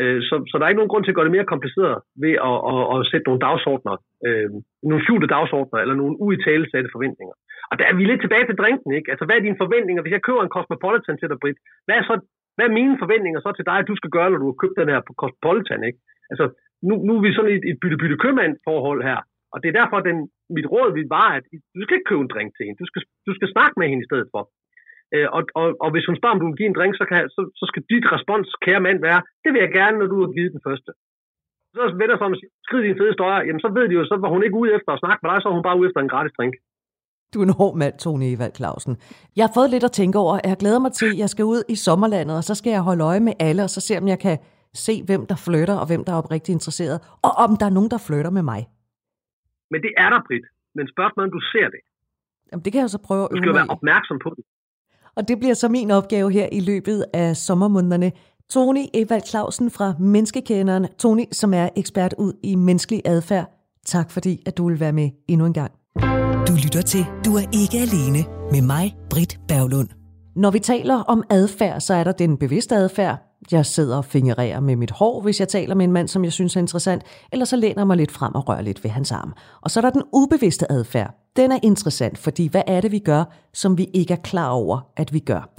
Øh, 0.00 0.18
så, 0.28 0.34
så 0.48 0.54
der 0.56 0.64
er 0.64 0.72
ikke 0.72 0.82
nogen 0.82 0.92
grund 0.92 1.04
til 1.04 1.12
at 1.12 1.18
gøre 1.18 1.28
det 1.28 1.36
mere 1.36 1.52
kompliceret 1.54 1.98
ved 2.24 2.34
at, 2.50 2.58
at, 2.72 2.82
at 2.94 2.98
sætte 3.10 3.26
nogle 3.28 3.44
dagsordner, 3.46 3.94
øh, 4.26 4.48
nogle 4.88 5.02
skjulte 5.04 5.28
dagsordner 5.36 5.78
eller 5.80 5.96
nogle 6.02 6.16
uitalesatte 6.26 6.90
forventninger. 6.94 7.34
Og 7.70 7.74
der 7.78 7.84
er 7.90 7.94
vi 7.98 8.04
lidt 8.04 8.22
tilbage 8.22 8.46
til 8.46 8.60
drinken, 8.62 8.90
ikke? 8.98 9.10
Altså, 9.12 9.24
hvad 9.24 9.36
er 9.36 9.46
dine 9.46 9.62
forventninger? 9.64 10.02
Hvis 10.02 10.16
jeg 10.16 10.26
køber 10.26 10.42
en 10.42 10.54
Cosmopolitan 10.54 11.18
til 11.18 11.28
dig, 11.30 11.38
Britt, 11.42 11.58
hvad 11.86 11.96
er, 11.98 12.04
så, 12.10 12.14
hvad 12.56 12.64
er 12.66 12.78
mine 12.78 12.96
forventninger 13.02 13.40
så 13.40 13.50
til 13.54 13.68
dig, 13.70 13.78
at 13.80 13.88
du 13.90 13.96
skal 13.96 14.10
gøre, 14.16 14.30
når 14.30 14.40
du 14.42 14.48
har 14.50 14.60
købt 14.62 14.80
den 14.80 14.92
her 14.92 15.00
på 15.08 15.12
Cosmopolitan, 15.20 15.82
ikke? 15.88 16.00
Altså, 16.32 16.44
nu, 16.88 16.94
nu 17.06 17.12
er 17.16 17.22
vi 17.24 17.34
sådan 17.34 17.52
i 17.52 17.56
et, 17.58 17.64
et 17.70 17.78
bytte-bytte 17.82 18.18
købmand 18.22 18.54
forhold 18.68 19.00
her. 19.10 19.20
Og 19.52 19.58
det 19.62 19.68
er 19.68 19.78
derfor, 19.80 19.98
den, 20.08 20.18
mit 20.56 20.70
råd 20.74 20.88
vil 20.96 21.06
være, 21.16 21.30
at 21.38 21.44
du 21.74 21.80
skal 21.82 21.96
ikke 21.96 22.10
købe 22.10 22.24
en 22.24 22.32
drink 22.34 22.50
til 22.52 22.64
hende. 22.66 22.80
Du 22.82 22.86
skal, 22.90 23.02
du 23.28 23.32
skal 23.38 23.48
snakke 23.54 23.74
med 23.80 23.86
hende 23.88 24.04
i 24.04 24.08
stedet 24.10 24.28
for. 24.34 24.42
Øh, 25.14 25.28
og, 25.36 25.42
og, 25.60 25.66
og, 25.84 25.88
hvis 25.94 26.06
hun 26.08 26.16
spørger, 26.18 26.34
om 26.36 26.40
du 26.40 26.48
vil 26.48 26.60
give 26.60 26.70
en 26.70 26.78
drink, 26.78 26.94
så, 27.00 27.04
kan, 27.10 27.18
så, 27.36 27.40
så 27.60 27.64
skal 27.70 27.82
dit 27.92 28.06
respons, 28.14 28.48
kære 28.64 28.84
mand, 28.86 28.98
være, 29.08 29.20
det 29.44 29.50
vil 29.52 29.60
jeg 29.64 29.72
gerne, 29.80 29.96
når 29.98 30.08
du 30.12 30.18
har 30.24 30.30
givet 30.36 30.52
den 30.56 30.66
første. 30.68 30.90
Så 31.76 31.82
vender 32.00 32.16
sig 32.16 32.26
om 32.26 32.34
og 32.36 32.38
siger, 32.40 32.52
skrid 32.66 32.82
din 32.86 32.98
fede 33.00 33.14
støjer, 33.18 33.40
jamen 33.46 33.64
så 33.64 33.70
ved 33.76 33.84
de 33.88 33.94
jo, 33.98 34.04
så 34.10 34.16
var 34.24 34.30
hun 34.34 34.42
ikke 34.46 34.60
ude 34.62 34.72
efter 34.76 34.90
at 34.92 35.02
snakke 35.02 35.20
med 35.22 35.30
dig, 35.30 35.38
så 35.40 35.48
var 35.48 35.56
hun 35.58 35.68
bare 35.68 35.78
ude 35.80 35.88
efter 35.88 36.00
en 36.00 36.12
gratis 36.14 36.36
drink. 36.38 36.54
Du 37.32 37.38
er 37.42 37.46
en 37.50 37.58
hård 37.60 37.76
mand, 37.82 37.94
Tony 38.02 38.26
Evald 38.34 38.54
Clausen. 38.58 38.94
Jeg 39.36 39.44
har 39.46 39.52
fået 39.58 39.70
lidt 39.70 39.84
at 39.88 39.92
tænke 40.00 40.16
over. 40.18 40.34
Jeg 40.44 40.56
glæder 40.62 40.80
mig 40.86 40.92
til, 40.92 41.10
at 41.14 41.18
jeg 41.22 41.28
skal 41.34 41.44
ud 41.54 41.60
i 41.74 41.76
sommerlandet, 41.86 42.36
og 42.40 42.44
så 42.48 42.54
skal 42.60 42.70
jeg 42.76 42.82
holde 42.88 43.04
øje 43.04 43.22
med 43.28 43.34
alle, 43.48 43.62
og 43.66 43.70
så 43.70 43.80
se, 43.86 43.92
om 44.02 44.06
jeg 44.08 44.18
kan 44.26 44.36
se, 44.86 44.94
hvem 45.08 45.22
der 45.30 45.38
flytter, 45.46 45.76
og 45.82 45.86
hvem 45.90 46.02
der 46.04 46.12
er 46.12 46.18
oprigtigt 46.22 46.54
interesseret, 46.58 46.96
og 47.26 47.32
om 47.44 47.50
der 47.60 47.66
er 47.66 47.74
nogen, 47.78 47.90
der 47.94 48.00
flytter 48.08 48.32
med 48.38 48.44
mig. 48.52 48.60
Men 49.72 49.78
det 49.84 49.92
er 50.04 50.08
der, 50.14 50.20
Britt. 50.26 50.46
Men 50.76 50.84
spørgsmålet 50.94 51.26
om 51.28 51.34
du 51.38 51.42
ser 51.52 51.68
det. 51.74 51.80
Jamen, 52.50 52.64
det 52.64 52.70
kan 52.72 52.80
jeg 52.84 52.90
så 52.96 53.00
prøve 53.08 53.24
at 53.24 53.28
øve 53.30 53.36
Du 53.36 53.42
skal 53.42 53.54
være 53.60 53.72
opmærksom 53.76 54.18
på 54.24 54.30
det. 54.36 54.44
Og 55.16 55.28
det 55.28 55.38
bliver 55.38 55.54
så 55.54 55.68
min 55.68 55.90
opgave 55.90 56.32
her 56.32 56.48
i 56.52 56.60
løbet 56.60 57.04
af 57.12 57.36
sommermånederne. 57.36 58.12
Tony 58.50 58.84
Evald 58.94 59.22
Clausen 59.26 59.70
fra 59.70 59.94
Menneskekenderen. 59.98 60.86
Tony, 60.98 61.24
som 61.32 61.54
er 61.54 61.68
ekspert 61.76 62.14
ud 62.18 62.32
i 62.42 62.54
menneskelig 62.54 63.02
adfærd. 63.04 63.50
Tak 63.86 64.10
fordi, 64.10 64.42
at 64.46 64.56
du 64.56 64.68
vil 64.68 64.80
være 64.80 64.92
med 64.92 65.10
endnu 65.28 65.46
en 65.46 65.52
gang. 65.52 65.72
Du 66.48 66.52
lytter 66.64 66.82
til 66.82 67.06
Du 67.24 67.36
er 67.36 67.48
ikke 67.52 67.78
alene 67.78 68.24
med 68.50 68.62
mig, 68.62 68.96
Britt 69.10 69.40
Berglund. 69.48 69.88
Når 70.36 70.50
vi 70.50 70.58
taler 70.58 70.94
om 70.94 71.22
adfærd, 71.30 71.80
så 71.80 71.94
er 71.94 72.04
der 72.04 72.12
den 72.12 72.36
bevidste 72.36 72.74
adfærd. 72.74 73.18
Jeg 73.52 73.66
sidder 73.66 73.96
og 73.96 74.04
fingererer 74.04 74.60
med 74.60 74.76
mit 74.76 74.90
hår, 74.90 75.20
hvis 75.20 75.40
jeg 75.40 75.48
taler 75.48 75.74
med 75.74 75.84
en 75.84 75.92
mand, 75.92 76.08
som 76.08 76.24
jeg 76.24 76.32
synes 76.32 76.56
er 76.56 76.60
interessant, 76.60 77.02
eller 77.32 77.44
så 77.44 77.56
læner 77.56 77.84
mig 77.84 77.96
lidt 77.96 78.10
frem 78.10 78.34
og 78.34 78.48
rører 78.48 78.62
lidt 78.62 78.84
ved 78.84 78.90
hans 78.90 79.12
arm. 79.12 79.32
Og 79.60 79.70
så 79.70 79.80
er 79.80 79.82
der 79.82 79.90
den 79.90 80.02
ubevidste 80.12 80.72
adfærd. 80.72 81.14
Den 81.36 81.52
er 81.52 81.58
interessant, 81.62 82.18
fordi 82.18 82.46
hvad 82.46 82.62
er 82.66 82.80
det, 82.80 82.92
vi 82.92 82.98
gør, 82.98 83.24
som 83.52 83.78
vi 83.78 83.90
ikke 83.94 84.12
er 84.12 84.18
klar 84.18 84.48
over, 84.48 84.80
at 84.96 85.12
vi 85.12 85.18
gør? 85.18 85.54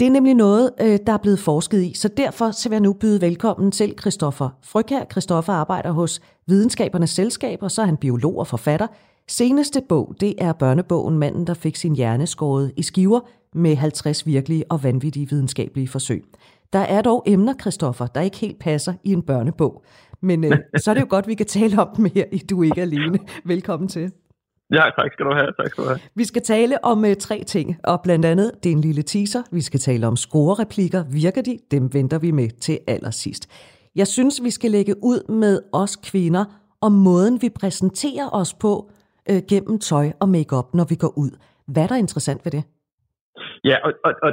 Det 0.00 0.06
er 0.06 0.10
nemlig 0.10 0.34
noget, 0.34 0.70
øh, 0.80 0.98
der 1.06 1.12
er 1.12 1.16
blevet 1.16 1.38
forsket 1.38 1.82
i, 1.82 1.94
så 1.94 2.08
derfor 2.08 2.50
så 2.50 2.68
vil 2.68 2.76
jeg 2.76 2.80
nu 2.80 2.92
byde 2.92 3.20
velkommen 3.20 3.72
til 3.72 3.94
Christoffer 4.00 4.48
Frøkær. 4.62 5.04
Christoffer 5.10 5.52
arbejder 5.52 5.90
hos 5.90 6.20
Videnskabernes 6.46 7.10
Selskab, 7.10 7.62
og 7.62 7.70
så 7.70 7.82
er 7.82 7.86
han 7.86 7.96
biolog 7.96 8.38
og 8.38 8.46
forfatter. 8.46 8.86
Seneste 9.28 9.82
bog, 9.88 10.14
det 10.20 10.34
er 10.38 10.52
børnebogen 10.52 11.18
Manden, 11.18 11.46
der 11.46 11.54
fik 11.54 11.76
sin 11.76 11.96
hjerne 11.96 12.26
skåret 12.26 12.72
i 12.76 12.82
skiver 12.82 13.20
med 13.54 13.76
50 13.76 14.26
virkelige 14.26 14.64
og 14.70 14.82
vanvittige 14.82 15.28
videnskabelige 15.28 15.88
forsøg. 15.88 16.24
Der 16.72 16.78
er 16.78 17.02
dog 17.02 17.22
emner, 17.26 17.54
Christoffer, 17.60 18.06
der 18.06 18.20
ikke 18.20 18.36
helt 18.36 18.58
passer 18.60 18.94
i 19.04 19.12
en 19.12 19.22
børnebog. 19.22 19.84
Men 20.22 20.44
øh, 20.44 20.58
så 20.82 20.90
er 20.90 20.94
det 20.94 21.00
jo 21.00 21.06
godt, 21.10 21.26
vi 21.26 21.34
kan 21.34 21.46
tale 21.46 21.82
om 21.82 21.88
dem 21.96 22.04
her 22.14 22.24
i 22.32 22.38
Du 22.38 22.60
er 22.60 22.64
ikke 22.64 22.82
alene. 22.82 23.18
Velkommen 23.44 23.88
til. 23.88 24.12
Ja, 24.72 24.82
tak 24.98 25.12
skal 25.12 25.26
du 25.26 25.34
have. 25.34 25.52
Tak 25.58 25.68
skal 25.70 25.84
du 25.84 25.88
have. 25.88 26.00
Vi 26.14 26.24
skal 26.24 26.42
tale 26.42 26.84
om 26.84 27.04
uh, 27.04 27.14
tre 27.20 27.44
ting, 27.46 27.76
og 27.84 28.00
blandt 28.02 28.24
andet, 28.24 28.50
det 28.62 28.72
er 28.72 28.76
en 28.76 28.80
lille 28.80 29.02
teaser. 29.02 29.42
Vi 29.52 29.60
skal 29.60 29.80
tale 29.80 30.06
om 30.06 30.16
scorereplikker. 30.16 31.04
Virker 31.12 31.42
de? 31.42 31.58
Dem 31.70 31.94
venter 31.94 32.18
vi 32.18 32.30
med 32.30 32.48
til 32.60 32.78
allersidst. 32.86 33.48
Jeg 33.94 34.06
synes, 34.06 34.42
vi 34.42 34.50
skal 34.50 34.70
lægge 34.70 34.94
ud 35.02 35.32
med 35.32 35.60
os 35.72 35.96
kvinder 35.96 36.44
om 36.80 36.92
måden, 36.92 37.42
vi 37.42 37.48
præsenterer 37.60 38.28
os 38.32 38.54
på 38.54 38.90
øh, 39.30 39.42
gennem 39.48 39.78
tøj 39.78 40.12
og 40.20 40.28
makeup, 40.28 40.74
når 40.74 40.84
vi 40.88 40.94
går 40.94 41.12
ud. 41.18 41.30
Hvad 41.66 41.82
er 41.82 41.86
der 41.86 41.96
interessant 41.96 42.44
ved 42.44 42.52
det? 42.52 42.64
Ja, 43.64 43.76
og, 43.84 43.92
og, 44.04 44.12
og 44.22 44.32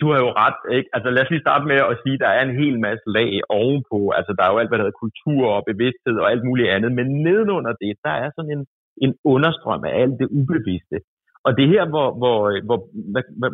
du 0.00 0.06
har 0.12 0.18
jo 0.24 0.30
ret, 0.44 0.60
ikke? 0.76 0.88
Altså 0.96 1.08
lad 1.10 1.22
os 1.24 1.32
lige 1.32 1.46
starte 1.46 1.64
med 1.70 1.78
at 1.92 2.00
sige, 2.02 2.16
at 2.18 2.22
der 2.24 2.32
er 2.38 2.42
en 2.44 2.58
hel 2.62 2.76
masse 2.86 3.06
lag 3.16 3.30
ovenpå. 3.60 3.98
Altså 4.18 4.30
der 4.36 4.42
er 4.44 4.52
jo 4.52 4.60
alt, 4.60 4.70
hvad 4.70 4.78
der 4.78 4.86
hedder 4.86 5.04
kultur 5.04 5.42
og 5.56 5.66
bevidsthed 5.70 6.16
og 6.22 6.30
alt 6.32 6.44
muligt 6.48 6.72
andet. 6.74 6.90
Men 6.98 7.06
nedenunder 7.26 7.72
det, 7.82 7.92
der 8.06 8.14
er 8.22 8.28
sådan 8.36 8.52
en, 8.56 8.64
en 9.04 9.12
understrøm 9.32 9.82
af 9.88 9.92
alt 10.02 10.16
det 10.20 10.28
ubevidste. 10.38 10.96
Og 11.46 11.50
det 11.56 11.62
er 11.64 11.74
her, 11.76 11.84
hvor, 11.92 12.08
hvor, 12.20 12.38
hvor, 12.68 12.78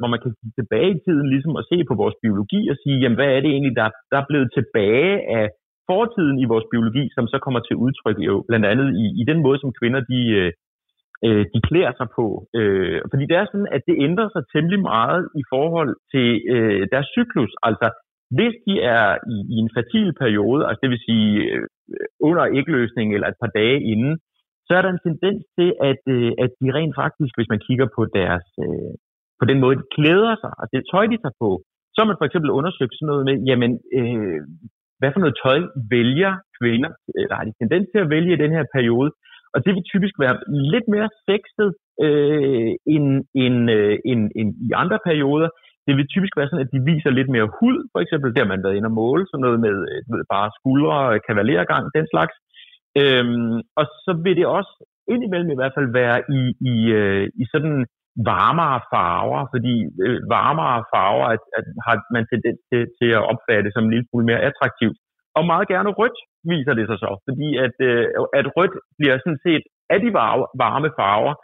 hvor 0.01 0.11
man 0.13 0.21
kan 0.23 0.33
kigge 0.39 0.57
tilbage 0.61 0.91
i 0.95 1.03
tiden 1.07 1.27
ligesom 1.35 1.55
og 1.61 1.65
se 1.71 1.77
på 1.89 1.95
vores 2.03 2.17
biologi 2.23 2.61
og 2.73 2.77
sige, 2.83 3.01
jamen 3.03 3.19
hvad 3.19 3.31
er 3.33 3.41
det 3.43 3.51
egentlig, 3.51 3.77
der, 3.81 3.89
der 4.11 4.17
er 4.19 4.31
blevet 4.31 4.49
tilbage 4.59 5.13
af 5.39 5.45
fortiden 5.91 6.37
i 6.45 6.51
vores 6.53 6.67
biologi, 6.73 7.05
som 7.17 7.25
så 7.33 7.39
kommer 7.45 7.61
til 7.65 7.77
udtryk 7.85 8.19
jo 8.29 8.35
blandt 8.49 8.67
andet 8.73 8.89
i, 9.03 9.07
i 9.21 9.25
den 9.31 9.39
måde, 9.45 9.59
som 9.61 9.71
kvinder 9.79 10.01
de, 10.13 10.21
øh, 10.41 10.51
øh, 11.27 11.45
de 11.55 11.61
klæder 11.69 11.93
sig 12.01 12.09
på. 12.19 12.27
Øh, 12.59 13.01
fordi 13.11 13.25
det 13.31 13.37
er 13.37 13.47
sådan, 13.47 13.73
at 13.77 13.83
det 13.89 13.97
ændrer 14.07 14.29
sig 14.35 14.43
temmelig 14.55 14.81
meget 14.93 15.23
i 15.41 15.43
forhold 15.53 15.93
til 16.13 16.29
øh, 16.55 16.83
deres 16.93 17.09
cyklus. 17.17 17.53
Altså, 17.69 17.89
hvis 18.37 18.55
de 18.67 18.75
er 18.97 19.07
i, 19.35 19.37
i 19.55 19.57
en 19.65 19.71
fertil 19.77 20.09
periode, 20.23 20.63
altså 20.69 20.81
det 20.83 20.91
vil 20.91 21.07
sige 21.09 21.31
øh, 21.55 21.67
under 22.29 22.45
ægløsning 22.59 23.07
eller 23.15 23.29
et 23.29 23.41
par 23.43 23.53
dage 23.61 23.79
inden, 23.93 24.15
så 24.67 24.71
er 24.79 24.83
der 24.83 24.91
en 24.93 25.05
tendens 25.09 25.43
til, 25.59 25.71
at, 25.91 26.03
øh, 26.17 26.33
at 26.45 26.51
de 26.61 26.69
rent 26.79 26.95
faktisk, 27.03 27.33
hvis 27.37 27.53
man 27.53 27.65
kigger 27.67 27.89
på 27.97 28.03
deres 28.19 28.47
øh, 28.65 28.93
på 29.41 29.45
den 29.51 29.59
måde, 29.63 29.77
de 29.81 29.87
klæder 29.97 30.35
sig, 30.43 30.53
og 30.61 30.67
det 30.73 30.89
tøj, 30.93 31.05
de 31.13 31.19
tager 31.23 31.41
på, 31.45 31.51
så 31.93 31.97
har 32.01 32.09
man 32.11 32.21
for 32.21 32.27
eksempel 32.29 32.51
undersøgt 32.59 32.95
sådan 32.95 33.11
noget 33.13 33.25
med, 33.29 33.37
jamen, 33.51 33.73
øh, 33.99 34.41
hvad 34.99 35.11
for 35.13 35.21
noget 35.23 35.41
tøj 35.45 35.59
vælger 35.95 36.33
kvinder, 36.59 36.91
eller 37.23 37.35
har 37.39 37.45
de 37.49 37.61
tendens 37.63 37.87
til 37.91 38.01
at 38.03 38.11
vælge 38.15 38.33
i 38.35 38.43
den 38.45 38.53
her 38.57 38.65
periode, 38.77 39.11
og 39.59 39.65
det 39.65 39.75
vil 39.75 39.91
typisk 39.93 40.15
være 40.25 40.37
lidt 40.73 40.87
mere 40.95 41.09
sexet 41.29 41.71
øh, 42.07 42.71
end, 42.95 43.09
end, 43.45 43.59
øh, 43.77 43.97
end, 44.11 44.23
end 44.39 44.49
i 44.69 44.71
andre 44.83 44.99
perioder. 45.09 45.49
Det 45.87 45.97
vil 45.97 46.13
typisk 46.15 46.33
være 46.37 46.49
sådan, 46.49 46.67
at 46.67 46.75
de 46.75 46.81
viser 46.91 47.11
lidt 47.11 47.31
mere 47.35 47.49
hud, 47.59 47.79
for 47.93 48.01
eksempel, 48.05 48.31
der 48.37 48.45
man 48.53 48.65
været 48.65 48.77
inde 48.77 48.91
og 48.93 48.99
måle, 49.03 49.25
sådan 49.27 49.45
noget 49.47 49.61
med, 49.67 49.77
øh, 49.93 50.01
ved, 50.11 50.25
bare 50.35 50.49
skuldre, 50.59 50.99
kavalergang, 51.27 51.83
den 51.97 52.07
slags. 52.13 52.35
Øhm, 53.01 53.57
og 53.79 53.85
så 54.05 54.13
vil 54.25 54.37
det 54.37 54.47
også 54.59 54.75
indimellem 55.15 55.51
i 55.51 55.59
hvert 55.59 55.77
fald 55.77 55.89
være 56.01 56.19
i, 56.39 56.43
i, 56.73 56.77
øh, 57.01 57.25
i 57.43 57.45
sådan 57.53 57.79
varmere 58.33 58.79
farver, 58.93 59.43
fordi 59.55 59.75
øh, 60.05 60.21
varmere 60.37 60.79
farver 60.93 61.27
at, 61.35 61.43
at 61.59 61.65
har 61.87 61.97
man 62.15 62.25
tendens 62.33 62.61
til, 62.71 62.83
til 62.99 63.11
at 63.19 63.27
opfatte 63.33 63.71
som 63.73 63.85
en 63.85 63.93
lille 63.93 64.07
smule 64.09 64.27
mere 64.31 64.47
attraktivt. 64.51 64.99
Og 65.37 65.43
meget 65.53 65.67
gerne 65.75 65.91
rødt 65.99 66.19
viser 66.53 66.75
det 66.79 66.87
sig 66.87 66.99
så, 67.05 67.11
fordi 67.27 67.49
at, 67.67 67.77
øh, 67.91 68.05
at 68.41 68.47
rødt 68.57 68.75
bliver 68.99 69.17
sådan 69.19 69.43
set 69.47 69.65
af 69.95 69.99
de 70.05 70.11
varme 70.63 70.91
farver 70.99 71.35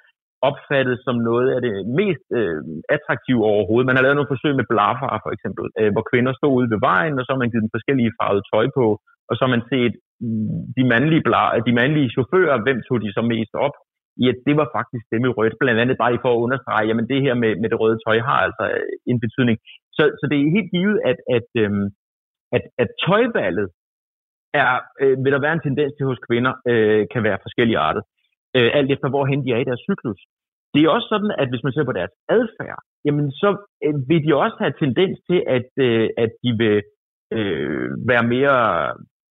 opfattet 0.48 0.96
som 1.06 1.16
noget 1.30 1.48
af 1.56 1.60
det 1.66 1.74
mest 2.00 2.26
øh, 2.40 2.60
attraktive 2.96 3.42
overhovedet. 3.52 3.88
Man 3.88 3.96
har 3.96 4.04
lavet 4.04 4.16
nogle 4.18 4.32
forsøg 4.34 4.52
med 4.56 4.70
blafar 4.72 5.14
for 5.24 5.30
eksempel, 5.36 5.64
øh, 5.80 5.90
hvor 5.94 6.04
kvinder 6.10 6.32
stod 6.34 6.52
ude 6.58 6.72
ved 6.72 6.80
vejen, 6.90 7.18
og 7.18 7.24
så 7.24 7.30
har 7.32 7.42
man 7.42 7.50
givet 7.50 7.64
dem 7.66 7.76
forskellige 7.76 8.14
farvede 8.18 8.46
tøj 8.52 8.66
på, 8.78 8.86
og 9.28 9.32
så 9.34 9.40
har 9.44 9.52
man 9.56 9.64
set 9.72 9.94
mm, 10.24 10.60
de 10.76 10.84
mandlige, 10.92 11.24
bla, 11.28 11.42
de 11.68 11.72
mandlige 11.80 12.12
chauffører, 12.14 12.62
hvem 12.64 12.78
tog 12.86 12.96
de 13.04 13.10
så 13.16 13.22
mest 13.32 13.54
op? 13.66 13.76
Ja, 14.24 14.32
det 14.46 14.54
var 14.60 14.68
faktisk 14.78 15.04
dem 15.12 15.22
i 15.28 15.34
rødt, 15.38 15.56
blandt 15.62 15.80
andet 15.82 15.96
bare 16.02 16.22
for 16.24 16.30
at 16.32 16.42
understrege, 16.44 16.88
jamen 16.88 17.06
det 17.12 17.20
her 17.24 17.34
med, 17.42 17.52
med 17.60 17.68
det 17.70 17.80
røde 17.82 17.98
tøj 18.04 18.18
har 18.28 18.38
altså 18.46 18.64
øh, 18.78 18.94
en 19.10 19.18
betydning. 19.24 19.56
Så, 19.96 20.02
så 20.18 20.24
det 20.30 20.36
er 20.38 20.54
helt 20.56 20.70
givet, 20.76 20.96
at, 21.10 21.18
at, 21.36 21.48
øhm, 21.62 21.86
at, 22.56 22.62
at 22.82 22.88
tøjvalget 23.06 23.68
er, 24.62 24.72
øh, 25.02 25.16
vil 25.24 25.32
der 25.32 25.44
være 25.44 25.56
en 25.56 25.66
tendens 25.68 25.92
til 25.94 26.06
hos 26.10 26.20
kvinder, 26.28 26.52
øh, 26.70 27.02
kan 27.12 27.22
være 27.28 27.44
forskellige 27.46 27.82
arter. 27.88 28.02
Øh, 28.56 28.70
alt 28.78 28.90
efter 28.94 29.08
hvorhen 29.08 29.40
de 29.44 29.50
er 29.52 29.60
i 29.60 29.68
deres 29.70 29.84
cyklus. 29.88 30.20
Det 30.74 30.80
er 30.80 30.94
også 30.96 31.08
sådan, 31.14 31.32
at 31.42 31.48
hvis 31.50 31.64
man 31.64 31.72
ser 31.72 31.84
på 31.88 31.98
deres 31.98 32.14
adfærd, 32.36 32.80
jamen 33.06 33.28
så 33.40 33.48
øh, 33.84 33.94
vil 34.08 34.20
de 34.26 34.32
også 34.44 34.56
have 34.62 34.74
tendens 34.84 35.16
til, 35.28 35.40
at, 35.56 35.68
øh, 35.86 36.08
at 36.24 36.30
de 36.42 36.50
vil 36.62 36.78
øh, 37.36 37.88
være 38.10 38.24
mere, 38.34 38.58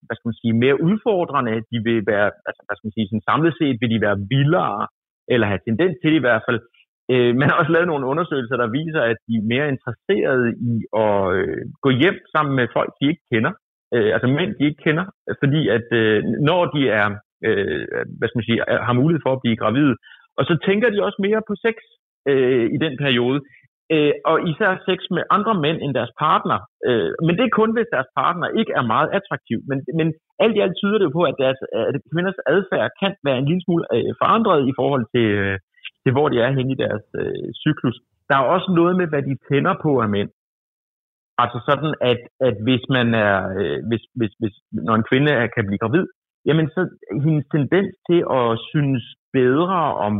hvad 0.06 0.16
skal 0.16 0.30
man 0.30 0.42
sige, 0.42 0.62
mere 0.64 0.82
udfordrende. 0.88 1.54
De 1.72 1.78
vil 1.88 2.00
være, 2.14 2.28
altså, 2.48 2.62
hvad 2.66 2.76
skal 2.76 2.88
man 2.88 2.96
sige, 2.98 3.08
sådan 3.08 3.28
samlet 3.30 3.54
set 3.60 3.78
vil 3.82 3.94
de 3.94 4.06
være 4.08 4.18
vildere, 4.34 4.88
eller 5.34 5.48
have 5.52 5.66
tendens 5.68 5.96
til 5.98 6.10
det 6.12 6.20
i 6.20 6.26
hvert 6.28 6.44
fald. 6.48 6.60
Øh, 7.12 7.32
man 7.40 7.50
har 7.50 7.56
også 7.62 7.72
lavet 7.72 7.88
nogle 7.88 8.10
undersøgelser, 8.12 8.58
der 8.58 8.76
viser, 8.80 9.02
at 9.12 9.18
de 9.28 9.34
er 9.38 9.50
mere 9.54 9.72
interesserede 9.74 10.48
i 10.72 10.74
at 11.06 11.20
øh, 11.38 11.62
gå 11.86 11.90
hjem 12.02 12.18
sammen 12.34 12.54
med 12.60 12.68
folk, 12.76 12.92
de 13.00 13.10
ikke 13.12 13.26
kender 13.34 13.54
øh, 13.96 14.10
altså 14.16 14.28
mænd, 14.28 14.52
de 14.58 14.64
ikke 14.70 14.84
kender, 14.88 15.06
fordi 15.42 15.62
at 15.78 15.88
øh, 16.02 16.18
når 16.50 16.62
de 16.76 16.82
er, 17.00 17.08
øh, 17.48 17.86
hvad 18.18 18.28
skal 18.28 18.40
man 18.40 18.50
sige, 18.50 18.60
har 18.88 19.00
mulighed 19.02 19.22
for 19.26 19.34
at 19.34 19.44
blive 19.44 19.62
gravide, 19.62 19.96
og 20.38 20.44
så 20.50 20.54
tænker 20.68 20.88
de 20.90 21.06
også 21.08 21.20
mere 21.28 21.42
på 21.50 21.54
sex 21.66 21.76
øh, 22.32 22.66
i 22.76 22.78
den 22.86 22.94
periode, 23.04 23.40
øh, 23.94 24.14
og 24.32 24.38
især 24.52 24.72
sex 24.90 25.00
med 25.16 25.24
andre 25.38 25.54
mænd 25.66 25.80
end 25.82 25.94
deres 26.00 26.14
partner. 26.26 26.60
Øh, 26.88 27.12
men 27.26 27.34
det 27.38 27.44
er 27.46 27.58
kun, 27.60 27.72
hvis 27.76 27.94
deres 27.96 28.10
partner 28.22 28.48
ikke 28.60 28.74
er 28.80 28.86
meget 28.94 29.10
attraktiv. 29.18 29.58
Men, 29.70 29.78
men 30.00 30.08
alt 30.44 30.56
i 30.58 30.64
alt 30.66 30.76
tyder 30.80 30.98
det 30.98 31.08
jo 31.08 31.18
på, 31.20 31.24
at 31.32 31.36
deres 31.44 31.60
at 31.90 31.96
kvinders 32.14 32.40
adfærd 32.54 32.90
kan 33.02 33.14
være 33.28 33.38
en 33.40 33.48
lille 33.50 33.64
smule 33.66 33.86
øh, 33.96 34.12
forandret 34.22 34.62
i 34.72 34.74
forhold 34.80 35.06
til, 35.16 35.28
øh, 35.44 35.58
til, 36.04 36.12
hvor 36.16 36.28
de 36.30 36.38
er 36.46 36.52
henne 36.58 36.72
i 36.74 36.82
deres 36.84 37.06
øh, 37.22 37.48
cyklus. 37.64 37.98
Der 38.30 38.36
er 38.38 38.52
også 38.56 38.70
noget 38.80 38.96
med, 39.00 39.08
hvad 39.08 39.24
de 39.30 39.36
tænder 39.50 39.76
på 39.84 39.92
af 40.06 40.10
mænd. 40.10 40.30
Altså 41.44 41.60
sådan, 41.70 41.94
at, 42.12 42.22
at 42.48 42.56
hvis 42.66 42.84
man 42.90 43.08
er, 43.14 43.36
øh, 43.60 43.80
hvis, 43.90 44.04
hvis, 44.20 44.34
hvis, 44.42 44.56
når 44.72 44.96
en 44.96 45.10
kvinde 45.10 45.32
er, 45.32 45.48
kan 45.56 45.66
blive 45.68 45.84
gravid, 45.84 46.06
jamen 46.48 46.68
så 46.76 46.82
hendes 47.26 47.46
tendens 47.56 47.92
til 48.10 48.22
at 48.40 48.48
synes 48.72 49.04
bedre 49.34 49.82
om 50.08 50.14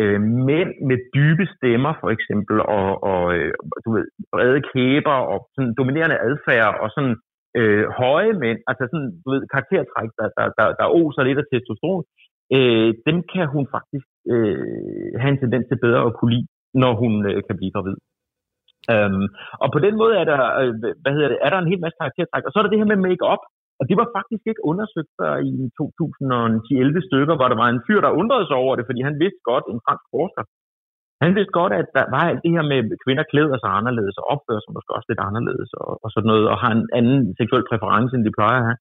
øh, 0.00 0.20
mænd 0.50 0.70
med 0.88 0.98
dybe 1.16 1.44
stemmer 1.56 1.92
for 2.00 2.10
eksempel, 2.16 2.56
og, 2.76 2.88
og 3.10 3.22
øh, 3.36 3.52
du 3.84 3.88
ved, 3.96 4.06
brede 4.32 4.60
kæber 4.72 5.18
og 5.32 5.38
sådan 5.54 5.74
dominerende 5.80 6.18
adfærd 6.28 6.72
og 6.82 6.88
sådan 6.94 7.16
øh, 7.58 7.84
høje 8.02 8.32
mænd, 8.44 8.58
altså 8.70 8.84
sådan, 8.90 9.10
du 9.22 9.28
ved, 9.32 9.42
karaktertræk, 9.54 10.10
der, 10.18 10.28
der, 10.36 10.46
der, 10.58 10.66
der 10.80 10.94
oser 11.00 11.22
lidt 11.22 11.42
af 11.42 11.46
testosteron, 11.52 12.04
øh, 12.56 12.90
dem 13.08 13.16
kan 13.32 13.46
hun 13.54 13.64
faktisk 13.76 14.08
øh, 14.34 15.12
have 15.20 15.32
en 15.32 15.42
tendens 15.42 15.66
til 15.68 15.78
bedre 15.84 16.02
at 16.08 16.16
kunne 16.16 16.32
lide, 16.34 16.48
når 16.82 16.92
hun 17.02 17.12
øh, 17.30 17.40
kan 17.46 17.56
blive 17.58 17.74
gravid. 17.74 17.96
Øhm, 18.92 19.26
og 19.62 19.68
på 19.74 19.78
den 19.86 19.94
måde 20.00 20.14
er 20.20 20.26
der, 20.32 20.40
øh, 20.60 20.72
hvad 21.02 21.12
hedder 21.16 21.30
det, 21.32 21.38
er 21.44 21.50
der 21.50 21.58
en 21.60 21.70
hel 21.72 21.82
masse 21.84 21.98
karaktertræk. 22.00 22.44
Og 22.44 22.50
så 22.50 22.56
er 22.58 22.62
der 22.62 22.72
det 22.72 22.80
her 22.80 22.92
med 22.92 23.04
make-up, 23.06 23.42
og 23.80 23.84
det 23.88 23.96
var 24.00 24.08
faktisk 24.18 24.44
ikke 24.50 24.66
undersøgt 24.70 25.10
før 25.20 25.32
i 25.50 25.52
2010-11 25.78 27.08
stykker, 27.08 27.34
hvor 27.36 27.48
der 27.50 27.58
var 27.62 27.68
en 27.70 27.84
fyr, 27.86 28.00
der 28.02 28.18
undrede 28.20 28.46
sig 28.46 28.56
over 28.64 28.74
det, 28.76 28.88
fordi 28.88 29.00
han 29.08 29.16
vidste 29.22 29.42
godt, 29.50 29.64
en 29.72 29.84
fransk 29.86 30.06
forsker, 30.14 30.44
han 31.24 31.32
vidste 31.36 31.56
godt, 31.60 31.72
at 31.80 31.88
der 31.98 32.04
var 32.14 32.24
alt 32.30 32.42
det 32.44 32.54
her 32.56 32.64
med, 32.70 32.78
at 32.80 33.02
kvinder 33.04 33.24
klæder 33.32 33.56
sig 33.60 33.70
anderledes 33.80 34.16
og 34.20 34.24
opfører 34.32 34.62
sig 34.62 34.72
måske 34.76 34.94
også 34.96 35.08
lidt 35.10 35.26
anderledes 35.28 35.70
og, 35.82 35.90
og 36.04 36.08
sådan 36.14 36.30
noget, 36.32 36.46
og 36.52 36.56
har 36.62 36.72
en 36.78 36.86
anden 36.98 37.18
seksuel 37.38 37.64
præference, 37.70 38.12
end 38.14 38.24
de 38.26 38.36
plejer 38.38 38.60
at 38.60 38.68
have. 38.68 38.78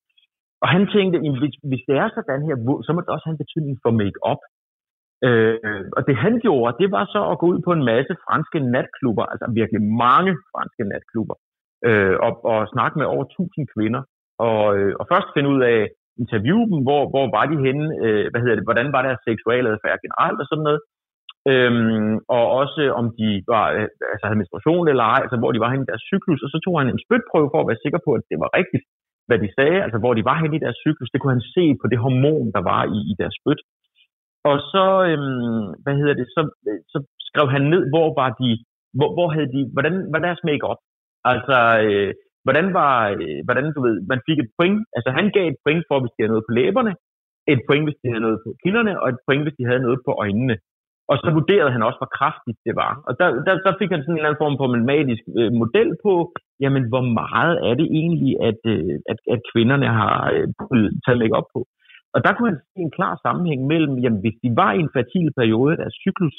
Og 0.63 0.67
han 0.75 0.83
tænkte, 0.95 1.17
at 1.19 1.39
hvis, 1.41 1.55
hvis 1.69 1.83
det 1.87 1.95
er 2.03 2.07
sådan 2.09 2.47
her, 2.47 2.55
så 2.85 2.91
må 2.93 2.99
det 3.01 3.15
også 3.15 3.25
have 3.27 3.35
en 3.35 3.43
betydning 3.45 3.75
for 3.83 3.91
make-up. 4.01 4.41
Øh, 5.27 5.83
og 5.97 6.01
det 6.07 6.15
han 6.25 6.33
gjorde, 6.45 6.79
det 6.81 6.89
var 6.97 7.05
så 7.15 7.21
at 7.31 7.39
gå 7.41 7.45
ud 7.53 7.59
på 7.67 7.71
en 7.77 7.83
masse 7.91 8.13
franske 8.25 8.59
natklubber, 8.73 9.25
altså 9.31 9.45
virkelig 9.59 9.81
mange 10.05 10.31
franske 10.51 10.83
natklubber, 10.91 11.35
øh, 11.87 12.15
og, 12.25 12.31
og 12.51 12.59
snakke 12.73 12.95
med 12.99 13.07
over 13.13 13.25
1000 13.25 13.67
kvinder, 13.75 14.01
og, 14.47 14.61
øh, 14.77 14.93
og 14.99 15.05
først 15.11 15.29
finde 15.35 15.49
ud 15.55 15.61
af, 15.73 15.79
interviewe 16.23 16.65
dem, 16.71 16.79
hvor, 16.87 17.01
hvor 17.13 17.25
var 17.35 17.45
de 17.51 17.57
henne, 17.67 17.85
øh, 18.05 18.25
hvad 18.31 18.41
hedder 18.41 18.57
det, 18.57 18.67
hvordan 18.69 18.89
var 18.95 19.01
deres 19.07 19.21
seksuelle 19.29 19.69
adfærd 19.73 20.03
generelt 20.05 20.39
og 20.43 20.47
sådan 20.49 20.67
noget, 20.69 20.81
øhm, 21.51 22.13
og 22.35 22.43
også 22.61 22.81
om 22.99 23.05
de 23.19 23.29
var, 23.53 23.65
øh, 23.77 23.87
altså 24.13 24.25
havde 24.25 24.41
menstruation 24.41 24.85
eller 24.91 25.05
ej, 25.13 25.19
altså 25.25 25.37
hvor 25.39 25.51
de 25.51 25.63
var 25.63 25.71
henne 25.71 25.85
i 25.85 25.91
deres 25.91 26.07
cyklus, 26.11 26.41
og 26.45 26.49
så 26.53 26.57
tog 26.65 26.75
han 26.79 26.89
en 26.89 27.03
spytprøve 27.05 27.51
for 27.51 27.59
at 27.61 27.69
være 27.69 27.83
sikker 27.85 27.99
på, 28.05 28.11
at 28.17 28.23
det 28.31 28.37
var 28.43 28.49
rigtigt, 28.59 28.83
hvad 29.27 29.39
de 29.43 29.49
sagde, 29.57 29.83
altså 29.85 29.99
hvor 29.99 30.13
de 30.13 30.27
var 30.29 30.37
henne 30.41 30.55
i 30.57 30.63
deres 30.65 30.79
cyklus, 30.85 31.11
det 31.11 31.19
kunne 31.19 31.35
han 31.37 31.49
se 31.55 31.65
på 31.81 31.85
det 31.91 31.99
hormon, 32.03 32.47
der 32.55 32.63
var 32.71 32.81
i, 32.97 32.99
i 33.11 33.13
deres 33.21 33.35
spyt. 33.39 33.61
Og 34.49 34.57
så, 34.71 34.85
øhm, 35.09 35.65
hvad 35.83 35.95
hedder 35.99 36.15
det, 36.19 36.27
så, 36.35 36.41
så 36.93 36.97
skrev 37.27 37.47
han 37.55 37.63
ned, 37.73 37.83
hvor 37.93 38.07
var 38.21 38.29
de, 38.41 38.49
hvor, 38.97 39.09
hvor 39.15 39.27
havde 39.33 39.49
de, 39.55 39.61
hvordan 39.73 39.95
var 40.13 40.19
deres 40.27 40.41
make-up? 40.47 40.79
Altså, 41.31 41.57
øh, 41.85 42.11
hvordan 42.45 42.67
var, 42.79 42.95
øh, 43.21 43.39
hvordan, 43.47 43.65
du 43.75 43.79
ved, 43.87 43.95
man 44.11 44.21
fik 44.27 44.39
et 44.39 44.51
point, 44.57 44.79
altså 44.97 45.09
han 45.17 45.25
gav 45.35 45.45
et 45.47 45.61
point 45.65 45.83
for, 45.89 45.97
hvis 45.99 46.13
de 46.13 46.21
havde 46.21 46.33
noget 46.35 46.47
på 46.49 46.53
læberne, 46.59 46.93
et 47.53 47.61
point, 47.67 47.85
hvis 47.87 47.99
de 48.01 48.09
havde 48.11 48.25
noget 48.27 48.39
på 48.45 48.49
kinderne, 48.63 48.93
og 49.01 49.07
et 49.09 49.21
point, 49.27 49.43
hvis 49.45 49.57
de 49.59 49.65
havde 49.69 49.85
noget 49.87 49.99
på 50.07 50.11
øjnene. 50.23 50.55
Og 51.11 51.15
så 51.23 51.29
vurderede 51.37 51.71
han 51.75 51.85
også, 51.87 51.99
hvor 52.01 52.11
kraftigt 52.19 52.59
det 52.67 52.75
var. 52.83 52.91
Og 53.07 53.13
der, 53.19 53.27
der, 53.45 53.53
der 53.65 53.73
fik 53.79 53.91
han 53.93 54.01
sådan 54.01 54.13
en 54.13 54.19
eller 54.19 54.29
anden 54.29 54.43
form 54.43 54.55
for 54.59 54.67
matematisk 54.73 55.23
øh, 55.39 55.51
model 55.61 55.89
på, 56.05 56.13
jamen 56.63 56.83
hvor 56.91 57.03
meget 57.21 57.55
er 57.67 57.73
det 57.81 57.87
egentlig, 58.01 58.33
at, 58.49 58.61
øh, 58.73 58.93
at, 59.11 59.19
at 59.33 59.39
kvinderne 59.51 59.89
har 59.99 60.15
øh, 60.75 60.89
taget 61.03 61.21
lægge 61.21 61.37
op 61.39 61.49
på. 61.55 61.61
Og 62.15 62.19
der 62.25 62.31
kunne 62.33 62.49
han 62.51 62.61
se 62.63 62.79
en 62.87 62.95
klar 62.97 63.13
sammenhæng 63.25 63.61
mellem, 63.71 63.95
jamen 64.03 64.21
hvis 64.23 64.37
de 64.43 64.49
var 64.61 64.71
i 64.73 64.83
en 64.85 64.93
fertil 64.95 65.27
periode 65.39 65.71
af 65.73 65.79
deres 65.81 65.97
cyklus, 66.03 66.35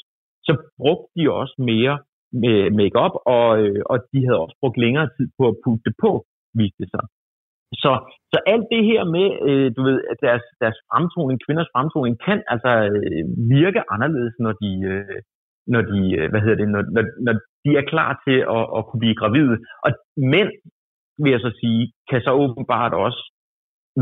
så 0.47 0.53
brugte 0.79 1.11
de 1.17 1.23
også 1.41 1.55
mere 1.71 1.95
med 2.43 2.57
make-up, 2.79 3.15
og, 3.35 3.47
øh, 3.63 3.81
og 3.91 3.97
de 4.11 4.19
havde 4.25 4.43
også 4.45 4.57
brugt 4.61 4.77
længere 4.85 5.09
tid 5.17 5.27
på 5.37 5.43
at 5.51 5.57
putte 5.63 5.83
det 5.87 5.95
på, 6.03 6.11
viste 6.59 6.79
det 6.83 6.89
sig. 6.93 7.05
Så, 7.73 7.91
så 8.33 8.39
alt 8.53 8.67
det 8.73 8.83
her 8.85 9.03
med, 9.15 9.27
øh, 9.47 9.71
du 9.77 9.81
ved, 9.83 9.97
at 10.11 10.17
deres, 10.21 10.43
deres 10.61 10.77
fremtoning, 10.89 11.39
kvinders 11.45 11.71
fremtoning, 11.75 12.15
kan 12.27 12.43
altså 12.47 12.71
øh, 12.95 13.23
virke 13.55 13.81
anderledes, 13.93 14.33
når 14.39 14.53
de, 14.63 14.71
øh, 14.91 15.19
når 15.73 15.81
de, 15.91 15.99
øh, 16.17 16.29
hvad 16.29 16.41
hedder 16.41 16.59
det, 16.61 16.69
når, 16.75 16.83
når, 16.95 17.03
når 17.25 17.33
de 17.65 17.71
er 17.79 17.85
klar 17.93 18.11
til 18.25 18.37
at, 18.57 18.63
at 18.77 18.81
kunne 18.85 19.03
blive 19.03 19.19
gravide. 19.21 19.57
Og 19.85 19.89
mænd, 20.17 20.51
vil 21.21 21.31
jeg 21.31 21.41
så 21.41 21.51
sige, 21.61 21.81
kan 22.09 22.21
så 22.21 22.31
åbenbart 22.31 22.93
også 22.93 23.21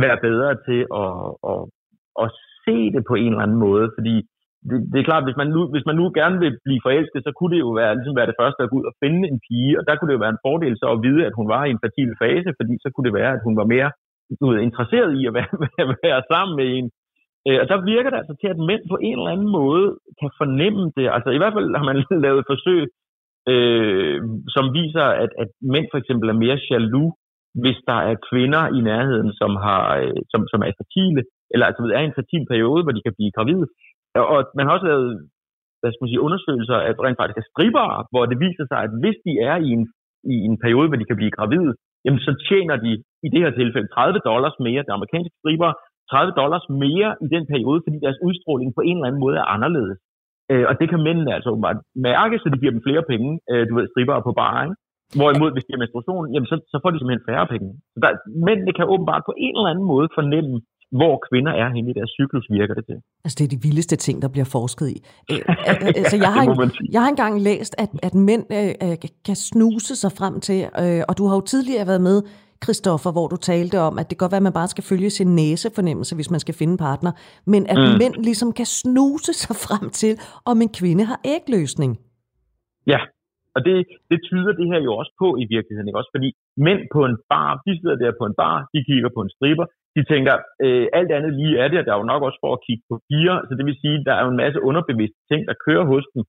være 0.03 0.17
bedre 0.27 0.51
til 0.67 0.81
at, 1.03 1.13
at, 1.51 1.61
at 2.23 2.27
se 2.63 2.77
det 2.95 3.03
på 3.09 3.15
en 3.15 3.31
eller 3.31 3.45
anden 3.45 3.63
måde, 3.67 3.91
fordi 3.97 4.15
det, 4.69 4.77
det 4.91 4.97
er 4.99 5.09
klart, 5.09 5.27
hvis 5.27 5.39
man, 5.41 5.49
nu, 5.55 5.61
hvis 5.73 5.87
man 5.89 5.97
nu 5.99 6.05
gerne 6.19 6.37
vil 6.43 6.53
blive 6.65 6.83
forelsket, 6.85 7.21
så 7.23 7.31
kunne 7.37 7.53
det 7.53 7.61
jo 7.65 7.71
være, 7.79 7.95
ligesom 7.97 8.17
være 8.19 8.31
det 8.31 8.39
første 8.41 8.63
at 8.63 8.69
gå 8.69 8.75
ud 8.79 8.85
og 8.91 8.97
finde 9.03 9.21
en 9.31 9.39
pige, 9.45 9.77
og 9.79 9.83
der 9.87 9.95
kunne 9.95 10.09
det 10.09 10.17
jo 10.17 10.25
være 10.25 10.35
en 10.35 10.45
fordel 10.47 10.73
så 10.77 10.87
at 10.95 11.03
vide, 11.05 11.21
at 11.29 11.37
hun 11.39 11.47
var 11.53 11.61
i 11.65 11.73
en 11.75 11.83
fertil 11.83 12.11
fase, 12.21 12.49
fordi 12.59 12.73
så 12.83 12.87
kunne 12.89 13.07
det 13.07 13.17
være, 13.19 13.33
at 13.37 13.45
hun 13.47 13.57
var 13.61 13.67
mere 13.75 13.91
du 14.39 14.45
ved, 14.49 14.59
interesseret 14.59 15.11
i 15.19 15.21
at 15.29 15.33
være, 15.37 15.51
være, 15.77 15.95
være 16.03 16.21
sammen 16.31 16.53
med 16.59 16.67
en. 16.77 16.87
Øh, 17.47 17.59
og 17.61 17.67
der 17.71 17.89
virker 17.93 18.09
det 18.09 18.19
altså 18.21 18.35
til, 18.41 18.49
at 18.53 18.63
mænd 18.69 18.83
på 18.91 18.97
en 19.07 19.17
eller 19.17 19.33
anden 19.35 19.51
måde 19.59 19.85
kan 20.21 20.31
fornemme 20.41 20.83
det. 20.97 21.07
Altså 21.15 21.29
i 21.33 21.39
hvert 21.39 21.55
fald 21.55 21.67
har 21.79 21.85
man 21.91 21.99
lavet 22.25 22.43
forsøg, 22.51 22.81
øh, 23.51 24.17
som 24.55 24.65
viser, 24.79 25.07
at, 25.23 25.31
at 25.43 25.49
mænd 25.73 25.87
for 25.91 25.97
eksempel 26.01 26.27
er 26.29 26.41
mere 26.43 26.57
jaloux, 26.69 27.11
hvis 27.63 27.79
der 27.89 27.99
er 28.09 28.15
kvinder 28.29 28.63
i 28.77 28.79
nærheden, 28.89 29.31
som, 29.39 29.51
har, 29.65 29.83
øh, 30.01 30.19
som, 30.31 30.41
som 30.51 30.59
er 30.67 30.77
fertile, 30.79 31.21
eller 31.53 31.65
altså 31.65 31.81
er 31.97 32.03
i 32.03 32.09
en 32.11 32.17
fertil 32.19 32.43
periode, 32.51 32.83
hvor 32.83 32.93
de 32.95 33.05
kan 33.05 33.17
blive 33.17 33.35
gravide. 33.37 33.65
Og 34.33 34.39
man 34.57 34.65
har 34.65 34.73
også 34.73 34.87
lavet 34.91 35.11
hvad 35.79 35.89
skal 35.91 36.03
man 36.03 36.11
sige, 36.11 36.25
undersøgelser 36.27 36.77
af 36.87 36.91
rent 37.05 37.19
faktisk 37.19 37.41
af 37.43 37.49
stribere, 37.51 37.97
hvor 38.11 38.23
det 38.31 38.37
viser 38.45 38.65
sig, 38.71 38.79
at 38.85 38.91
hvis 39.01 39.17
de 39.27 39.33
er 39.49 39.55
i 39.67 39.69
en, 39.77 39.83
i 40.33 40.35
en 40.49 40.57
periode, 40.63 40.87
hvor 40.89 40.99
de 40.99 41.09
kan 41.09 41.19
blive 41.19 41.35
gravide, 41.37 41.71
jamen 42.05 42.21
så 42.27 42.31
tjener 42.47 42.75
de 42.85 42.91
i 43.25 43.27
det 43.33 43.39
her 43.43 43.51
tilfælde 43.59 43.87
30 43.87 44.19
dollars 44.29 44.55
mere, 44.67 44.85
det 44.87 44.97
amerikanske 44.97 45.35
stribere, 45.41 45.73
30 46.11 46.33
dollars 46.41 46.65
mere 46.85 47.09
i 47.25 47.27
den 47.35 47.43
periode, 47.51 47.79
fordi 47.85 47.97
deres 48.05 48.19
udstråling 48.27 48.69
på 48.77 48.81
en 48.89 48.95
eller 48.97 49.09
anden 49.09 49.23
måde 49.25 49.37
er 49.41 49.47
anderledes. 49.55 49.97
Øh, 50.51 50.65
og 50.69 50.73
det 50.79 50.87
kan 50.89 51.03
mændene 51.07 51.35
altså 51.35 51.49
åbenbart 51.53 51.79
mærke, 52.09 52.35
så 52.39 52.47
de 52.49 52.61
giver 52.61 52.75
dem 52.75 52.85
flere 52.87 53.03
penge, 53.11 53.29
øh, 53.51 53.63
du 53.69 53.73
ved, 53.77 53.85
stribere 53.93 54.21
på 54.27 54.31
bar, 54.39 54.57
ikke? 54.65 54.77
Hvorimod, 55.17 55.51
hvis 55.53 55.65
de 55.65 55.73
har 55.73 55.83
menstruation, 55.83 56.25
jamen 56.33 56.49
så, 56.51 56.55
så 56.71 56.77
får 56.81 56.89
de 56.91 56.97
simpelthen 56.99 57.29
færre 57.29 57.47
penge. 57.53 57.69
Så 57.93 57.97
der, 58.03 58.11
mændene 58.47 58.73
kan 58.77 58.91
åbenbart 58.93 59.23
på 59.29 59.33
en 59.45 59.53
eller 59.57 59.71
anden 59.73 59.87
måde 59.93 60.07
fornemme, 60.17 60.55
hvor 60.91 61.23
kvinder 61.29 61.51
er 61.51 61.69
henne 61.75 61.89
i 61.91 61.93
deres 61.93 62.11
cyklus, 62.19 62.45
virker 62.49 62.73
det 62.73 62.85
til. 62.85 62.97
Altså, 63.23 63.35
det 63.39 63.43
er 63.45 63.57
de 63.57 63.61
vildeste 63.67 63.95
ting, 63.95 64.21
der 64.21 64.27
bliver 64.27 64.45
forsket 64.45 64.87
i. 64.89 64.97
Øh, 65.31 65.39
altså, 66.01 66.17
jeg, 66.17 66.33
har 66.33 66.41
en, 66.41 66.71
jeg 66.91 67.01
har 67.01 67.09
engang 67.09 67.41
læst, 67.41 67.75
at, 67.77 67.89
at 68.03 68.13
mænd 68.15 68.43
øh, 68.57 68.89
øh, 68.89 68.97
kan 69.25 69.35
snuse 69.35 69.95
sig 69.95 70.11
frem 70.11 70.39
til, 70.39 70.59
øh, 70.83 71.01
og 71.09 71.17
du 71.17 71.27
har 71.27 71.35
jo 71.35 71.41
tidligere 71.41 71.87
været 71.87 72.01
med, 72.01 72.21
Christoffer, 72.63 73.11
hvor 73.11 73.27
du 73.27 73.37
talte 73.51 73.77
om, 73.79 73.93
at 73.99 74.05
det 74.09 74.17
kan 74.17 74.23
godt 74.23 74.31
være, 74.31 74.43
at 74.43 74.49
man 74.49 74.59
bare 74.61 74.67
skal 74.67 74.83
følge 74.91 75.09
sin 75.09 75.35
næsefornemmelse, 75.35 76.15
hvis 76.15 76.31
man 76.31 76.39
skal 76.39 76.55
finde 76.59 76.71
en 76.71 76.77
partner, 76.77 77.11
men 77.53 77.61
at 77.73 77.77
mm. 77.77 77.97
mænd 78.01 78.15
ligesom 78.29 78.49
kan 78.59 78.65
snuse 78.65 79.33
sig 79.43 79.55
frem 79.65 79.89
til, 80.01 80.13
om 80.45 80.61
en 80.61 80.71
kvinde 80.79 81.03
har 81.11 81.19
ægløsning. 81.35 81.91
Ja, 82.87 82.99
og 83.55 83.59
det, 83.65 83.75
det 84.11 84.19
tyder 84.27 84.53
det 84.59 84.67
her 84.71 84.79
jo 84.87 84.91
også 85.01 85.13
på 85.21 85.27
i 85.43 85.45
virkeligheden, 85.55 85.87
ikke 85.89 85.99
også? 86.01 86.11
Fordi 86.15 86.29
mænd 86.65 86.81
på 86.95 86.99
en 87.09 87.17
bar, 87.31 87.51
de 87.65 87.71
sidder 87.79 87.97
der 88.03 88.11
på 88.19 88.25
en 88.29 88.35
bar, 88.41 88.57
de 88.73 88.79
kigger 88.87 89.09
på 89.15 89.21
en 89.25 89.33
striber, 89.35 89.65
de 89.95 90.01
tænker, 90.11 90.35
øh, 90.65 90.85
alt 90.97 91.11
andet 91.17 91.33
lige 91.39 91.55
er 91.63 91.67
det, 91.67 91.79
og 91.79 91.85
der 91.85 91.93
er 91.93 92.01
jo 92.01 92.11
nok 92.13 92.23
også 92.27 92.39
for 92.43 92.51
at 92.53 92.63
kigge 92.65 92.83
på 92.89 92.95
piger, 93.07 93.37
så 93.47 93.51
det 93.57 93.65
vil 93.65 93.81
sige, 93.83 93.97
der 94.07 94.13
er 94.15 94.23
jo 94.25 94.31
en 94.33 94.41
masse 94.43 94.59
underbevidste 94.69 95.21
ting, 95.29 95.41
der 95.49 95.63
kører 95.65 95.85
hos 95.93 96.05
dem, 96.13 96.23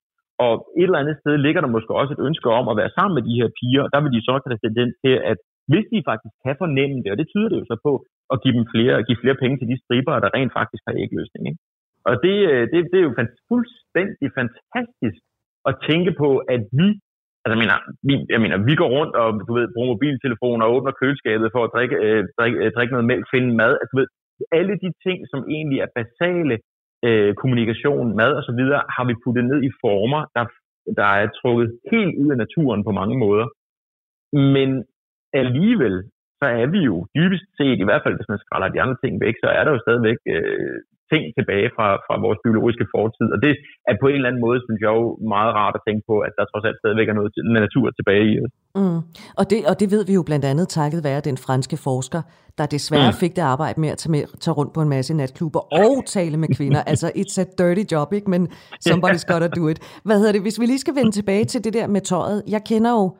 og 0.45 0.53
et 0.81 0.89
eller 0.89 1.03
andet 1.03 1.17
sted 1.21 1.35
ligger 1.45 1.61
der 1.63 1.75
måske 1.77 1.93
også 2.01 2.13
et 2.15 2.25
ønske 2.29 2.49
om 2.59 2.67
at 2.69 2.79
være 2.81 2.95
sammen 2.97 3.15
med 3.17 3.25
de 3.29 3.39
her 3.41 3.49
piger, 3.59 3.83
og 3.85 3.91
der 3.93 4.01
vil 4.03 4.15
de 4.17 4.27
så 4.29 4.35
have 4.47 4.63
tendens 4.67 4.95
til, 5.05 5.15
at 5.31 5.39
hvis 5.71 5.87
de 5.93 6.07
faktisk 6.11 6.35
kan 6.45 6.57
fornemme 6.63 6.99
det, 7.03 7.11
og 7.13 7.19
det 7.21 7.29
tyder 7.33 7.49
det 7.51 7.61
jo 7.61 7.67
så 7.71 7.77
på, 7.87 7.93
at 8.33 8.41
give 8.43 8.55
dem 8.59 8.67
flere, 8.73 8.95
give 9.09 9.23
flere 9.23 9.41
penge 9.43 9.57
til 9.59 9.71
de 9.73 9.81
striber, 9.83 10.15
der 10.25 10.35
rent 10.37 10.53
faktisk 10.59 10.83
har 10.87 10.95
ægløsning. 11.05 11.43
Ikke? 11.51 11.61
Og 12.09 12.15
det, 12.25 12.37
øh, 12.53 12.65
det, 12.73 12.79
det 12.93 12.99
er 12.99 13.07
jo 13.09 13.15
fuldstændig 13.51 14.29
fantastisk 14.39 15.21
at 15.69 15.75
tænke 15.89 16.13
på, 16.23 16.31
at 16.55 16.63
vi 16.79 16.89
Altså, 17.49 17.59
jeg 17.59 17.65
mener, 17.65 17.79
vi, 18.09 18.15
jeg 18.35 18.41
mener, 18.45 18.57
vi 18.71 18.75
går 18.81 18.91
rundt 18.97 19.15
og 19.23 19.29
du 19.49 19.53
ved, 19.57 19.67
bruger 19.75 19.93
mobiltelefoner 19.93 20.65
og 20.67 20.73
åbner 20.75 20.99
køleskabet 21.01 21.49
for 21.55 21.63
at 21.65 21.73
drikke, 21.75 21.97
øh, 22.07 22.23
drikke, 22.39 22.57
øh, 22.63 22.71
drikke 22.77 22.93
noget 22.95 23.11
mælk, 23.11 23.25
finde 23.35 23.51
mad. 23.63 23.73
Altså, 23.81 23.93
du 23.93 23.99
ved, 24.01 24.09
alle 24.59 24.75
de 24.85 24.91
ting, 25.05 25.19
som 25.33 25.41
egentlig 25.57 25.79
er 25.81 25.91
basale 25.99 26.55
øh, 27.07 27.31
kommunikation, 27.41 28.17
mad 28.21 28.33
og 28.39 28.45
så 28.49 28.53
videre, 28.61 28.83
har 28.97 29.05
vi 29.09 29.15
puttet 29.25 29.45
ned 29.51 29.61
i 29.69 29.71
former, 29.85 30.21
der, 30.37 30.45
der 31.01 31.11
er 31.21 31.27
trukket 31.41 31.69
helt 31.93 32.15
ud 32.23 32.29
af 32.35 32.39
naturen 32.45 32.81
på 32.85 32.93
mange 33.01 33.17
måder. 33.25 33.47
Men 34.57 34.71
alligevel, 35.43 35.97
så 36.41 36.47
er 36.61 36.67
vi 36.75 36.81
jo 36.91 36.97
dybest 37.17 37.47
set, 37.59 37.79
i 37.81 37.89
hvert 37.89 38.03
fald 38.05 38.17
hvis 38.17 38.33
man 38.33 38.43
skræller 38.45 38.69
de 38.69 38.83
andre 38.83 38.99
ting 39.03 39.13
væk, 39.25 39.35
så 39.43 39.49
er 39.59 39.63
der 39.65 39.73
jo 39.75 39.85
stadigvæk 39.87 40.21
øh, 40.35 40.79
ting 41.13 41.23
tilbage 41.39 41.69
fra, 41.77 41.89
fra 42.07 42.15
vores 42.27 42.39
biologiske 42.45 42.87
fortid. 42.95 43.29
Og 43.35 43.39
det 43.45 43.53
er 43.91 43.95
på 44.03 44.07
en 44.09 44.19
eller 44.19 44.31
anden 44.31 44.45
måde, 44.47 44.59
synes 44.67 44.81
jeg 44.85 44.93
jo, 44.99 45.05
meget 45.35 45.51
rart 45.61 45.75
at 45.79 45.83
tænke 45.87 46.03
på, 46.11 46.17
at 46.27 46.33
der 46.39 46.45
trods 46.51 46.65
alt 46.69 46.79
stadigvæk 46.83 47.09
er 47.09 47.17
noget 47.19 47.33
natur 47.61 47.87
tilbage 47.99 48.25
i 48.33 48.35
os. 48.45 48.53
Mm. 48.79 49.01
Og, 49.41 49.45
det, 49.51 49.59
og 49.71 49.75
det 49.81 49.89
ved 49.95 50.03
vi 50.09 50.15
jo 50.19 50.23
blandt 50.31 50.45
andet 50.51 50.67
takket 50.79 51.01
være 51.09 51.21
den 51.29 51.37
franske 51.47 51.77
forsker, 51.87 52.23
der 52.59 52.67
desværre 52.77 53.11
mm. 53.13 53.21
fik 53.23 53.33
det 53.39 53.45
arbejde 53.55 53.77
med 53.85 53.91
at 53.95 53.99
tage, 54.03 54.13
med, 54.15 54.23
tage 54.45 54.55
rundt 54.59 54.73
på 54.77 54.81
en 54.85 54.91
masse 54.97 55.13
natklubber 55.21 55.63
og 55.85 55.93
tale 56.17 56.37
med 56.43 56.49
kvinder. 56.57 56.81
altså, 56.93 57.07
it's 57.21 57.37
a 57.43 57.45
dirty 57.61 57.85
job, 57.93 58.09
ikke? 58.13 58.31
Men 58.35 58.43
somebody's 58.89 59.27
gotta 59.33 59.49
do 59.59 59.63
it. 59.73 59.79
Hvad 60.05 60.17
hedder 60.19 60.33
det? 60.33 60.43
Hvis 60.43 60.61
vi 60.61 60.67
lige 60.67 60.83
skal 60.85 60.95
vende 60.95 61.13
tilbage 61.19 61.45
til 61.45 61.65
det 61.65 61.73
der 61.75 61.87
med 61.87 62.01
tøjet. 62.01 62.43
Jeg 62.55 62.63
kender 62.71 62.91
jo, 62.91 63.17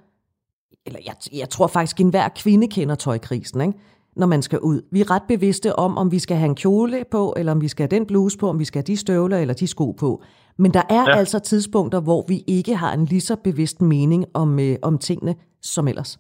eller 0.87 1.01
jeg, 1.07 1.15
jeg 1.41 1.49
tror 1.49 1.67
faktisk, 1.67 1.97
at 1.97 2.05
enhver 2.05 2.29
kvinde 2.43 2.69
kender 2.69 2.95
tøjkrisen, 2.95 3.61
ikke? 3.61 3.79
Når 4.21 4.29
man 4.35 4.43
skal 4.47 4.59
ud. 4.71 4.79
Vi 4.95 4.99
er 5.05 5.09
ret 5.15 5.27
bevidste 5.35 5.69
om, 5.85 5.93
om 6.03 6.07
vi 6.15 6.21
skal 6.25 6.37
have 6.43 6.51
en 6.55 6.61
kjole 6.65 6.99
på, 7.15 7.23
eller 7.39 7.53
om 7.57 7.61
vi 7.67 7.71
skal 7.73 7.83
have 7.85 7.95
den 7.97 8.07
bluse 8.11 8.37
på, 8.43 8.47
om 8.53 8.59
vi 8.63 8.67
skal 8.69 8.79
have 8.81 8.91
de 8.93 8.97
støvler 9.05 9.39
eller 9.43 9.57
de 9.63 9.67
sko 9.75 9.87
på. 10.03 10.11
Men 10.63 10.71
der 10.77 10.85
er 10.99 11.05
ja. 11.09 11.19
altså 11.21 11.39
tidspunkter, 11.51 12.01
hvor 12.09 12.21
vi 12.33 12.39
ikke 12.59 12.75
har 12.83 12.93
en 12.99 13.05
lige 13.13 13.27
så 13.31 13.35
bevidst 13.49 13.79
mening 13.95 14.23
om, 14.43 14.51
øh, 14.67 14.75
om 14.89 14.95
tingene 15.09 15.35
som 15.73 15.85
ellers. 15.93 16.13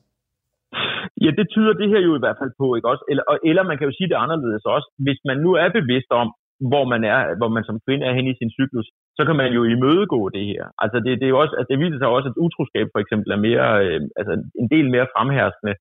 Ja, 1.25 1.31
det 1.39 1.47
tyder 1.55 1.75
det 1.81 1.89
her 1.93 2.01
jo 2.09 2.13
i 2.19 2.23
hvert 2.25 2.39
fald 2.41 2.53
på, 2.61 2.67
ikke 2.77 2.89
også? 2.93 3.05
Eller, 3.11 3.25
eller 3.51 3.63
man 3.71 3.77
kan 3.79 3.89
jo 3.89 3.95
sige 3.99 4.09
det 4.13 4.19
anderledes 4.25 4.65
også. 4.75 4.89
Hvis 5.07 5.21
man 5.29 5.39
nu 5.45 5.51
er 5.63 5.69
bevidst 5.81 6.11
om, 6.23 6.29
hvor 6.71 6.85
man 6.93 7.03
er, 7.13 7.19
hvor 7.41 7.51
man 7.57 7.65
som 7.69 7.81
kvinde 7.87 8.05
er 8.07 8.15
hen 8.19 8.27
i 8.33 8.39
sin 8.41 8.55
cyklus, 8.59 8.89
så 9.19 9.23
kan 9.27 9.37
man 9.41 9.51
jo 9.59 9.63
imødegå 9.75 10.21
det 10.37 10.45
her. 10.53 10.65
Altså 10.83 10.97
det, 11.05 11.13
det, 11.21 11.27
er 11.27 11.35
jo 11.35 11.41
også, 11.43 11.55
altså 11.59 11.71
det 11.73 11.83
viser 11.83 11.99
sig 11.99 12.11
også, 12.17 12.29
at 12.31 12.41
utroskab 12.45 12.87
for 12.95 13.01
eksempel 13.05 13.29
er 13.37 13.41
mere, 13.49 13.69
øh, 13.85 14.01
altså 14.21 14.33
en 14.63 14.69
del 14.75 14.87
mere 14.95 15.11
fremherskende 15.15 15.75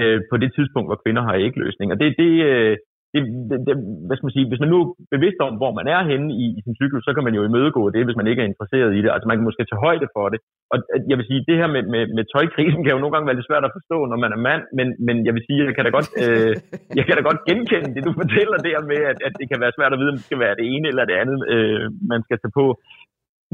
øh, 0.00 0.18
på 0.30 0.36
det 0.42 0.50
tidspunkt, 0.56 0.88
hvor 0.88 1.02
kvinder 1.04 1.22
har 1.28 1.34
ægløsning. 1.46 1.88
Og 1.92 1.98
det, 2.00 2.08
det, 2.20 2.32
øh, 2.50 2.76
det, 3.14 3.20
det, 3.50 3.56
det, 3.66 3.74
hvad 4.06 4.16
skal 4.16 4.26
man 4.28 4.36
sige, 4.36 4.48
hvis 4.50 4.62
man 4.62 4.72
nu 4.72 4.78
er 4.82 4.88
bevidst 5.14 5.40
om, 5.46 5.52
hvor 5.60 5.72
man 5.78 5.86
er 5.94 6.00
henne 6.10 6.28
i, 6.42 6.46
i 6.58 6.60
sin 6.66 6.78
cyklus, 6.80 7.04
så 7.06 7.12
kan 7.14 7.24
man 7.26 7.36
jo 7.38 7.42
imødegå 7.44 7.82
det, 7.94 8.02
hvis 8.06 8.18
man 8.20 8.28
ikke 8.30 8.42
er 8.42 8.50
interesseret 8.50 8.90
i 8.94 9.00
det. 9.02 9.10
Altså 9.12 9.26
man 9.28 9.36
kan 9.36 9.48
måske 9.48 9.64
tage 9.66 9.84
højde 9.86 10.08
for 10.16 10.26
det. 10.32 10.38
Og 10.72 10.76
jeg 11.10 11.16
vil 11.18 11.28
sige, 11.28 11.46
det 11.48 11.56
her 11.60 11.68
med, 11.74 11.82
med, 11.94 12.02
med 12.16 12.24
tøjkrisen 12.32 12.82
kan 12.82 12.94
jo 12.94 13.00
nogle 13.02 13.14
gange 13.14 13.28
være 13.28 13.38
lidt 13.38 13.50
svært 13.50 13.68
at 13.68 13.76
forstå, 13.78 13.98
når 14.10 14.18
man 14.24 14.34
er 14.36 14.40
mand, 14.48 14.62
men, 14.78 14.86
men 15.06 15.16
jeg 15.26 15.32
vil 15.34 15.46
sige, 15.46 15.58
jeg 15.68 15.76
kan 15.76 15.86
da 15.86 15.92
godt, 15.98 16.08
øh, 16.24 16.52
jeg 16.98 17.04
kan 17.06 17.16
da 17.16 17.22
godt 17.28 17.44
genkende 17.48 17.90
det, 17.94 18.02
du 18.08 18.12
fortæller 18.22 18.58
der 18.68 18.78
med, 18.90 19.00
at, 19.12 19.18
at 19.26 19.32
det 19.40 19.46
kan 19.50 19.60
være 19.64 19.76
svært 19.76 19.92
at 19.92 19.98
vide, 20.00 20.12
om 20.12 20.18
det 20.18 20.28
skal 20.28 20.42
være 20.44 20.58
det 20.58 20.66
ene 20.74 20.86
eller 20.90 21.04
det 21.10 21.16
andet, 21.22 21.38
øh, 21.54 21.84
man 22.12 22.20
skal 22.26 22.38
tage 22.38 22.56
på. 22.60 22.66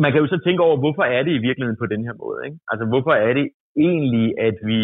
Man 0.03 0.11
kan 0.11 0.23
jo 0.23 0.29
så 0.33 0.39
tænke 0.47 0.63
over, 0.67 0.77
hvorfor 0.83 1.05
er 1.17 1.23
det 1.27 1.33
i 1.35 1.45
virkeligheden 1.49 1.83
på 1.83 1.89
den 1.93 2.03
her 2.07 2.15
måde? 2.23 2.41
Ikke? 2.47 2.59
Altså 2.73 2.85
hvorfor 2.93 3.15
er 3.27 3.33
det 3.39 3.47
egentlig, 3.87 4.27
at 4.49 4.57
vi 4.71 4.81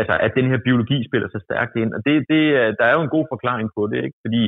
altså, 0.00 0.14
at 0.26 0.32
den 0.38 0.46
her 0.50 0.60
biologi 0.66 0.98
spiller 1.08 1.28
så 1.28 1.40
stærkt 1.46 1.74
ind. 1.82 1.90
Og 1.96 2.00
det, 2.06 2.14
det, 2.32 2.42
der 2.78 2.84
er 2.88 2.94
jo 2.96 3.04
en 3.04 3.14
god 3.16 3.26
forklaring 3.32 3.68
på 3.76 3.82
det, 3.90 4.00
ikke? 4.06 4.18
fordi 4.24 4.42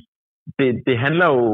det, 0.59 0.69
det 0.89 0.97
handler 1.05 1.27
jo 1.37 1.45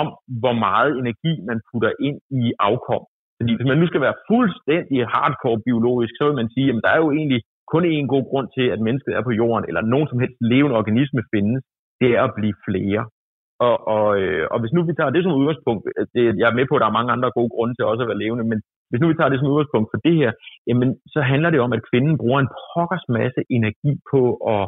om, 0.00 0.08
hvor 0.42 0.56
meget 0.66 0.92
energi 1.02 1.32
man 1.48 1.58
putter 1.68 1.92
ind 2.06 2.18
i 2.40 2.42
afkom. 2.68 3.04
Fordi 3.38 3.52
hvis 3.56 3.70
man 3.70 3.78
nu 3.80 3.86
skal 3.88 4.04
være 4.06 4.20
fuldstændig 4.30 4.98
hardcore 5.14 5.60
biologisk, 5.68 6.12
så 6.16 6.24
vil 6.26 6.40
man 6.40 6.50
sige, 6.54 6.68
at 6.68 6.80
der 6.84 6.90
er 6.92 7.00
jo 7.04 7.10
egentlig 7.18 7.40
kun 7.72 7.84
én 7.94 8.06
god 8.14 8.24
grund 8.30 8.48
til, 8.56 8.66
at 8.74 8.84
mennesket 8.86 9.12
er 9.14 9.22
på 9.26 9.32
jorden, 9.40 9.64
eller 9.68 9.82
nogen 9.92 10.08
som 10.08 10.20
helst 10.22 10.38
levende 10.52 10.78
organisme 10.80 11.22
findes, 11.34 11.62
det 12.00 12.10
er 12.18 12.22
at 12.24 12.36
blive 12.38 12.56
flere. 12.66 13.02
Og, 13.66 13.76
og, 13.94 14.06
øh, 14.20 14.44
og 14.52 14.58
hvis 14.60 14.72
nu 14.74 14.80
vi 14.82 14.94
tager 14.94 15.14
det 15.14 15.22
som 15.22 15.38
udgangspunkt, 15.40 15.82
det, 16.14 16.22
jeg 16.40 16.46
er 16.48 16.58
med 16.58 16.66
på, 16.68 16.74
at 16.74 16.80
der 16.82 16.88
er 16.88 16.98
mange 16.98 17.12
andre 17.12 17.36
gode 17.38 17.52
grunde 17.54 17.74
til 17.74 17.84
også 17.90 18.02
at 18.02 18.10
være 18.10 18.22
levende, 18.24 18.44
men 18.52 18.58
hvis 18.88 19.00
nu 19.00 19.06
vi 19.08 19.16
tager 19.18 19.32
det 19.32 19.38
som 19.38 19.52
udgangspunkt 19.52 19.88
for 19.92 20.00
det 20.06 20.14
her, 20.20 20.30
jamen 20.68 20.88
så 21.14 21.20
handler 21.30 21.50
det 21.50 21.60
om, 21.66 21.72
at 21.76 21.86
kvinden 21.90 22.14
bruger 22.22 22.40
en 22.40 22.52
pokkers 22.64 23.06
masse 23.18 23.40
energi 23.56 23.92
på 24.12 24.22
at 24.54 24.64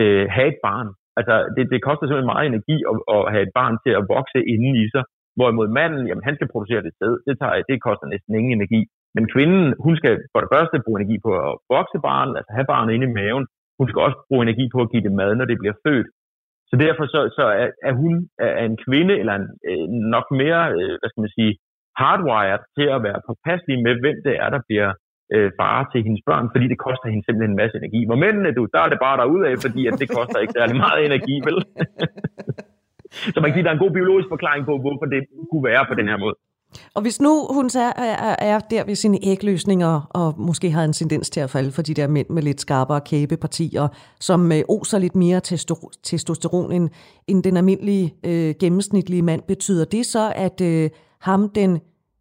øh, 0.00 0.24
have 0.36 0.48
et 0.52 0.60
barn. 0.68 0.88
Altså 1.18 1.34
det, 1.54 1.64
det 1.72 1.80
koster 1.86 2.04
simpelthen 2.04 2.34
meget 2.34 2.46
energi 2.52 2.76
at, 2.90 2.96
at 3.14 3.22
have 3.32 3.44
et 3.48 3.54
barn 3.60 3.74
til 3.84 3.92
at 3.98 4.06
vokse 4.14 4.40
inden 4.52 4.74
i 4.82 4.86
sig. 4.94 5.04
Hvorimod 5.36 5.68
manden, 5.78 6.04
jamen 6.08 6.26
han 6.28 6.36
skal 6.36 6.52
producere 6.52 6.84
det 6.86 6.92
sted. 6.98 7.12
Det, 7.26 7.34
tager, 7.40 7.54
det 7.70 7.84
koster 7.86 8.06
næsten 8.06 8.32
ingen 8.38 8.52
energi. 8.58 8.80
Men 9.16 9.24
kvinden, 9.34 9.64
hun 9.84 9.94
skal 10.00 10.12
for 10.32 10.40
det 10.42 10.52
første 10.54 10.82
bruge 10.84 10.98
energi 11.00 11.16
på 11.26 11.30
at 11.46 11.52
vokse 11.74 11.98
barnet, 12.08 12.34
altså 12.38 12.52
have 12.56 12.70
barnet 12.74 12.90
inde 12.94 13.06
i 13.08 13.16
maven. 13.18 13.46
Hun 13.78 13.88
skal 13.88 14.00
også 14.06 14.18
bruge 14.28 14.42
energi 14.46 14.64
på 14.74 14.78
at 14.82 14.90
give 14.92 15.04
det 15.06 15.18
mad, 15.20 15.30
når 15.36 15.46
det 15.50 15.60
bliver 15.62 15.76
født. 15.86 16.08
Så 16.70 16.74
derfor 16.84 17.04
så, 17.14 17.20
så 17.38 17.44
er, 17.62 17.68
er 17.88 17.94
hun 18.02 18.12
er 18.38 18.64
en 18.70 18.78
kvinde, 18.86 19.14
eller 19.20 19.34
en, 19.40 19.48
øh, 19.68 19.86
nok 20.14 20.26
mere, 20.40 20.62
øh, 20.76 20.94
hvad 20.98 21.08
skal 21.10 21.24
man 21.24 21.36
sige, 21.38 21.52
hardwired 22.00 22.62
til 22.76 22.86
at 22.96 23.00
være 23.06 23.20
påpasselig 23.28 23.76
med, 23.86 23.94
hvem 24.02 24.16
det 24.26 24.34
er, 24.44 24.48
der 24.56 24.60
bliver 24.68 24.90
øh, 25.34 25.50
far 25.60 25.78
til 25.92 26.00
hendes 26.06 26.22
børn, 26.28 26.46
fordi 26.54 26.66
det 26.72 26.78
koster 26.86 27.08
hende 27.12 27.24
simpelthen 27.24 27.52
en 27.54 27.60
masse 27.62 27.76
energi. 27.80 28.00
Hvor 28.08 28.18
mændene, 28.24 28.50
du, 28.58 28.62
der 28.74 28.80
er 28.84 28.88
det 28.92 29.00
bare 29.06 29.48
af, 29.50 29.54
fordi 29.64 29.82
at 29.90 29.94
det 30.00 30.08
koster 30.18 30.38
ikke 30.42 30.56
særlig 30.58 30.76
meget 30.84 31.00
energi, 31.08 31.36
vel? 31.48 31.58
Så 33.32 33.38
man 33.40 33.48
kan 33.48 33.54
sige, 33.54 33.64
der 33.64 33.70
er 33.70 33.78
en 33.78 33.84
god 33.86 33.94
biologisk 33.98 34.28
forklaring 34.34 34.64
på, 34.70 34.74
hvorfor 34.84 35.06
det 35.14 35.20
kunne 35.50 35.64
være 35.70 35.84
på 35.88 35.94
den 36.00 36.08
her 36.10 36.18
måde. 36.24 36.36
Og 36.94 37.02
hvis 37.02 37.20
nu 37.20 37.46
hun 37.50 37.66
er, 37.66 37.92
er, 37.96 38.36
er 38.38 38.58
der 38.58 38.84
ved 38.84 38.94
sine 38.94 39.18
ægløsninger, 39.22 40.10
og 40.10 40.34
måske 40.38 40.70
har 40.70 40.84
en 40.84 40.92
tendens 40.92 41.30
til 41.30 41.40
at 41.40 41.50
falde 41.50 41.72
for 41.72 41.82
de 41.82 41.94
der 41.94 42.08
mænd 42.08 42.26
med 42.30 42.42
lidt 42.42 42.60
skarpere 42.60 43.00
kæbepartier, 43.00 43.88
som 44.20 44.52
øh, 44.52 44.60
oser 44.68 44.98
lidt 44.98 45.14
mere 45.14 45.40
testosteron 46.02 46.72
end, 46.72 46.90
end 47.26 47.42
den 47.42 47.56
almindelige 47.56 48.14
øh, 48.26 48.54
gennemsnitlige 48.60 49.22
mand, 49.22 49.42
betyder 49.48 49.84
det 49.84 50.06
så, 50.06 50.32
at 50.36 50.60
øh, 50.60 50.90
ham, 51.20 51.48
den 51.48 51.70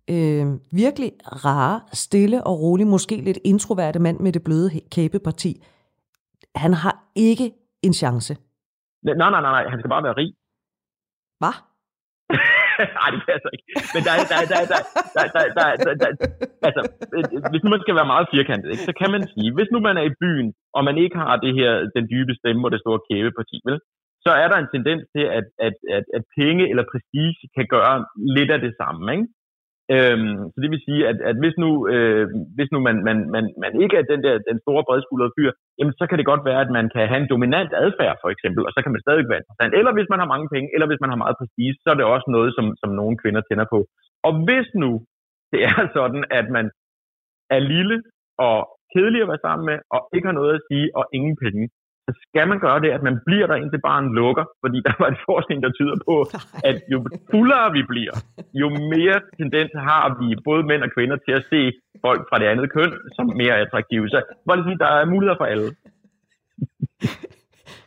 øh, 0.10 0.46
virkelig 0.72 1.12
rare, 1.46 1.82
stille 1.94 2.44
og 2.44 2.60
rolig, 2.60 2.88
måske 2.88 3.16
lidt 3.16 3.40
introverte 3.44 4.00
mand 4.00 4.20
med 4.20 4.32
det 4.32 4.44
bløde 4.44 4.70
kæbeparti, 4.92 5.64
han 6.56 6.74
har 6.74 6.96
ikke 7.16 7.52
en 7.84 7.94
chance? 7.94 8.34
Nej, 9.04 9.16
nej, 9.22 9.30
nej, 9.30 9.42
nej. 9.42 9.64
Han 9.72 9.80
skal 9.80 9.90
bare 9.90 10.04
være 10.04 10.18
rig. 10.22 10.32
Hvad? 11.42 11.56
Nej, 13.00 13.10
det 13.14 13.22
passer 13.30 13.50
ikke. 13.56 13.68
Men 13.94 14.02
der 14.06 14.14
er, 14.18 14.24
der, 14.32 14.40
der, 14.52 14.60
der, 14.72 14.80
der, 15.16 15.26
der, 15.36 15.44
der, 15.58 15.68
der, 15.86 15.94
der, 16.02 16.28
altså, 16.68 16.82
hvis 17.52 17.64
nu 17.64 17.70
man 17.76 17.84
skal 17.84 17.96
være 18.00 18.12
meget 18.14 18.28
firkantet, 18.34 18.70
ikke, 18.72 18.88
så 18.90 18.94
kan 19.02 19.10
man 19.16 19.24
sige, 19.34 19.50
hvis 19.58 19.70
nu 19.74 19.80
man 19.88 19.98
er 20.02 20.06
i 20.12 20.18
byen, 20.24 20.48
og 20.78 20.82
man 20.90 20.98
ikke 21.04 21.18
har 21.24 21.36
det 21.46 21.54
her, 21.60 21.72
den 21.96 22.06
dybe 22.14 22.34
stemme 22.40 22.62
og 22.68 22.72
det 22.74 22.82
store 22.84 23.00
kæbeparti, 23.08 23.58
vel, 23.68 23.80
så 24.26 24.32
er 24.42 24.48
der 24.50 24.58
en 24.60 24.74
tendens 24.76 25.04
til, 25.16 25.26
at, 25.38 25.48
at, 25.68 25.76
at, 25.98 26.06
at 26.18 26.24
penge 26.40 26.64
eller 26.72 26.86
prestige 26.92 27.34
kan 27.58 27.68
gøre 27.76 27.96
lidt 28.38 28.52
af 28.56 28.60
det 28.66 28.74
samme. 28.82 29.04
Ikke? 29.16 29.28
Øhm, 29.96 30.36
så 30.52 30.58
det 30.64 30.70
vil 30.74 30.86
sige, 30.88 31.02
at, 31.12 31.18
at 31.30 31.38
hvis 31.42 31.56
nu, 31.64 31.70
øh, 31.94 32.26
hvis 32.58 32.70
nu 32.74 32.80
man, 32.88 32.98
man, 33.08 33.18
man, 33.36 33.46
man 33.64 33.74
ikke 33.84 33.96
er 33.98 34.06
den 34.12 34.22
der 34.26 34.34
den 34.50 34.58
store 34.66 34.84
bredskuldrede 34.88 35.36
fyr, 35.38 35.52
jamen 35.78 35.94
så 36.00 36.06
kan 36.08 36.18
det 36.20 36.30
godt 36.32 36.44
være, 36.50 36.62
at 36.66 36.72
man 36.78 36.88
kan 36.94 37.04
have 37.12 37.22
en 37.24 37.32
dominant 37.34 37.72
adfærd 37.84 38.16
for 38.24 38.30
eksempel, 38.36 38.62
og 38.68 38.72
så 38.76 38.80
kan 38.84 38.92
man 38.94 39.04
stadig 39.06 39.24
være 39.30 39.42
interessant. 39.42 39.74
Eller 39.80 39.92
hvis 39.96 40.10
man 40.12 40.20
har 40.22 40.30
mange 40.34 40.48
penge, 40.54 40.68
eller 40.76 40.88
hvis 40.90 41.02
man 41.04 41.12
har 41.12 41.20
meget 41.24 41.40
prestige, 41.40 41.74
så 41.84 41.88
er 41.92 41.98
det 41.98 42.06
også 42.16 42.28
noget, 42.36 42.52
som, 42.58 42.66
som 42.82 42.90
nogle 43.00 43.16
kvinder 43.22 43.42
tænder 43.42 43.68
på. 43.74 43.80
Og 44.28 44.34
hvis 44.46 44.68
nu 44.84 44.92
det 45.52 45.62
er 45.72 45.82
sådan, 45.98 46.24
at 46.40 46.46
man 46.58 46.66
er 47.56 47.62
lille 47.74 47.98
og 48.48 48.58
kedelig 48.94 49.22
at 49.22 49.32
være 49.32 49.46
sammen 49.48 49.66
med, 49.70 49.78
og 49.96 50.00
ikke 50.16 50.28
har 50.30 50.38
noget 50.40 50.54
at 50.56 50.66
sige, 50.70 50.88
og 51.00 51.04
ingen 51.18 51.36
penge, 51.44 51.64
så 52.06 52.12
skal 52.26 52.46
man 52.52 52.60
gøre 52.66 52.80
det, 52.84 52.92
at 52.98 53.04
man 53.08 53.16
bliver 53.28 53.48
der 53.48 53.56
indtil 53.56 53.82
barnet 53.90 54.12
lukker, 54.20 54.46
fordi 54.64 54.78
der 54.88 54.94
var 55.02 55.08
en 55.14 55.22
forskning, 55.30 55.58
der 55.66 55.72
tyder 55.80 55.98
på, 56.10 56.16
at 56.70 56.78
jo 56.92 56.98
fuldere 57.32 57.68
vi 57.78 57.82
bliver, 57.92 58.16
jo 58.62 58.68
mere 58.94 59.18
tendens 59.40 59.72
har 59.90 60.06
vi, 60.20 60.28
både 60.50 60.64
mænd 60.70 60.82
og 60.88 60.92
kvinder, 60.96 61.18
til 61.26 61.34
at 61.40 61.46
se 61.52 61.62
folk 62.06 62.22
fra 62.30 62.38
det 62.42 62.48
andet 62.54 62.68
køn 62.76 62.92
som 63.16 63.26
mere 63.42 63.56
attraktive. 63.64 64.10
Så 64.10 64.18
bare 64.48 64.58
lige 64.58 64.70
sige, 64.70 64.82
der 64.84 64.92
er 65.00 65.06
muligheder 65.14 65.40
for 65.42 65.48
alle. 65.54 65.70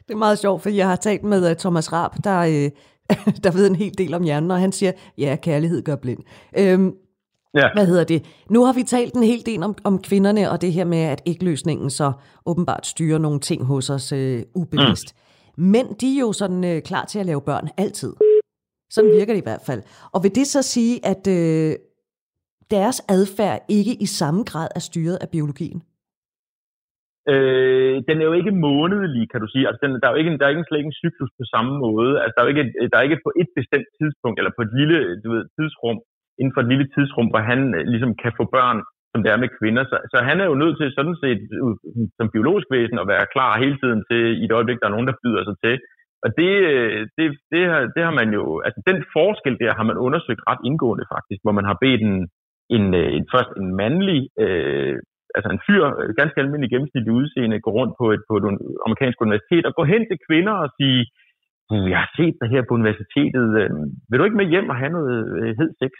Det 0.04 0.14
er 0.14 0.24
meget 0.26 0.38
sjovt, 0.38 0.62
for 0.62 0.68
jeg 0.68 0.88
har 0.88 0.96
talt 0.96 1.24
med 1.32 1.50
uh, 1.50 1.56
Thomas 1.56 1.92
Raab, 1.92 2.12
der, 2.24 2.38
uh, 2.54 2.68
der 3.44 3.52
ved 3.58 3.70
en 3.70 3.76
hel 3.82 3.98
del 3.98 4.14
om 4.14 4.22
hjernen, 4.22 4.50
og 4.50 4.58
han 4.58 4.72
siger, 4.72 4.92
ja, 5.18 5.36
kærlighed 5.42 5.82
gør 5.82 5.96
blind. 5.96 6.22
Øhm, 6.60 6.92
Ja. 7.54 7.68
Hvad 7.74 7.86
hedder 7.86 8.04
det? 8.04 8.44
Nu 8.50 8.64
har 8.64 8.72
vi 8.72 8.82
talt 8.82 9.14
en 9.14 9.22
hel 9.22 9.46
del 9.46 9.62
om, 9.62 9.74
om 9.84 10.02
kvinderne, 10.02 10.50
og 10.50 10.62
det 10.62 10.72
her 10.72 10.84
med, 10.84 10.98
at 10.98 11.22
ikke-løsningen 11.26 11.90
så 11.90 12.12
åbenbart 12.46 12.86
styrer 12.86 13.18
nogle 13.18 13.40
ting 13.40 13.64
hos 13.64 13.90
os 13.90 14.12
øh, 14.12 14.42
ubevidst. 14.54 15.08
Mm. 15.14 15.64
Men 15.74 15.84
de 16.00 16.16
er 16.16 16.20
jo 16.20 16.32
sådan 16.32 16.64
øh, 16.64 16.82
klar 16.82 17.04
til 17.04 17.18
at 17.18 17.26
lave 17.26 17.42
børn 17.42 17.68
altid. 17.78 18.12
Sådan 18.90 19.10
virker 19.10 19.32
det 19.32 19.40
i 19.40 19.48
hvert 19.50 19.64
fald. 19.68 19.82
Og 20.14 20.22
vil 20.22 20.34
det 20.34 20.46
så 20.46 20.62
sige, 20.62 20.94
at 21.12 21.22
øh, 21.38 21.72
deres 22.76 22.98
adfærd 23.16 23.58
ikke 23.78 23.94
i 24.04 24.06
samme 24.20 24.42
grad 24.50 24.68
er 24.76 24.80
styret 24.80 25.16
af 25.24 25.28
biologien? 25.34 25.80
Øh, 27.32 27.94
den 28.08 28.16
er 28.20 28.26
jo 28.30 28.34
ikke 28.40 28.60
månedlig, 28.68 29.24
kan 29.32 29.40
du 29.42 29.48
sige. 29.54 29.64
Altså, 29.68 29.80
den, 29.84 29.92
der 30.00 30.06
er 30.06 30.12
jo 30.14 30.20
ikke, 30.20 30.38
der 30.38 30.44
er 30.44 30.52
ikke 30.52 30.68
slet 30.68 30.80
ikke 30.80 30.92
en 30.94 31.02
cyklus 31.02 31.30
på 31.38 31.44
samme 31.54 31.72
måde. 31.86 32.12
Altså, 32.22 32.34
der 32.34 32.40
er 32.40 32.46
jo 32.46 32.52
ikke, 32.54 32.66
der 32.90 32.96
er 32.98 33.06
ikke 33.08 33.24
på 33.26 33.32
et 33.42 33.50
bestemt 33.58 33.88
tidspunkt, 34.00 34.36
eller 34.38 34.52
på 34.56 34.62
et 34.66 34.72
lille 34.78 34.98
du 35.22 35.28
ved, 35.34 35.42
tidsrum, 35.56 35.98
inden 36.40 36.54
for 36.54 36.60
et 36.62 36.70
lille 36.72 36.88
tidsrum, 36.94 37.28
hvor 37.32 37.42
han 37.50 37.60
øh, 37.76 37.82
ligesom 37.92 38.12
kan 38.22 38.32
få 38.38 38.44
børn, 38.56 38.78
som 39.12 39.20
det 39.22 39.30
er 39.30 39.42
med 39.42 39.50
kvinder. 39.58 39.82
Så, 39.90 39.96
så 40.12 40.16
han 40.28 40.36
er 40.40 40.46
jo 40.50 40.56
nødt 40.62 40.76
til 40.80 40.88
sådan 40.98 41.16
set 41.22 41.40
som 42.18 42.32
biologisk 42.34 42.68
væsen 42.74 42.98
at 43.02 43.10
være 43.12 43.32
klar 43.34 43.52
hele 43.64 43.76
tiden 43.82 44.00
til, 44.10 44.22
i 44.40 44.44
et 44.44 44.56
øjeblik, 44.58 44.78
der 44.80 44.86
er 44.86 44.96
nogen, 44.96 45.10
der 45.10 45.20
byder 45.22 45.42
sig 45.44 45.56
til. 45.64 45.76
Og 46.24 46.28
det, 46.40 46.52
øh, 46.72 47.00
det, 47.16 47.26
det, 47.52 47.62
har, 47.70 47.80
det 47.94 48.02
har 48.06 48.14
man 48.20 48.28
jo, 48.38 48.44
altså 48.66 48.80
den 48.90 48.98
forskel 49.16 49.54
der 49.62 49.72
har 49.78 49.86
man 49.90 50.02
undersøgt 50.06 50.42
ret 50.50 50.62
indgående 50.68 51.06
faktisk, 51.14 51.40
hvor 51.42 51.54
man 51.58 51.68
har 51.70 51.76
bedt 51.84 52.02
en, 52.08 52.16
en, 52.76 52.84
øh, 53.00 53.10
en 53.16 53.26
først 53.34 53.52
en 53.60 53.68
mandlig, 53.80 54.20
øh, 54.44 54.94
altså 55.36 55.48
en 55.54 55.62
fyr, 55.66 55.82
øh, 56.00 56.08
ganske 56.20 56.40
almindelig 56.40 56.70
gennemsnitlig 56.70 57.12
udseende, 57.20 57.64
gå 57.66 57.70
rundt 57.78 57.94
på 58.00 58.06
et, 58.14 58.22
på 58.28 58.34
et 58.38 58.44
amerikansk 58.86 59.18
universitet 59.26 59.64
og 59.66 59.74
gå 59.78 59.84
hen 59.92 60.02
til 60.06 60.18
kvinder 60.28 60.54
og 60.64 60.68
sige, 60.78 61.00
jeg 61.92 61.98
har 62.04 62.10
set 62.18 62.36
dig 62.40 62.48
her 62.54 62.62
på 62.64 62.74
universitetet, 62.80 63.44
vil 64.08 64.18
du 64.18 64.24
ikke 64.24 64.40
med 64.40 64.50
hjem 64.52 64.68
og 64.72 64.76
have 64.82 64.92
noget 64.98 65.16
hed 65.58 65.70
sex? 65.80 65.92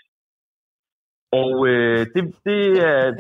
Og 1.43 1.53
øh, 1.71 2.01
det, 2.15 2.23
det, 2.47 2.59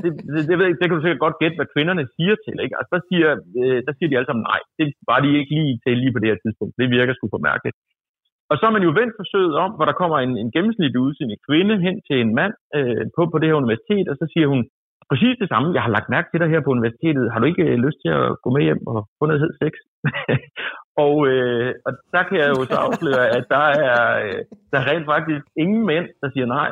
det, 0.02 0.11
det, 0.34 0.42
det, 0.48 0.54
ved 0.59 0.66
jeg, 0.66 0.76
det 0.80 0.86
kan 0.86 0.96
du 0.96 1.04
sikkert 1.04 1.24
godt 1.26 1.40
gætte, 1.40 1.59
hvad 1.59 1.72
kvinderne 1.74 2.04
siger 2.16 2.34
til. 2.44 2.56
Ikke? 2.64 2.76
Altså, 2.78 2.90
der, 2.96 3.02
siger, 3.09 3.28
øh, 3.62 3.78
der 3.86 3.92
siger 3.94 4.09
de 4.09 4.16
alle 4.16 4.28
sammen 4.28 4.48
nej. 4.50 4.61
Det 4.78 4.86
var 5.11 5.18
de 5.20 5.28
ikke 5.40 5.52
lige 5.59 5.74
til 5.84 5.94
lige 6.02 6.14
på 6.14 6.20
det 6.20 6.30
her 6.30 6.40
tidspunkt. 6.44 6.74
Det 6.80 6.94
virker 6.96 7.14
sgu 7.14 7.26
for 7.30 7.46
mærkeligt. 7.50 7.76
Og 8.50 8.54
så 8.56 8.62
har 8.66 8.74
man 8.76 8.86
jo 8.86 8.92
vendt 9.00 9.14
forsøget 9.20 9.54
om, 9.64 9.70
hvor 9.76 9.86
der 9.88 10.00
kommer 10.00 10.18
en, 10.26 10.32
en 10.42 10.50
gennemsnitlig 10.56 11.00
udseende 11.06 11.42
kvinde 11.48 11.74
hen 11.86 11.96
til 12.09 12.16
en 12.24 12.32
mand 12.40 12.54
øh, 12.76 13.04
på, 13.16 13.22
på 13.32 13.36
det 13.38 13.48
her 13.48 13.62
universitet, 13.62 14.06
og 14.11 14.16
så 14.20 14.24
siger 14.34 14.46
hun 14.52 14.61
præcis 15.11 15.36
det 15.42 15.48
samme. 15.48 15.74
Jeg 15.76 15.84
har 15.84 15.94
lagt 15.96 16.12
mærke 16.14 16.28
til 16.28 16.40
dig 16.40 16.48
her 16.52 16.61
på 16.64 16.74
universitetet. 16.76 17.32
Har 17.32 17.38
du 17.40 17.46
ikke 17.50 17.66
øh, 17.70 17.78
lyst 17.86 17.98
til 18.04 18.12
at 18.20 18.26
gå 18.42 18.48
med 18.56 18.62
hjem 18.66 18.82
og 18.92 18.98
få 19.18 19.22
noget 19.26 19.42
hed 19.42 19.52
sex? 19.62 19.72
og, 21.05 21.14
øh, 21.30 21.70
og 21.86 21.92
der 22.14 22.22
kan 22.28 22.36
jeg 22.42 22.49
jo 22.55 22.62
så 22.70 22.76
afsløre, 22.86 23.26
at 23.36 23.44
der 23.55 23.66
er, 23.86 23.99
øh, 24.24 24.40
der 24.70 24.76
er 24.78 24.86
rent 24.90 25.07
faktisk 25.14 25.44
ingen 25.62 25.82
mænd, 25.90 26.07
der 26.22 26.28
siger 26.34 26.46
nej. 26.46 26.70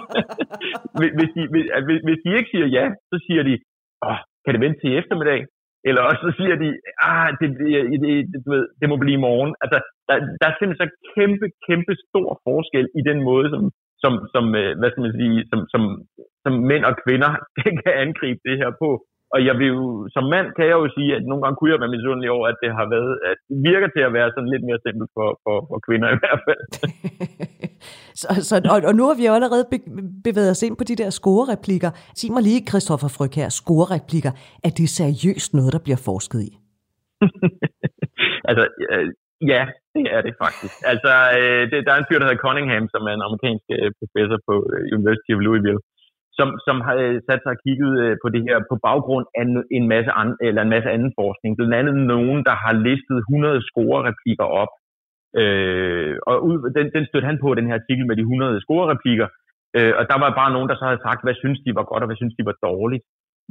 hvis, 1.18 1.30
de, 1.36 1.42
altså, 1.74 1.86
hvis, 1.88 2.00
hvis 2.06 2.20
de 2.24 2.30
ikke 2.38 2.50
siger 2.52 2.66
ja, 2.76 2.84
så 3.10 3.16
siger 3.26 3.42
de, 3.48 3.54
Åh, 4.08 4.18
kan 4.42 4.52
det 4.54 4.64
vente 4.64 4.80
til 4.80 4.98
eftermiddag? 5.00 5.40
Eller 5.88 6.02
også 6.08 6.22
så 6.28 6.32
siger 6.38 6.56
de, 6.62 6.68
ah, 7.10 7.28
det, 7.40 7.48
det, 7.58 7.68
det, 8.02 8.10
det, 8.32 8.38
du 8.44 8.48
ved, 8.54 8.64
det 8.80 8.86
må 8.88 8.96
blive 9.02 9.18
i 9.18 9.24
morgen. 9.28 9.52
Altså, 9.62 9.78
der, 10.08 10.14
der 10.40 10.46
er 10.48 10.54
simpelthen 10.54 10.82
så 10.84 10.88
kæmpe, 11.14 11.46
kæmpe 11.68 11.92
stor 12.08 12.28
forskel 12.46 12.86
i 13.00 13.02
den 13.10 13.18
måde, 13.28 13.46
som, 13.54 13.62
som, 14.02 14.12
som 14.34 14.44
øh, 14.60 14.72
hvad 14.78 14.90
skal 14.90 15.04
man 15.06 15.16
sige, 15.20 15.36
som, 15.50 15.60
som, 15.72 15.82
som 16.44 16.52
mænd 16.70 16.84
og 16.90 16.94
kvinder 17.04 17.32
kan 17.84 17.94
angribe 18.04 18.40
det 18.48 18.56
her 18.62 18.70
på. 18.82 18.88
Og 19.34 19.38
jeg 19.48 19.54
vil 19.58 19.68
jo, 19.76 19.82
som 20.14 20.24
mand 20.34 20.46
kan 20.56 20.66
jeg 20.70 20.76
jo 20.82 20.88
sige, 20.96 21.10
at 21.16 21.22
nogle 21.28 21.42
gange 21.42 21.56
kunne 21.56 21.72
jeg 21.72 21.80
være 21.82 21.96
misundelig 21.96 22.30
over, 22.36 22.46
at 22.52 22.58
det 22.62 22.70
har 22.78 22.86
været, 22.94 23.12
at 23.30 23.38
det 23.48 23.58
virker 23.70 23.88
til 23.96 24.02
at 24.08 24.12
være 24.18 24.30
sådan 24.34 24.52
lidt 24.52 24.64
mere 24.68 24.80
simpelt 24.86 25.10
for, 25.16 25.28
for, 25.44 25.56
for 25.68 25.78
kvinder 25.86 26.08
i 26.16 26.18
hvert 26.22 26.40
fald. 26.46 26.62
så, 28.20 28.28
så, 28.48 28.54
og, 28.74 28.78
og 28.88 28.94
nu 28.98 29.02
har 29.08 29.16
vi 29.20 29.24
jo 29.28 29.32
allerede 29.38 29.64
bevæget 30.26 30.54
os 30.54 30.62
ind 30.66 30.76
på 30.78 30.84
de 30.90 30.96
der 31.00 31.10
scorereplikker. 31.18 31.90
Sig 32.18 32.32
mig 32.34 32.42
lige, 32.48 32.68
Christoffer 32.70 33.10
Fryg 33.16 33.34
her, 33.40 33.48
scorereplikker. 33.60 34.32
Er 34.66 34.72
det 34.78 34.88
seriøst 35.00 35.50
noget, 35.58 35.70
der 35.76 35.82
bliver 35.86 36.00
forsket 36.10 36.40
i? 36.48 36.50
altså, 38.48 38.64
øh, 38.92 39.06
ja, 39.52 39.62
det 39.94 40.04
er 40.16 40.20
det 40.26 40.34
faktisk. 40.44 40.74
Altså, 40.92 41.12
øh, 41.38 41.62
det, 41.70 41.78
der 41.86 41.92
er 41.92 41.98
en 42.00 42.08
fyr, 42.08 42.18
der 42.18 42.26
hedder 42.26 42.44
Cunningham, 42.44 42.84
som 42.94 43.02
er 43.08 43.14
en 43.14 43.26
amerikansk 43.28 43.66
øh, 43.76 43.90
professor 44.00 44.38
på 44.48 44.54
University 44.96 45.30
of 45.36 45.40
Louisville, 45.46 45.82
som, 46.38 46.48
som 46.66 46.76
har 46.86 46.94
øh, 47.04 47.16
sat 47.26 47.40
sig 47.42 47.52
og 47.54 47.60
kigget 47.64 47.92
øh, 48.04 48.14
på 48.22 48.28
det 48.34 48.42
her 48.48 48.56
på 48.70 48.76
baggrund 48.88 49.26
af 49.38 49.44
en 49.76 49.84
masse, 49.92 50.10
an, 50.20 50.28
eller 50.48 50.62
en 50.62 50.74
masse 50.74 50.90
anden 50.94 51.12
forskning. 51.20 51.50
Blandt 51.56 51.74
andet 51.80 51.96
nogen, 52.14 52.38
der 52.48 52.56
har 52.64 52.74
listet 52.88 53.18
100 53.18 53.62
scorereplikker 53.68 54.48
op 54.62 54.72
Øh, 55.40 56.14
og 56.30 56.36
ud, 56.48 56.56
den, 56.76 56.86
den 56.96 57.04
stødte 57.08 57.30
han 57.30 57.42
på, 57.42 57.48
den 57.54 57.68
her 57.68 57.78
artikel 57.80 58.04
med 58.06 58.16
de 58.16 58.22
100 58.22 58.60
scorereplikker. 58.64 59.28
Øh, 59.76 59.92
og 59.98 60.04
der 60.10 60.18
var 60.22 60.38
bare 60.40 60.54
nogen, 60.54 60.68
der 60.70 60.76
så 60.78 60.84
havde 60.88 61.06
sagt, 61.06 61.24
hvad 61.24 61.36
synes 61.42 61.60
de 61.66 61.76
var 61.78 61.84
godt, 61.90 62.02
og 62.04 62.08
hvad 62.08 62.20
synes 62.20 62.34
de 62.38 62.48
var 62.50 62.56
dårligt. 62.68 63.04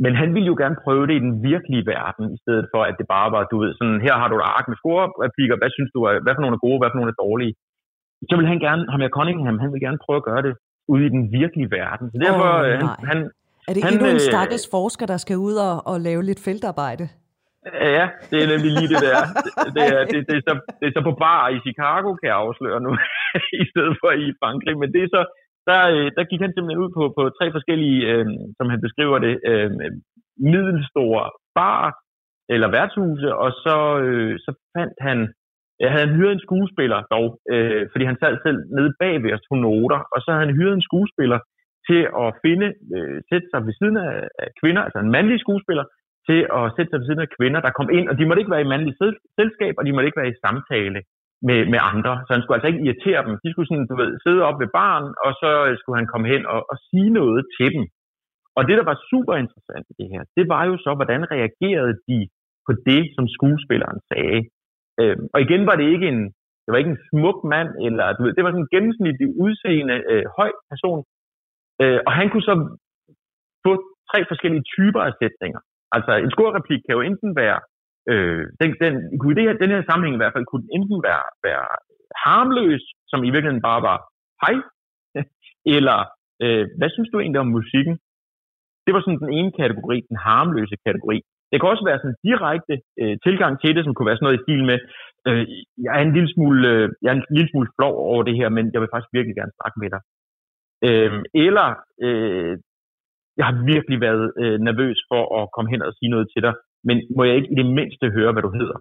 Men 0.04 0.14
han 0.22 0.30
ville 0.36 0.52
jo 0.52 0.56
gerne 0.62 0.82
prøve 0.84 1.08
det 1.08 1.16
i 1.18 1.26
den 1.28 1.36
virkelige 1.52 1.88
verden, 1.94 2.26
i 2.36 2.38
stedet 2.44 2.66
for, 2.74 2.82
at 2.90 2.96
det 3.00 3.08
bare 3.16 3.30
var, 3.36 3.42
du 3.52 3.58
ved, 3.64 3.72
sådan, 3.80 4.02
her 4.08 4.16
har 4.22 4.28
du 4.30 4.36
et 4.38 4.50
ark 4.56 4.66
med 4.68 4.78
scorereplikker, 4.82 5.56
hvad 5.60 5.72
synes 5.76 5.92
du, 5.96 6.00
er, 6.10 6.14
hvad 6.24 6.34
for 6.36 6.44
nogle 6.44 6.58
er 6.58 6.66
gode, 6.68 6.80
hvad 6.80 6.90
for 6.92 7.00
nogle 7.00 7.14
er 7.14 7.22
dårlige. 7.26 7.54
Så 8.30 8.34
vil 8.38 8.52
han 8.52 8.60
gerne, 8.68 8.84
ham 8.92 9.02
her 9.04 9.16
Cunningham, 9.18 9.58
han 9.64 9.72
vil 9.74 9.86
gerne 9.86 10.04
prøve 10.06 10.20
at 10.22 10.28
gøre 10.30 10.44
det 10.48 10.54
ude 10.88 11.06
i 11.06 11.10
den 11.10 11.32
virkelige 11.32 11.72
verden. 11.72 12.12
Så 12.12 12.18
derfor, 12.26 12.50
oh, 12.60 12.66
han, 12.66 12.88
han, 13.12 13.18
er 13.68 13.74
det 13.74 13.84
han, 13.84 13.94
endnu 13.94 14.08
en 14.08 14.22
øh, 14.22 14.28
stakkels 14.32 14.68
forsker, 14.72 15.06
der 15.06 15.18
skal 15.18 15.38
ud 15.38 15.56
og, 15.68 15.76
og 15.92 15.96
lave 16.08 16.24
lidt 16.24 16.42
feltarbejde? 16.48 17.06
Ja, 17.98 18.06
det 18.30 18.38
er 18.44 18.48
nemlig 18.54 18.72
lige 18.78 18.92
det 18.94 19.02
der. 19.08 19.20
Det 19.76 19.84
er, 19.96 20.02
det, 20.12 20.20
det, 20.30 20.36
er 20.40 20.44
så, 20.48 20.54
det 20.80 20.86
er 20.88 20.94
så 20.98 21.02
på 21.10 21.14
bar 21.24 21.44
i 21.56 21.58
Chicago, 21.68 22.10
kan 22.20 22.28
jeg 22.32 22.38
afsløre 22.46 22.80
nu, 22.86 22.92
i 23.64 23.66
stedet 23.72 23.96
for 24.02 24.12
i 24.26 24.28
Frankrig. 24.42 24.76
Men 24.82 24.90
det 24.94 25.02
er 25.04 25.10
så, 25.16 25.22
der, 25.70 25.82
øh, 25.96 26.08
der 26.18 26.30
gik 26.30 26.42
han 26.44 26.54
simpelthen 26.54 26.84
ud 26.84 26.92
på, 26.98 27.04
på 27.18 27.24
tre 27.38 27.46
forskellige, 27.56 28.00
øh, 28.12 28.26
som 28.58 28.66
han 28.74 28.82
beskriver 28.86 29.18
det, 29.26 29.34
øh, 29.52 29.70
middelstore 30.54 31.24
bar 31.58 31.84
eller 32.54 32.68
værtshuse, 32.76 33.30
og 33.44 33.52
så, 33.64 33.78
øh, 34.06 34.34
så 34.46 34.52
fandt 34.76 34.98
han, 35.08 35.18
jeg 35.82 35.90
havde 35.92 36.08
han 36.08 36.16
hyret 36.18 36.34
en 36.36 36.46
skuespiller 36.48 37.00
dog, 37.16 37.28
øh, 37.54 37.84
fordi 37.92 38.04
han 38.10 38.18
sad 38.22 38.34
selv 38.46 38.60
nede 38.78 38.92
bagved 39.02 39.34
os 39.36 39.46
tog 39.48 39.58
noter, 39.66 40.00
og 40.14 40.20
så 40.22 40.28
havde 40.32 40.46
han 40.46 40.56
hyret 40.58 40.76
en 40.78 40.88
skuespiller 40.90 41.40
til 41.88 42.02
at 42.24 42.30
finde, 42.46 42.68
øh, 42.96 43.18
sætte 43.30 43.48
sig 43.52 43.62
ved 43.68 43.74
siden 43.80 43.98
af, 44.08 44.14
af 44.44 44.50
kvinder, 44.62 44.82
altså 44.86 45.00
en 45.00 45.14
mandlig 45.16 45.40
skuespiller, 45.46 45.86
til 46.28 46.40
at 46.58 46.64
sætte 46.76 46.90
sig 46.90 47.00
ved 47.00 47.08
siden 47.08 47.26
af 47.26 47.34
kvinder, 47.38 47.60
der 47.66 47.78
kom 47.80 47.90
ind, 47.98 48.08
og 48.10 48.16
de 48.18 48.26
måtte 48.26 48.42
ikke 48.42 48.56
være 48.56 48.66
i 48.66 48.72
mandlige 48.74 48.98
selskab, 49.40 49.74
og 49.78 49.84
de 49.86 49.94
måtte 49.94 50.08
ikke 50.10 50.22
være 50.22 50.34
i 50.34 50.42
samtale 50.46 51.00
med, 51.48 51.60
med 51.74 51.80
andre. 51.92 52.14
Så 52.26 52.30
han 52.34 52.42
skulle 52.42 52.58
altså 52.58 52.70
ikke 52.72 52.84
irritere 52.86 53.22
dem. 53.26 53.34
De 53.44 53.52
skulle 53.52 53.70
sådan, 53.70 53.90
du 53.92 53.96
ved, 54.02 54.12
sidde 54.26 54.42
op 54.50 54.58
ved 54.64 54.70
barn, 54.82 55.06
og 55.26 55.32
så 55.42 55.52
øh, 55.68 55.74
skulle 55.80 56.00
han 56.02 56.12
komme 56.12 56.28
hen 56.34 56.44
og, 56.54 56.62
og 56.72 56.78
sige 56.90 57.10
noget 57.22 57.42
til 57.58 57.70
dem. 57.76 57.86
Og 58.58 58.62
det, 58.68 58.76
der 58.80 58.86
var 58.92 58.98
super 59.12 59.36
interessant 59.44 59.86
i 59.92 59.94
det 60.00 60.08
her, 60.14 60.22
det 60.38 60.46
var 60.54 60.64
jo 60.70 60.76
så, 60.86 60.92
hvordan 61.00 61.22
reagerede 61.36 61.96
de 62.10 62.20
på 62.68 62.72
det, 62.88 63.02
som 63.16 63.26
skuespilleren 63.36 64.00
sagde. 64.12 64.40
Øh, 65.02 65.18
og 65.34 65.40
igen 65.46 65.62
var 65.70 65.76
det 65.76 65.88
ikke 65.94 66.08
en, 66.14 66.22
det 66.64 66.70
var 66.72 66.78
ikke 66.82 66.96
en 66.96 67.06
smuk 67.10 67.38
mand, 67.54 67.70
eller 67.88 68.06
du 68.14 68.20
ved, 68.24 68.34
det 68.34 68.44
var 68.44 68.52
sådan 68.52 68.66
en 68.66 68.74
gennemsnitlig 68.76 69.28
udseende 69.44 69.98
øh, 70.12 70.26
høj 70.38 70.52
person. 70.72 71.02
Øh, 71.82 72.00
og 72.08 72.12
han 72.20 72.28
kunne 72.30 72.48
så 72.50 72.56
få 73.66 73.72
tre 74.12 74.20
forskellige 74.32 74.68
typer 74.76 75.02
af 75.10 75.14
sætninger. 75.22 75.62
Altså 75.96 76.12
en 76.24 76.32
skorreplik 76.32 76.82
kan 76.84 76.96
jo 76.98 77.02
enten 77.10 77.32
være, 77.42 77.60
øh, 78.12 78.44
den, 78.60 78.70
den, 78.84 78.94
kunne 79.20 79.34
i 79.34 79.38
det 79.38 79.46
her, 79.48 79.54
den 79.64 79.74
her 79.76 79.84
sammenhæng 79.90 80.16
i 80.16 80.22
hvert 80.22 80.36
fald, 80.36 80.46
kunne 80.46 80.64
den 80.66 80.76
enten 80.78 81.00
være, 81.10 81.26
være 81.48 81.66
harmløs, 82.26 82.84
som 83.12 83.20
i 83.24 83.30
virkeligheden 83.34 83.68
bare 83.70 83.82
var 83.90 83.98
hej, 84.44 84.56
eller 85.76 86.00
øh, 86.44 86.64
hvad 86.78 86.90
synes 86.90 87.10
du 87.10 87.18
egentlig 87.20 87.44
om 87.46 87.56
musikken? 87.58 87.96
Det 88.86 88.92
var 88.94 89.02
sådan 89.02 89.24
den 89.26 89.34
ene 89.40 89.52
kategori, 89.62 89.98
den 90.10 90.18
harmløse 90.28 90.76
kategori. 90.86 91.18
Det 91.52 91.58
kan 91.58 91.70
også 91.74 91.86
være 91.90 92.00
sådan 92.00 92.14
en 92.14 92.24
direkte 92.30 92.76
øh, 93.02 93.16
tilgang 93.26 93.54
til 93.62 93.76
det, 93.76 93.84
som 93.84 93.94
kunne 93.94 94.10
være 94.10 94.18
sådan 94.18 94.28
noget 94.28 94.40
i 94.40 94.46
stil 94.46 94.62
med, 94.72 94.80
øh, 95.28 95.44
jeg 95.86 95.92
er 95.98 96.04
en 96.04 96.16
lille 96.18 96.32
smule, 96.34 96.60
øh, 96.72 96.86
jeg 97.02 97.10
er 97.12 97.18
en 97.18 97.28
lille 97.38 97.50
smule 97.52 97.70
flov 97.78 97.94
over 98.12 98.24
det 98.28 98.36
her, 98.40 98.50
men 98.58 98.66
jeg 98.74 98.80
vil 98.82 98.94
faktisk 98.94 99.16
virkelig 99.18 99.36
gerne 99.40 99.58
snakke 99.60 99.78
med 99.84 99.90
dig. 99.96 100.02
Øh, 100.88 101.12
eller 101.46 101.68
øh, 102.06 102.54
jeg 103.40 103.46
har 103.50 103.56
virkelig 103.74 103.98
været 104.08 104.26
øh, 104.42 104.58
nervøs 104.68 105.00
for 105.12 105.22
at 105.40 105.44
komme 105.56 105.72
hen 105.74 105.82
og 105.88 105.94
sige 105.98 106.14
noget 106.14 106.28
til 106.34 106.42
dig, 106.46 106.54
men 106.88 106.98
må 107.16 107.22
jeg 107.24 107.36
ikke 107.36 107.52
i 107.54 107.60
det 107.62 107.70
mindste 107.80 108.06
høre, 108.18 108.32
hvad 108.34 108.44
du 108.48 108.52
hedder? 108.60 108.78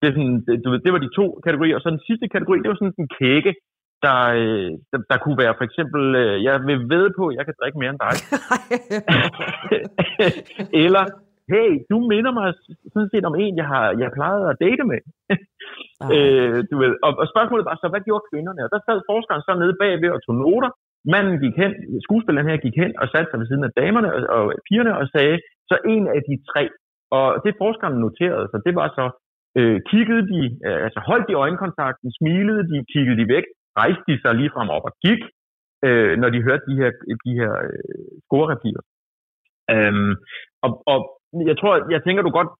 Det, 0.00 0.06
er 0.08 0.14
sådan, 0.16 0.38
det, 0.46 0.54
du 0.64 0.68
ved, 0.70 0.80
det 0.84 0.92
var 0.92 1.02
de 1.02 1.16
to 1.18 1.26
kategorier, 1.46 1.76
og 1.76 1.82
så 1.82 1.90
den 1.90 2.06
sidste 2.08 2.26
kategori, 2.34 2.58
det 2.62 2.68
var 2.68 2.78
sådan 2.78 2.94
en 3.04 3.14
kække, 3.20 3.52
der, 4.04 4.18
øh, 4.40 4.70
der, 4.90 4.98
der 5.10 5.18
kunne 5.18 5.38
være 5.42 5.54
for 5.58 5.64
eksempel, 5.68 6.02
øh, 6.22 6.36
jeg 6.46 6.54
vil 6.68 6.80
ved 6.94 7.04
på, 7.18 7.24
at 7.28 7.36
jeg 7.36 7.44
kan 7.46 7.54
drikke 7.60 7.78
mere 7.78 7.92
end 7.94 8.02
dig. 8.06 8.14
Eller, 10.84 11.04
hey, 11.52 11.70
du 11.90 11.96
minder 12.12 12.32
mig 12.38 12.46
sådan 12.94 13.12
set 13.12 13.24
om 13.30 13.36
en, 13.42 13.54
jeg 13.60 13.66
har 13.72 13.84
jeg 14.00 14.16
plejede 14.18 14.46
at 14.52 14.60
date 14.64 14.84
med. 14.92 15.00
øh, 16.14 16.58
du 16.70 16.74
ved, 16.82 16.92
og, 17.06 17.12
og 17.22 17.26
spørgsmålet 17.32 17.64
var 17.70 17.76
så, 17.78 17.86
hvad 17.92 18.02
gjorde 18.06 18.28
kvinderne? 18.30 18.64
Og 18.64 18.70
der 18.74 18.80
sad 18.82 18.98
forskeren 19.10 19.42
så 19.46 19.52
nede 19.62 19.74
bagved 19.82 20.10
og 20.16 20.20
tog 20.22 20.36
noter, 20.42 20.70
Manden 21.12 21.36
gik 21.44 21.56
hen, 21.62 21.72
skuespilleren 22.06 22.48
her 22.50 22.64
gik 22.66 22.76
hen 22.82 22.92
og 23.00 23.06
satte 23.08 23.28
sig 23.30 23.38
ved 23.40 23.46
siden 23.48 23.68
af 23.68 23.72
damerne 23.80 24.08
og, 24.14 24.20
og 24.36 24.44
pigerne 24.68 24.92
og 25.00 25.06
sagde, 25.14 25.36
så 25.70 25.76
en 25.94 26.04
af 26.16 26.20
de 26.28 26.34
tre, 26.50 26.64
og 27.18 27.26
det 27.44 27.54
forskerne 27.62 28.00
noterede 28.04 28.46
så 28.50 28.56
det 28.66 28.74
var 28.80 28.88
så, 28.98 29.06
øh, 29.58 29.80
kiggede 29.90 30.24
de, 30.32 30.40
øh, 30.66 30.80
altså 30.86 31.00
holdt 31.08 31.28
de 31.28 31.34
øjenkontakten, 31.44 32.08
smilede 32.18 32.62
de, 32.70 32.76
kiggede 32.92 33.18
de 33.20 33.28
væk, 33.34 33.46
rejste 33.80 34.04
de 34.08 34.20
sig 34.22 34.34
lige 34.34 34.54
frem 34.54 34.68
op 34.76 34.84
og 34.88 34.94
gik, 35.04 35.20
øh, 35.86 36.12
når 36.20 36.28
de 36.34 36.42
hørte 36.46 36.64
de 36.70 36.76
her, 36.80 36.90
de 37.26 37.32
her 37.40 37.52
øh, 37.66 38.08
scorereplikker. 38.26 38.82
Øhm, 39.74 40.14
og, 40.64 40.70
og 40.92 40.98
jeg 41.50 41.56
tror, 41.60 41.72
jeg 41.94 42.00
tænker 42.06 42.22
du 42.22 42.30
godt, 42.38 42.50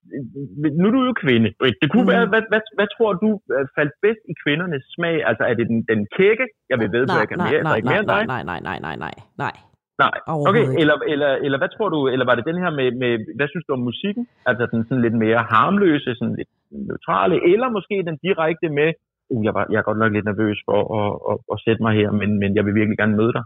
nu 0.79 0.85
er 0.87 0.93
du 0.97 1.01
jo 1.09 1.13
kvinde, 1.23 1.49
Det 1.81 1.87
kunne 1.91 2.07
mm. 2.07 2.13
være, 2.13 2.25
hvad, 2.33 2.43
hvad, 2.51 2.61
hvad 2.77 2.87
tror 2.95 3.11
du 3.23 3.29
øh, 3.55 3.65
faldt 3.77 3.93
bedst 4.05 4.23
i 4.31 4.33
kvindernes 4.43 4.85
smag? 4.95 5.15
Altså 5.29 5.43
er 5.49 5.53
det 5.59 5.65
den, 5.71 5.79
den 5.91 5.99
kække? 6.17 6.45
Jeg 6.71 6.77
vil 6.79 6.91
ved, 6.95 7.05
nej, 7.05 7.17
jeg 7.21 7.27
kan 7.29 7.37
nej, 7.37 7.51
mere, 7.51 7.63
nej, 7.63 7.79
mere 7.91 8.03
nej, 8.13 8.23
nej, 8.33 8.43
nej, 8.51 8.59
nej, 8.69 8.79
nej, 8.87 8.95
nej, 9.05 9.15
nej. 9.43 9.55
Nej, 10.03 10.15
okay, 10.49 10.65
eller, 10.81 10.95
eller, 11.13 11.31
eller 11.45 11.57
hvad 11.61 11.71
tror 11.75 11.89
du, 11.95 11.99
eller 12.13 12.25
var 12.25 12.35
det 12.35 12.45
den 12.51 12.57
her 12.63 12.71
med, 12.79 12.87
med, 13.01 13.11
hvad 13.37 13.47
synes 13.51 13.65
du 13.67 13.73
om 13.73 13.83
musikken? 13.89 14.23
Altså 14.49 14.63
den 14.71 14.79
sådan 14.87 15.01
lidt 15.05 15.17
mere 15.25 15.39
harmløse, 15.53 16.15
sådan 16.15 16.35
lidt 16.39 16.51
neutrale, 16.89 17.35
eller 17.53 17.67
måske 17.77 17.95
den 18.09 18.17
direkte 18.27 18.67
med, 18.79 18.89
uh, 19.29 19.45
jeg, 19.45 19.53
var, 19.53 19.65
jeg 19.71 19.77
er 19.77 19.87
godt 19.89 19.97
nok 19.97 20.11
lidt 20.13 20.25
nervøs 20.25 20.57
for 20.67 20.79
at, 20.99 21.11
at, 21.31 21.37
at 21.53 21.57
sætte 21.65 21.81
mig 21.85 21.93
her, 21.99 22.09
men, 22.11 22.29
men 22.41 22.49
jeg 22.55 22.65
vil 22.65 22.75
virkelig 22.75 22.97
gerne 22.97 23.17
møde 23.21 23.33
dig. 23.37 23.43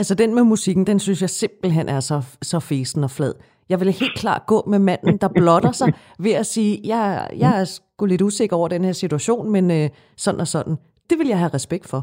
Altså 0.00 0.14
den 0.14 0.34
med 0.34 0.44
musikken, 0.44 0.86
den 0.86 0.98
synes 0.98 1.20
jeg 1.24 1.30
simpelthen 1.30 1.88
er 1.88 2.00
så, 2.00 2.18
så 2.42 2.58
fesen 2.70 3.04
og 3.04 3.10
flad. 3.10 3.34
Jeg 3.70 3.78
vil 3.80 3.98
helt 4.02 4.16
klart 4.22 4.42
gå 4.52 4.58
med 4.72 4.80
manden, 4.88 5.16
der 5.22 5.30
blotter 5.38 5.72
sig 5.80 5.88
ved 6.24 6.34
at 6.42 6.46
sige, 6.54 6.72
jeg, 6.92 7.04
jeg 7.44 7.52
er 7.60 7.64
sgu 7.74 8.02
lidt 8.06 8.26
usikker 8.28 8.56
over 8.60 8.68
den 8.74 8.84
her 8.88 8.96
situation, 9.04 9.44
men 9.54 9.64
øh, 9.78 9.86
sådan 10.24 10.40
og 10.44 10.48
sådan. 10.54 10.74
Det 11.10 11.16
vil 11.20 11.28
jeg 11.32 11.38
have 11.42 11.56
respekt 11.58 11.86
for. 11.92 12.00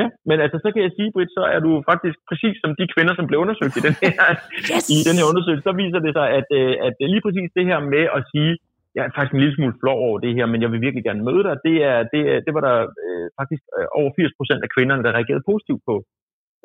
Ja, 0.00 0.06
men 0.28 0.36
altså, 0.44 0.58
så 0.64 0.68
kan 0.74 0.82
jeg 0.86 0.92
sige, 0.98 1.10
Britt, 1.14 1.30
så 1.38 1.42
er 1.54 1.60
du 1.66 1.72
faktisk 1.90 2.16
præcis 2.30 2.54
som 2.62 2.70
de 2.80 2.84
kvinder, 2.94 3.14
som 3.16 3.26
blev 3.28 3.38
undersøgt 3.44 3.78
i 3.80 3.86
den 3.88 3.96
her, 4.02 4.18
yes! 4.70 4.84
i 4.96 4.98
den 5.08 5.16
her 5.18 5.26
undersøgelse, 5.30 5.66
så 5.68 5.72
viser 5.82 6.00
det 6.06 6.12
sig, 6.18 6.26
at, 6.38 6.48
øh, 6.58 6.74
at 6.86 6.94
lige 7.12 7.24
præcis 7.26 7.48
det 7.58 7.64
her 7.70 7.78
med 7.94 8.04
at 8.16 8.22
sige, 8.32 8.52
jeg 8.94 9.02
er 9.04 9.14
faktisk 9.16 9.34
en 9.34 9.42
lille 9.44 9.56
smule 9.56 9.80
flov 9.82 9.98
over 10.08 10.18
det 10.24 10.32
her, 10.36 10.46
men 10.52 10.62
jeg 10.62 10.70
vil 10.72 10.84
virkelig 10.86 11.04
gerne 11.08 11.26
møde 11.28 11.42
dig, 11.48 11.54
det, 11.66 11.76
er, 11.90 11.98
det, 12.12 12.20
det 12.46 12.52
var 12.56 12.62
der 12.68 12.76
øh, 13.04 13.26
faktisk 13.38 13.62
øh, 13.78 13.86
over 14.00 14.10
80 14.16 14.38
procent 14.38 14.60
af 14.66 14.72
kvinderne, 14.74 15.02
der 15.04 15.16
reagerede 15.18 15.48
positivt 15.50 15.82
på. 15.90 15.96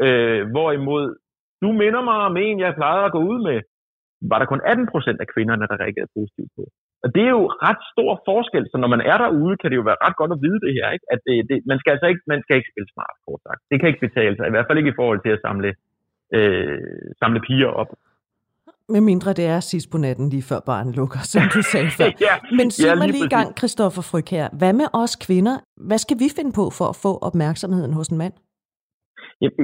Øh, 0.06 0.42
hvorimod 0.54 1.06
du 1.64 1.70
minder 1.82 2.02
mig 2.10 2.18
om 2.30 2.38
en, 2.46 2.60
jeg 2.60 2.80
plejede 2.80 3.06
at 3.06 3.16
gå 3.18 3.22
ud 3.32 3.40
med, 3.50 3.60
var 4.32 4.38
der 4.40 4.48
kun 4.52 4.62
18 4.66 4.88
procent 4.94 5.20
af 5.24 5.28
kvinderne, 5.34 5.66
der 5.72 5.82
reagerede 5.84 6.16
positivt 6.18 6.52
på. 6.58 6.64
Og 7.04 7.08
det 7.16 7.24
er 7.28 7.34
jo 7.40 7.46
ret 7.68 7.82
stor 7.94 8.12
forskel, 8.30 8.64
så 8.72 8.78
når 8.82 8.90
man 8.96 9.02
er 9.12 9.18
derude, 9.24 9.56
kan 9.58 9.70
det 9.70 9.78
jo 9.80 9.86
være 9.90 10.04
ret 10.06 10.16
godt 10.20 10.32
at 10.36 10.42
vide 10.46 10.60
det 10.66 10.72
her, 10.78 10.88
ikke? 10.96 11.06
at 11.14 11.20
det, 11.28 11.36
det, 11.50 11.58
man 11.72 11.78
skal 11.80 11.92
altså 11.96 12.08
ikke, 12.12 12.24
man 12.34 12.42
skal 12.44 12.56
ikke 12.58 12.72
spille 12.74 12.90
smart, 12.96 13.16
kort 13.26 13.42
sagt. 13.48 13.62
Det 13.70 13.78
kan 13.80 13.90
ikke 13.90 14.06
betale 14.08 14.36
sig, 14.36 14.46
i 14.48 14.54
hvert 14.54 14.68
fald 14.68 14.78
ikke 14.82 14.94
i 14.94 15.00
forhold 15.02 15.22
til 15.26 15.34
at 15.36 15.42
samle, 15.46 15.70
øh, 16.38 16.80
samle 17.22 17.40
piger 17.48 17.72
op. 17.82 17.92
Med 18.96 19.02
mindre 19.12 19.34
det 19.40 19.46
er 19.56 19.60
sidst 19.60 19.88
på 19.92 19.98
natten, 19.98 20.30
lige 20.30 20.46
før 20.52 20.60
barnet 20.72 20.96
lukker, 21.00 21.20
som 21.32 21.42
du 21.56 21.62
sagde 21.72 21.92
før. 22.00 22.10
ja, 22.28 22.36
Men 22.60 22.68
sig 22.72 22.88
ja, 22.88 22.96
mig 22.96 23.08
lige 23.16 23.26
i 23.26 23.36
gang, 23.38 23.48
Christoffer 23.60 24.04
Fryg 24.12 24.28
her. 24.38 24.46
Hvad 24.60 24.74
med 24.74 24.88
os 24.94 25.14
kvinder? 25.26 25.56
Hvad 25.90 26.00
skal 26.06 26.18
vi 26.24 26.28
finde 26.38 26.52
på 26.60 26.66
for 26.78 26.88
at 26.94 26.98
få 27.06 27.12
opmærksomheden 27.28 27.94
hos 27.94 28.08
en 28.08 28.18
mand? 28.18 28.34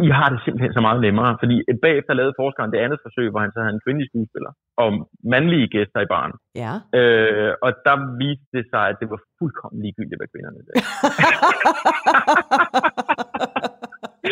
I 0.07 0.09
har 0.19 0.27
det 0.33 0.39
simpelthen 0.45 0.73
så 0.77 0.81
meget 0.87 0.99
nemmere, 1.07 1.31
fordi 1.41 1.55
bagefter 1.85 2.13
lavede 2.13 2.39
forskeren 2.41 2.71
det 2.73 2.83
andet 2.85 2.99
forsøg, 3.05 3.27
hvor 3.29 3.41
han 3.45 3.53
så 3.53 3.59
havde 3.61 3.75
en 3.75 3.85
kvindelig 3.85 4.07
skuespiller 4.09 4.51
og 4.83 4.89
mandlige 5.33 5.71
gæster 5.75 5.99
i 6.03 6.11
barn. 6.15 6.33
Ja. 6.63 6.73
Øh, 6.99 7.51
og 7.65 7.69
der 7.85 7.95
viste 8.21 8.49
det 8.57 8.65
sig, 8.73 8.83
at 8.91 8.97
det 9.01 9.07
var 9.13 9.19
fuldkommen 9.39 9.79
ligegyldigt, 9.83 10.19
hvad 10.19 10.31
kvinderne 10.33 10.59
sagde. 10.65 10.83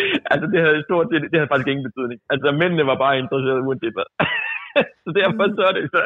altså 0.32 0.46
det 0.54 0.60
havde 0.66 0.84
stort 0.88 1.08
det, 1.12 1.18
det 1.32 1.38
havde 1.40 1.52
faktisk 1.52 1.72
ingen 1.72 1.88
betydning. 1.90 2.20
Altså 2.34 2.48
mændene 2.62 2.84
var 2.92 2.98
bare 3.04 3.20
interesserede 3.24 3.66
uanset 3.68 3.96
hvad. 3.98 4.10
så 5.04 5.10
derfor 5.20 5.44
så 5.58 5.64
er 5.70 5.74
det 5.78 5.86
så, 5.96 6.02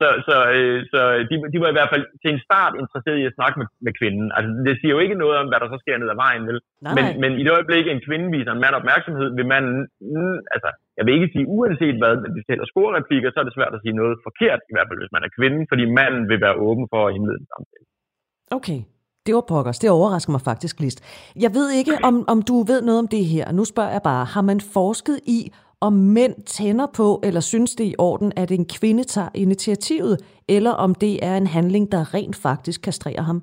så, 0.00 0.06
så, 0.28 0.36
øh, 0.56 0.78
så 0.92 1.00
de, 1.28 1.34
de 1.52 1.58
var 1.62 1.70
i 1.70 1.76
hvert 1.78 1.92
fald 1.94 2.04
til 2.22 2.30
en 2.32 2.44
start 2.48 2.72
interesseret 2.82 3.18
i 3.20 3.28
at 3.30 3.36
snakke 3.38 3.56
med, 3.60 3.68
med 3.86 3.92
kvinden. 4.00 4.28
Altså 4.36 4.50
det 4.66 4.74
siger 4.76 4.92
jo 4.94 5.00
ikke 5.04 5.20
noget 5.22 5.36
om, 5.40 5.46
hvad 5.48 5.60
der 5.60 5.68
så 5.70 5.78
sker 5.82 5.96
ned 5.98 6.14
ad 6.14 6.18
vejen, 6.24 6.44
vel? 6.50 6.58
Men, 6.96 7.04
men 7.22 7.30
i 7.40 7.42
det 7.44 7.52
øjeblik, 7.56 7.84
en 7.86 8.06
kvinde 8.08 8.26
viser 8.36 8.52
en 8.52 8.64
mand 8.64 8.74
opmærksomhed, 8.80 9.28
vil 9.38 9.48
man, 9.54 9.64
mm, 10.14 10.38
altså 10.54 10.70
jeg 10.98 11.04
vil 11.04 11.16
ikke 11.16 11.32
sige 11.34 11.50
uanset 11.56 11.96
hvad, 12.00 12.14
men 12.22 12.30
hvis 12.32 12.40
vi 12.40 12.50
taler 12.50 12.66
scorereplikker, 12.72 13.30
så 13.30 13.38
er 13.40 13.46
det 13.46 13.56
svært 13.58 13.76
at 13.76 13.82
sige 13.84 13.98
noget 14.00 14.14
forkert, 14.26 14.60
i 14.70 14.74
hvert 14.74 14.88
fald 14.88 15.00
hvis 15.02 15.14
man 15.16 15.26
er 15.26 15.34
kvinde, 15.38 15.60
fordi 15.70 15.84
manden 15.98 16.24
vil 16.30 16.40
være 16.46 16.60
åben 16.68 16.86
for 16.92 17.00
at 17.06 17.14
indlede 17.16 17.38
en 17.40 17.50
samtale. 17.52 17.86
Okay. 18.58 18.80
Det 19.26 19.34
var 19.34 19.44
pokkers. 19.48 19.78
Det 19.78 19.90
overrasker 19.90 20.32
mig 20.32 20.40
faktisk, 20.40 20.80
List. 20.80 20.98
Jeg 21.44 21.50
ved 21.54 21.70
ikke, 21.70 21.92
om, 22.02 22.24
om 22.28 22.42
du 22.42 22.54
ved 22.70 22.82
noget 22.82 22.98
om 22.98 23.08
det 23.08 23.24
her. 23.24 23.52
Nu 23.52 23.64
spørger 23.64 23.90
jeg 23.90 24.02
bare, 24.04 24.24
har 24.24 24.42
man 24.42 24.60
forsket 24.60 25.20
i, 25.36 25.52
om 25.88 25.94
mænd 26.16 26.36
tænder 26.56 26.88
på 26.98 27.06
eller 27.26 27.42
synes 27.52 27.70
det 27.78 27.86
er 27.86 27.92
i 27.94 28.00
orden, 28.08 28.30
at 28.42 28.50
en 28.50 28.66
kvinde 28.76 29.04
tager 29.14 29.32
initiativet, 29.44 30.16
eller 30.56 30.72
om 30.84 30.90
det 31.04 31.14
er 31.28 31.34
en 31.36 31.48
handling, 31.56 31.84
der 31.94 32.02
rent 32.16 32.36
faktisk 32.46 32.78
kastrerer 32.88 33.24
ham? 33.30 33.38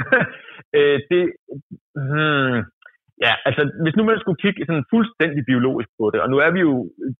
øh, 0.78 0.98
det, 1.10 1.22
hmm, 2.06 2.56
ja, 3.26 3.32
altså 3.48 3.62
hvis 3.82 3.96
nu 3.96 4.02
man 4.04 4.20
skulle 4.20 4.42
kigge 4.44 4.60
sådan 4.66 4.90
fuldstændig 4.94 5.42
biologisk 5.50 5.88
på 5.98 6.04
det, 6.12 6.20
og 6.24 6.28
nu 6.32 6.36
er 6.46 6.50
vi 6.56 6.60
jo 6.68 6.74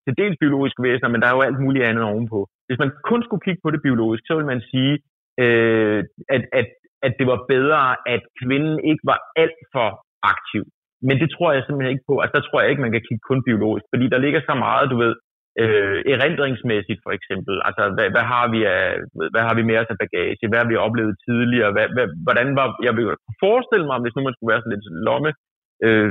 til 0.04 0.14
dels 0.20 0.36
biologiske 0.44 0.82
væsener, 0.86 1.10
men 1.10 1.20
der 1.20 1.28
er 1.28 1.36
jo 1.36 1.46
alt 1.48 1.60
muligt 1.64 1.84
andet 1.88 2.04
ovenpå. 2.12 2.38
Hvis 2.68 2.78
man 2.82 2.90
kun 3.10 3.22
skulle 3.22 3.44
kigge 3.46 3.60
på 3.64 3.70
det 3.74 3.80
biologisk, 3.86 4.22
så 4.26 4.34
vil 4.38 4.50
man 4.52 4.60
sige, 4.70 4.94
øh, 5.42 6.00
at, 6.34 6.42
at, 6.60 6.66
at 7.06 7.12
det 7.18 7.26
var 7.32 7.38
bedre, 7.54 7.82
at 8.14 8.22
kvinden 8.40 8.76
ikke 8.90 9.04
var 9.12 9.18
alt 9.42 9.60
for 9.74 9.88
aktiv. 10.32 10.64
Men 11.08 11.16
det 11.22 11.28
tror 11.34 11.48
jeg 11.52 11.62
simpelthen 11.62 11.94
ikke 11.94 12.08
på. 12.10 12.14
Altså 12.22 12.34
der 12.36 12.44
tror 12.46 12.60
jeg 12.60 12.70
ikke, 12.70 12.84
man 12.86 12.94
kan 12.94 13.06
kigge 13.06 13.24
kun 13.30 13.40
biologisk, 13.48 13.84
fordi 13.92 14.06
der 14.14 14.24
ligger 14.24 14.40
så 14.48 14.54
meget, 14.66 14.90
du 14.92 14.96
ved, 15.04 15.14
øh, 15.62 15.98
erindringsmæssigt 16.14 17.00
for 17.04 17.12
eksempel. 17.18 17.54
Altså 17.68 17.82
hvad, 17.96 18.08
hvad, 18.14 18.24
har 18.32 18.44
vi 18.54 18.60
af, 18.76 18.84
hvad 19.34 19.44
har 19.48 19.54
vi 19.58 19.62
med 19.70 19.76
os 19.82 19.92
af 19.94 20.00
bagage? 20.02 20.48
Hvad 20.50 20.60
har 20.62 20.68
vi 20.70 20.84
oplevet 20.86 21.14
tidligere? 21.26 21.70
Hvad, 21.76 21.86
hvad, 21.94 22.06
hvordan 22.26 22.48
var, 22.58 22.66
jeg 22.86 22.92
vil 22.96 23.06
forestille 23.44 23.86
mig, 23.90 23.98
hvis 24.00 24.14
nu 24.14 24.20
man 24.22 24.34
skulle 24.34 24.52
være 24.52 24.62
sådan 24.62 24.74
lidt 24.74 24.86
lomme, 25.08 25.30
øh, 25.86 26.10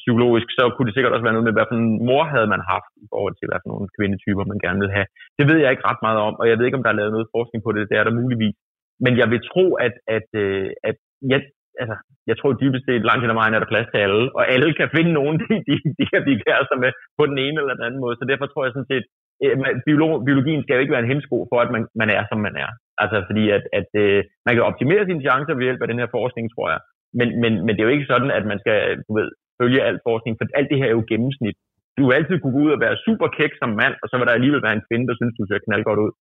psykologisk, 0.00 0.48
så 0.58 0.62
kunne 0.70 0.86
det 0.88 0.94
sikkert 0.94 1.14
også 1.14 1.26
være 1.26 1.36
noget 1.36 1.48
med, 1.48 1.56
hvad 1.56 1.68
for 1.68 1.76
en 1.80 1.90
mor 2.08 2.24
havde 2.34 2.48
man 2.54 2.62
haft 2.72 2.92
i 3.04 3.06
forhold 3.12 3.34
til, 3.36 3.46
hvad 3.48 3.60
for 3.62 3.70
nogle 3.72 3.94
kvindetyper 3.96 4.44
man 4.52 4.62
gerne 4.64 4.80
vil 4.84 4.94
have. 4.96 5.08
Det 5.38 5.44
ved 5.50 5.58
jeg 5.60 5.70
ikke 5.70 5.88
ret 5.90 6.02
meget 6.06 6.20
om, 6.28 6.34
og 6.40 6.44
jeg 6.48 6.56
ved 6.56 6.66
ikke, 6.66 6.78
om 6.78 6.84
der 6.84 6.92
er 6.92 7.00
lavet 7.00 7.16
noget 7.16 7.32
forskning 7.36 7.60
på 7.64 7.70
det. 7.72 7.90
Det 7.90 7.96
er 7.98 8.04
der 8.06 8.20
muligvis. 8.22 8.56
Men 9.04 9.12
jeg 9.20 9.28
vil 9.32 9.42
tro, 9.50 9.64
at, 9.86 9.94
at, 10.16 10.28
øh, 10.44 10.68
at 10.88 10.96
jeg, 11.32 11.40
altså, 11.80 11.96
jeg 12.30 12.36
tror 12.36 12.60
dybest 12.62 12.84
set 12.86 13.08
langt 13.08 13.22
hen 13.22 13.34
ad 13.34 13.38
vejen 13.40 13.54
er 13.54 13.60
der 13.62 13.72
plads 13.72 13.88
til 13.90 14.00
alle, 14.06 14.24
og 14.38 14.42
alle 14.54 14.70
kan 14.78 14.94
finde 14.96 15.12
nogen, 15.18 15.34
de, 15.42 15.54
de, 15.68 15.74
de 15.98 16.04
kan 16.12 16.22
blive 16.26 16.42
kærester 16.46 16.76
med 16.84 16.90
på 17.18 17.22
den 17.30 17.38
ene 17.44 17.56
eller 17.60 17.74
den 17.78 17.86
anden 17.86 18.00
måde. 18.04 18.16
Så 18.16 18.24
derfor 18.30 18.46
tror 18.46 18.64
jeg 18.64 18.72
sådan 18.74 18.92
set, 18.92 19.04
eh, 19.44 19.54
øh, 19.66 19.74
biolog, 19.86 20.12
biologien 20.28 20.62
skal 20.62 20.74
jo 20.74 20.82
ikke 20.82 20.94
være 20.94 21.04
en 21.04 21.12
hemsko 21.12 21.36
for, 21.50 21.58
at 21.64 21.70
man, 21.74 21.82
man 22.00 22.10
er, 22.16 22.22
som 22.30 22.38
man 22.46 22.54
er. 22.64 22.70
Altså 23.02 23.18
fordi, 23.28 23.44
at, 23.56 23.64
at 23.80 23.90
øh, 24.04 24.18
man 24.46 24.54
kan 24.54 24.68
optimere 24.70 25.06
sine 25.06 25.24
chancer 25.26 25.54
ved 25.54 25.66
hjælp 25.66 25.82
af 25.82 25.90
den 25.90 26.00
her 26.02 26.10
forskning, 26.16 26.46
tror 26.54 26.68
jeg. 26.72 26.80
Men, 27.18 27.28
men, 27.42 27.52
men 27.64 27.72
det 27.72 27.80
er 27.80 27.88
jo 27.88 27.96
ikke 27.96 28.12
sådan, 28.12 28.30
at 28.38 28.44
man 28.50 28.58
skal 28.62 28.78
du 29.06 29.12
ved, 29.18 29.28
følge 29.60 29.86
alt 29.88 30.00
forskning, 30.08 30.34
for 30.36 30.44
alt 30.58 30.70
det 30.70 30.78
her 30.80 30.88
er 30.90 30.98
jo 30.98 31.10
gennemsnit. 31.12 31.56
Du 31.98 32.02
vil 32.06 32.16
altid 32.18 32.36
kunne 32.38 32.56
gå 32.56 32.62
ud 32.66 32.72
og 32.76 32.80
være 32.84 33.02
super 33.06 33.28
kæk 33.38 33.52
som 33.60 33.70
mand, 33.80 33.94
og 34.02 34.06
så 34.08 34.14
vil 34.16 34.26
der 34.26 34.38
alligevel 34.38 34.62
være 34.66 34.76
en 34.78 34.86
kvinde, 34.88 35.08
der 35.10 35.16
synes, 35.18 35.34
du 35.36 35.44
ser 35.46 35.64
knald 35.66 35.84
godt 35.88 36.02
ud. 36.06 36.12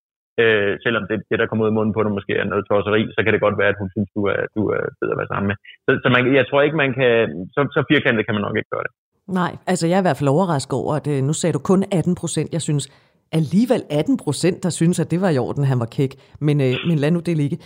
Øh, 0.42 0.74
selvom 0.86 1.04
det, 1.10 1.18
det, 1.30 1.40
der 1.40 1.48
kommer 1.48 1.64
ud 1.66 1.72
af 1.72 1.78
munden 1.78 1.94
på 1.96 2.04
dig, 2.04 2.12
måske 2.18 2.34
er 2.42 2.46
noget 2.52 2.68
tosseri, 2.70 3.02
så 3.16 3.20
kan 3.24 3.34
det 3.34 3.42
godt 3.46 3.58
være, 3.62 3.72
at 3.74 3.80
hun 3.82 3.90
synes, 3.96 4.10
du 4.16 4.22
er, 4.34 4.42
du 4.58 4.62
er 4.76 4.82
fed 5.00 5.10
at 5.14 5.20
være 5.20 5.32
sammen 5.32 5.48
med. 5.52 5.58
Så, 5.86 5.92
så 6.04 6.08
man, 6.16 6.36
jeg 6.40 6.46
tror 6.48 6.62
ikke, 6.62 6.78
man 6.84 6.92
kan, 7.00 7.12
så, 7.56 7.62
så 7.76 7.80
firkantet 7.92 8.26
kan 8.26 8.36
man 8.36 8.44
nok 8.48 8.58
ikke 8.58 8.74
gøre 8.76 8.86
det. 8.88 8.94
Nej, 9.40 9.54
altså 9.72 9.86
jeg 9.88 9.96
er 9.96 10.04
i 10.04 10.08
hvert 10.08 10.20
fald 10.20 10.36
overrasket 10.36 10.78
over, 10.82 10.94
at 11.00 11.08
øh, 11.14 11.20
nu 11.30 11.34
sagde 11.34 11.54
du 11.54 11.60
kun 11.72 11.84
18 11.92 12.16
procent. 12.22 12.50
Jeg 12.54 12.62
synes 12.62 12.86
alligevel 13.32 13.82
18 13.90 14.18
procent, 14.18 14.64
der 14.64 14.70
synes, 14.70 15.00
at 15.00 15.12
det 15.12 15.22
var 15.22 15.30
i 15.30 15.38
orden, 15.38 15.64
han 15.64 15.80
var 15.80 15.90
kæk. 15.98 16.12
Men, 16.40 16.62
øh, 16.62 16.74
men 16.88 16.98
lad 17.00 17.12
nu 17.12 17.20
det 17.20 17.38
ligge. 17.38 17.58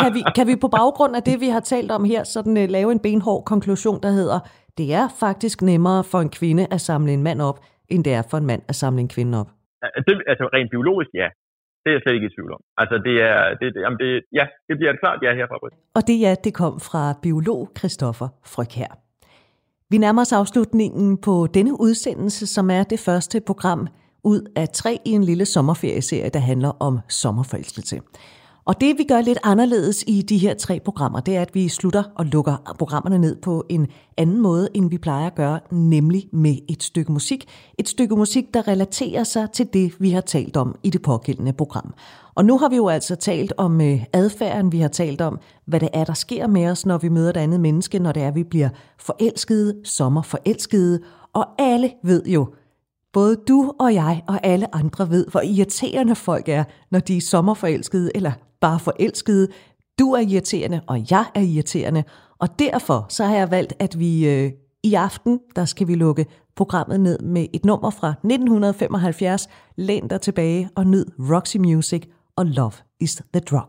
Kan 0.00 0.14
vi, 0.14 0.20
kan 0.36 0.46
vi 0.46 0.54
på 0.60 0.68
baggrund 0.68 1.16
af 1.16 1.22
det, 1.22 1.40
vi 1.40 1.48
har 1.48 1.60
talt 1.60 1.90
om 1.90 2.04
her, 2.04 2.24
sådan 2.24 2.56
øh, 2.56 2.68
lave 2.68 2.92
en 2.92 3.00
benhård 3.06 3.44
konklusion, 3.44 3.98
der 4.02 4.10
hedder, 4.10 4.38
det 4.78 4.94
er 4.94 5.06
faktisk 5.20 5.62
nemmere 5.62 6.04
for 6.12 6.18
en 6.18 6.30
kvinde 6.38 6.66
at 6.70 6.80
samle 6.80 7.12
en 7.12 7.22
mand 7.22 7.40
op, 7.42 7.58
end 7.88 8.04
det 8.04 8.12
er 8.14 8.22
for 8.30 8.38
en 8.38 8.46
mand 8.46 8.62
at 8.68 8.74
samle 8.74 9.00
en 9.00 9.08
kvinde 9.08 9.40
op? 9.40 9.48
Det, 10.06 10.14
altså 10.26 10.44
rent 10.54 10.70
biologisk, 10.70 11.10
ja. 11.14 11.28
Det 11.84 11.90
er 11.90 11.94
jeg 11.96 12.02
slet 12.04 12.14
ikke 12.14 12.26
i 12.26 12.34
tvivl 12.36 12.52
om. 12.52 12.62
Altså, 12.76 12.96
det 13.06 13.16
er, 13.30 13.38
det, 13.60 13.68
jamen 13.84 13.98
det, 13.98 14.10
ja, 14.38 14.44
det 14.68 14.74
bliver 14.78 14.92
et 14.92 15.00
klart 15.00 15.18
ja 15.22 15.34
herfra. 15.34 15.56
Og 15.94 16.02
det 16.08 16.20
ja, 16.20 16.34
det 16.44 16.54
kom 16.54 16.80
fra 16.80 17.02
biolog 17.22 17.70
Christoffer 17.78 18.28
Fryg 18.52 18.72
her. 18.82 18.92
Vi 19.90 19.98
nærmer 19.98 20.20
os 20.22 20.32
afslutningen 20.32 21.18
på 21.20 21.46
denne 21.54 21.80
udsendelse, 21.80 22.46
som 22.46 22.70
er 22.70 22.82
det 22.82 23.00
første 23.00 23.40
program 23.46 23.86
ud 24.24 24.52
af 24.56 24.68
tre 24.68 24.98
i 25.06 25.10
en 25.10 25.24
lille 25.24 25.44
sommerferieserie, 25.44 26.30
der 26.30 26.38
handler 26.38 26.72
om 26.80 27.00
sommerforelskelse. 27.08 28.00
Og 28.66 28.80
det 28.80 28.98
vi 28.98 29.04
gør 29.04 29.20
lidt 29.20 29.38
anderledes 29.42 30.04
i 30.06 30.22
de 30.22 30.38
her 30.38 30.54
tre 30.54 30.80
programmer, 30.84 31.20
det 31.20 31.36
er, 31.36 31.42
at 31.42 31.54
vi 31.54 31.68
slutter 31.68 32.02
og 32.14 32.26
lukker 32.26 32.74
programmerne 32.78 33.18
ned 33.18 33.36
på 33.36 33.64
en 33.68 33.88
anden 34.16 34.40
måde, 34.40 34.68
end 34.74 34.90
vi 34.90 34.98
plejer 34.98 35.26
at 35.26 35.34
gøre, 35.34 35.60
nemlig 35.70 36.28
med 36.32 36.56
et 36.68 36.82
stykke 36.82 37.12
musik. 37.12 37.48
Et 37.78 37.88
stykke 37.88 38.16
musik, 38.16 38.54
der 38.54 38.68
relaterer 38.68 39.24
sig 39.24 39.50
til 39.50 39.68
det, 39.72 39.92
vi 39.98 40.10
har 40.10 40.20
talt 40.20 40.56
om 40.56 40.74
i 40.82 40.90
det 40.90 41.02
pågældende 41.02 41.52
program. 41.52 41.94
Og 42.34 42.44
nu 42.44 42.58
har 42.58 42.68
vi 42.68 42.76
jo 42.76 42.88
altså 42.88 43.16
talt 43.16 43.52
om 43.56 43.80
øh, 43.80 44.04
adfærden, 44.12 44.72
vi 44.72 44.80
har 44.80 44.88
talt 44.88 45.20
om, 45.20 45.38
hvad 45.66 45.80
det 45.80 45.88
er, 45.92 46.04
der 46.04 46.14
sker 46.14 46.46
med 46.46 46.66
os, 46.66 46.86
når 46.86 46.98
vi 46.98 47.08
møder 47.08 47.30
et 47.30 47.36
andet 47.36 47.60
menneske, 47.60 47.98
når 47.98 48.12
det 48.12 48.22
er, 48.22 48.30
vi 48.30 48.44
bliver 48.44 48.68
forelskede, 48.98 49.74
sommerforelskede, 49.84 51.00
og 51.32 51.46
alle 51.58 51.92
ved 52.02 52.26
jo, 52.26 52.46
Både 53.12 53.36
du 53.48 53.72
og 53.80 53.94
jeg 53.94 54.22
og 54.28 54.40
alle 54.46 54.74
andre 54.74 55.10
ved, 55.10 55.26
hvor 55.30 55.40
irriterende 55.40 56.14
folk 56.14 56.48
er, 56.48 56.64
når 56.90 56.98
de 56.98 57.16
er 57.16 57.20
sommerforelskede 57.20 58.10
eller 58.14 58.32
bare 58.64 58.80
forelskede. 58.80 59.48
Du 59.98 60.12
er 60.12 60.20
irriterende, 60.20 60.80
og 60.86 61.10
jeg 61.10 61.24
er 61.34 61.40
irriterende. 61.40 62.04
Og 62.38 62.58
derfor 62.58 63.06
så 63.08 63.24
har 63.24 63.36
jeg 63.36 63.50
valgt, 63.50 63.72
at 63.78 63.98
vi 63.98 64.28
øh, 64.28 64.52
i 64.82 64.94
aften, 64.94 65.40
der 65.56 65.64
skal 65.64 65.88
vi 65.88 65.94
lukke 65.94 66.26
programmet 66.56 67.00
ned 67.00 67.18
med 67.18 67.46
et 67.52 67.64
nummer 67.64 67.90
fra 67.90 68.08
1975. 68.08 69.48
Læn 69.76 70.08
dig 70.08 70.20
tilbage 70.20 70.68
og 70.76 70.86
nyd 70.86 71.04
Roxy 71.18 71.56
Music 71.56 72.02
og 72.36 72.46
Love 72.46 72.72
is 73.00 73.22
the 73.32 73.40
Drug. 73.40 73.68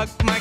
Fuck 0.00 0.24
my 0.24 0.39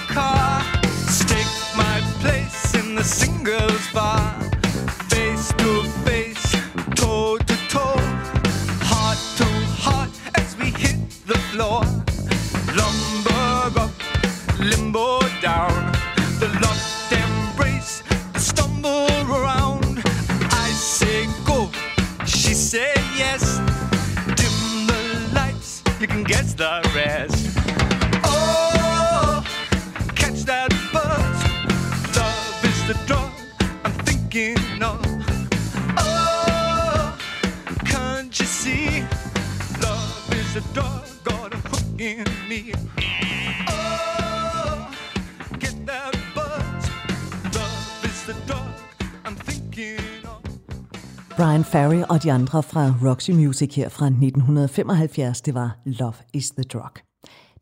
Ferry 51.72 52.02
og 52.10 52.24
de 52.24 52.32
andre 52.32 52.64
fra 52.64 52.94
Roxy 53.06 53.32
Music 53.32 53.76
her 53.76 53.90
fra 53.90 54.06
1975, 54.06 55.42
det 55.42 55.54
var 55.54 55.78
Love 55.86 56.14
is 56.34 56.52
the 56.52 56.64
Drug. 56.64 56.92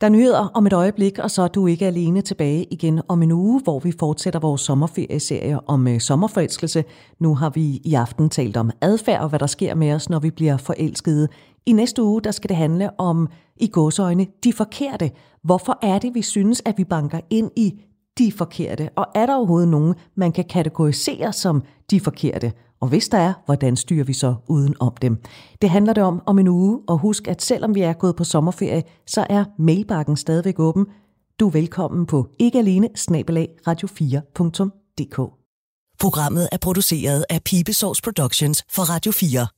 Der 0.01 0.07
er 0.07 0.11
nyheder 0.11 0.51
om 0.53 0.67
et 0.67 0.73
øjeblik, 0.73 1.19
og 1.19 1.31
så 1.31 1.41
er 1.41 1.47
du 1.47 1.67
ikke 1.67 1.85
alene 1.85 2.21
tilbage 2.21 2.65
igen 2.71 3.01
om 3.07 3.23
en 3.23 3.31
uge, 3.31 3.61
hvor 3.63 3.79
vi 3.79 3.93
fortsætter 3.99 4.39
vores 4.39 4.61
sommerferieserie 4.61 5.69
om 5.69 5.87
øh, 5.87 5.99
sommerforelskelse. 5.99 6.83
Nu 7.19 7.35
har 7.35 7.49
vi 7.49 7.81
i 7.83 7.93
aften 7.93 8.29
talt 8.29 8.57
om 8.57 8.71
adfærd 8.81 9.21
og 9.21 9.29
hvad 9.29 9.39
der 9.39 9.47
sker 9.47 9.75
med 9.75 9.93
os, 9.93 10.09
når 10.09 10.19
vi 10.19 10.31
bliver 10.31 10.57
forelskede. 10.57 11.27
I 11.65 11.71
næste 11.71 12.03
uge, 12.03 12.21
der 12.21 12.31
skal 12.31 12.49
det 12.49 12.57
handle 12.57 12.99
om, 12.99 13.27
i 13.57 13.67
gåsøjne, 13.67 14.27
de 14.43 14.53
forkerte. 14.53 15.11
Hvorfor 15.43 15.79
er 15.81 15.99
det, 15.99 16.15
vi 16.15 16.21
synes, 16.21 16.61
at 16.65 16.77
vi 16.77 16.83
banker 16.83 17.19
ind 17.29 17.51
i 17.55 17.81
de 18.17 18.31
forkerte? 18.31 18.89
Og 18.95 19.05
er 19.15 19.25
der 19.25 19.35
overhovedet 19.35 19.69
nogen, 19.69 19.95
man 20.15 20.31
kan 20.31 20.45
kategorisere 20.45 21.33
som 21.33 21.63
de 21.91 21.99
forkerte? 21.99 22.51
Og 22.79 22.87
hvis 22.87 23.09
der 23.09 23.17
er, 23.17 23.33
hvordan 23.45 23.75
styrer 23.75 24.03
vi 24.03 24.13
så 24.13 24.35
uden 24.47 24.75
om 24.79 24.93
dem? 25.01 25.23
Det 25.61 25.69
handler 25.69 25.93
det 25.93 26.03
om 26.03 26.21
om 26.25 26.39
en 26.39 26.47
uge, 26.47 26.81
og 26.87 26.97
husk, 26.97 27.27
at 27.27 27.41
selvom 27.41 27.75
vi 27.75 27.81
er 27.81 27.93
gået 27.93 28.15
på 28.15 28.23
sommerferie, 28.23 28.83
så 29.07 29.25
er 29.29 29.45
mailbakken 29.59 30.17
stadigvæk 30.17 30.59
åben. 30.59 30.85
Du 31.39 31.47
er 31.47 31.51
velkommen 31.51 32.05
på 32.05 32.27
ikke 32.39 32.59
alene 32.59 32.89
radio4.dk. 33.67 35.33
Programmet 35.99 36.49
er 36.51 36.57
produceret 36.57 37.25
af 37.29 37.43
Pibesovs 37.43 38.01
Productions 38.01 38.63
for 38.69 38.83
Radio 38.83 39.11
4. 39.11 39.56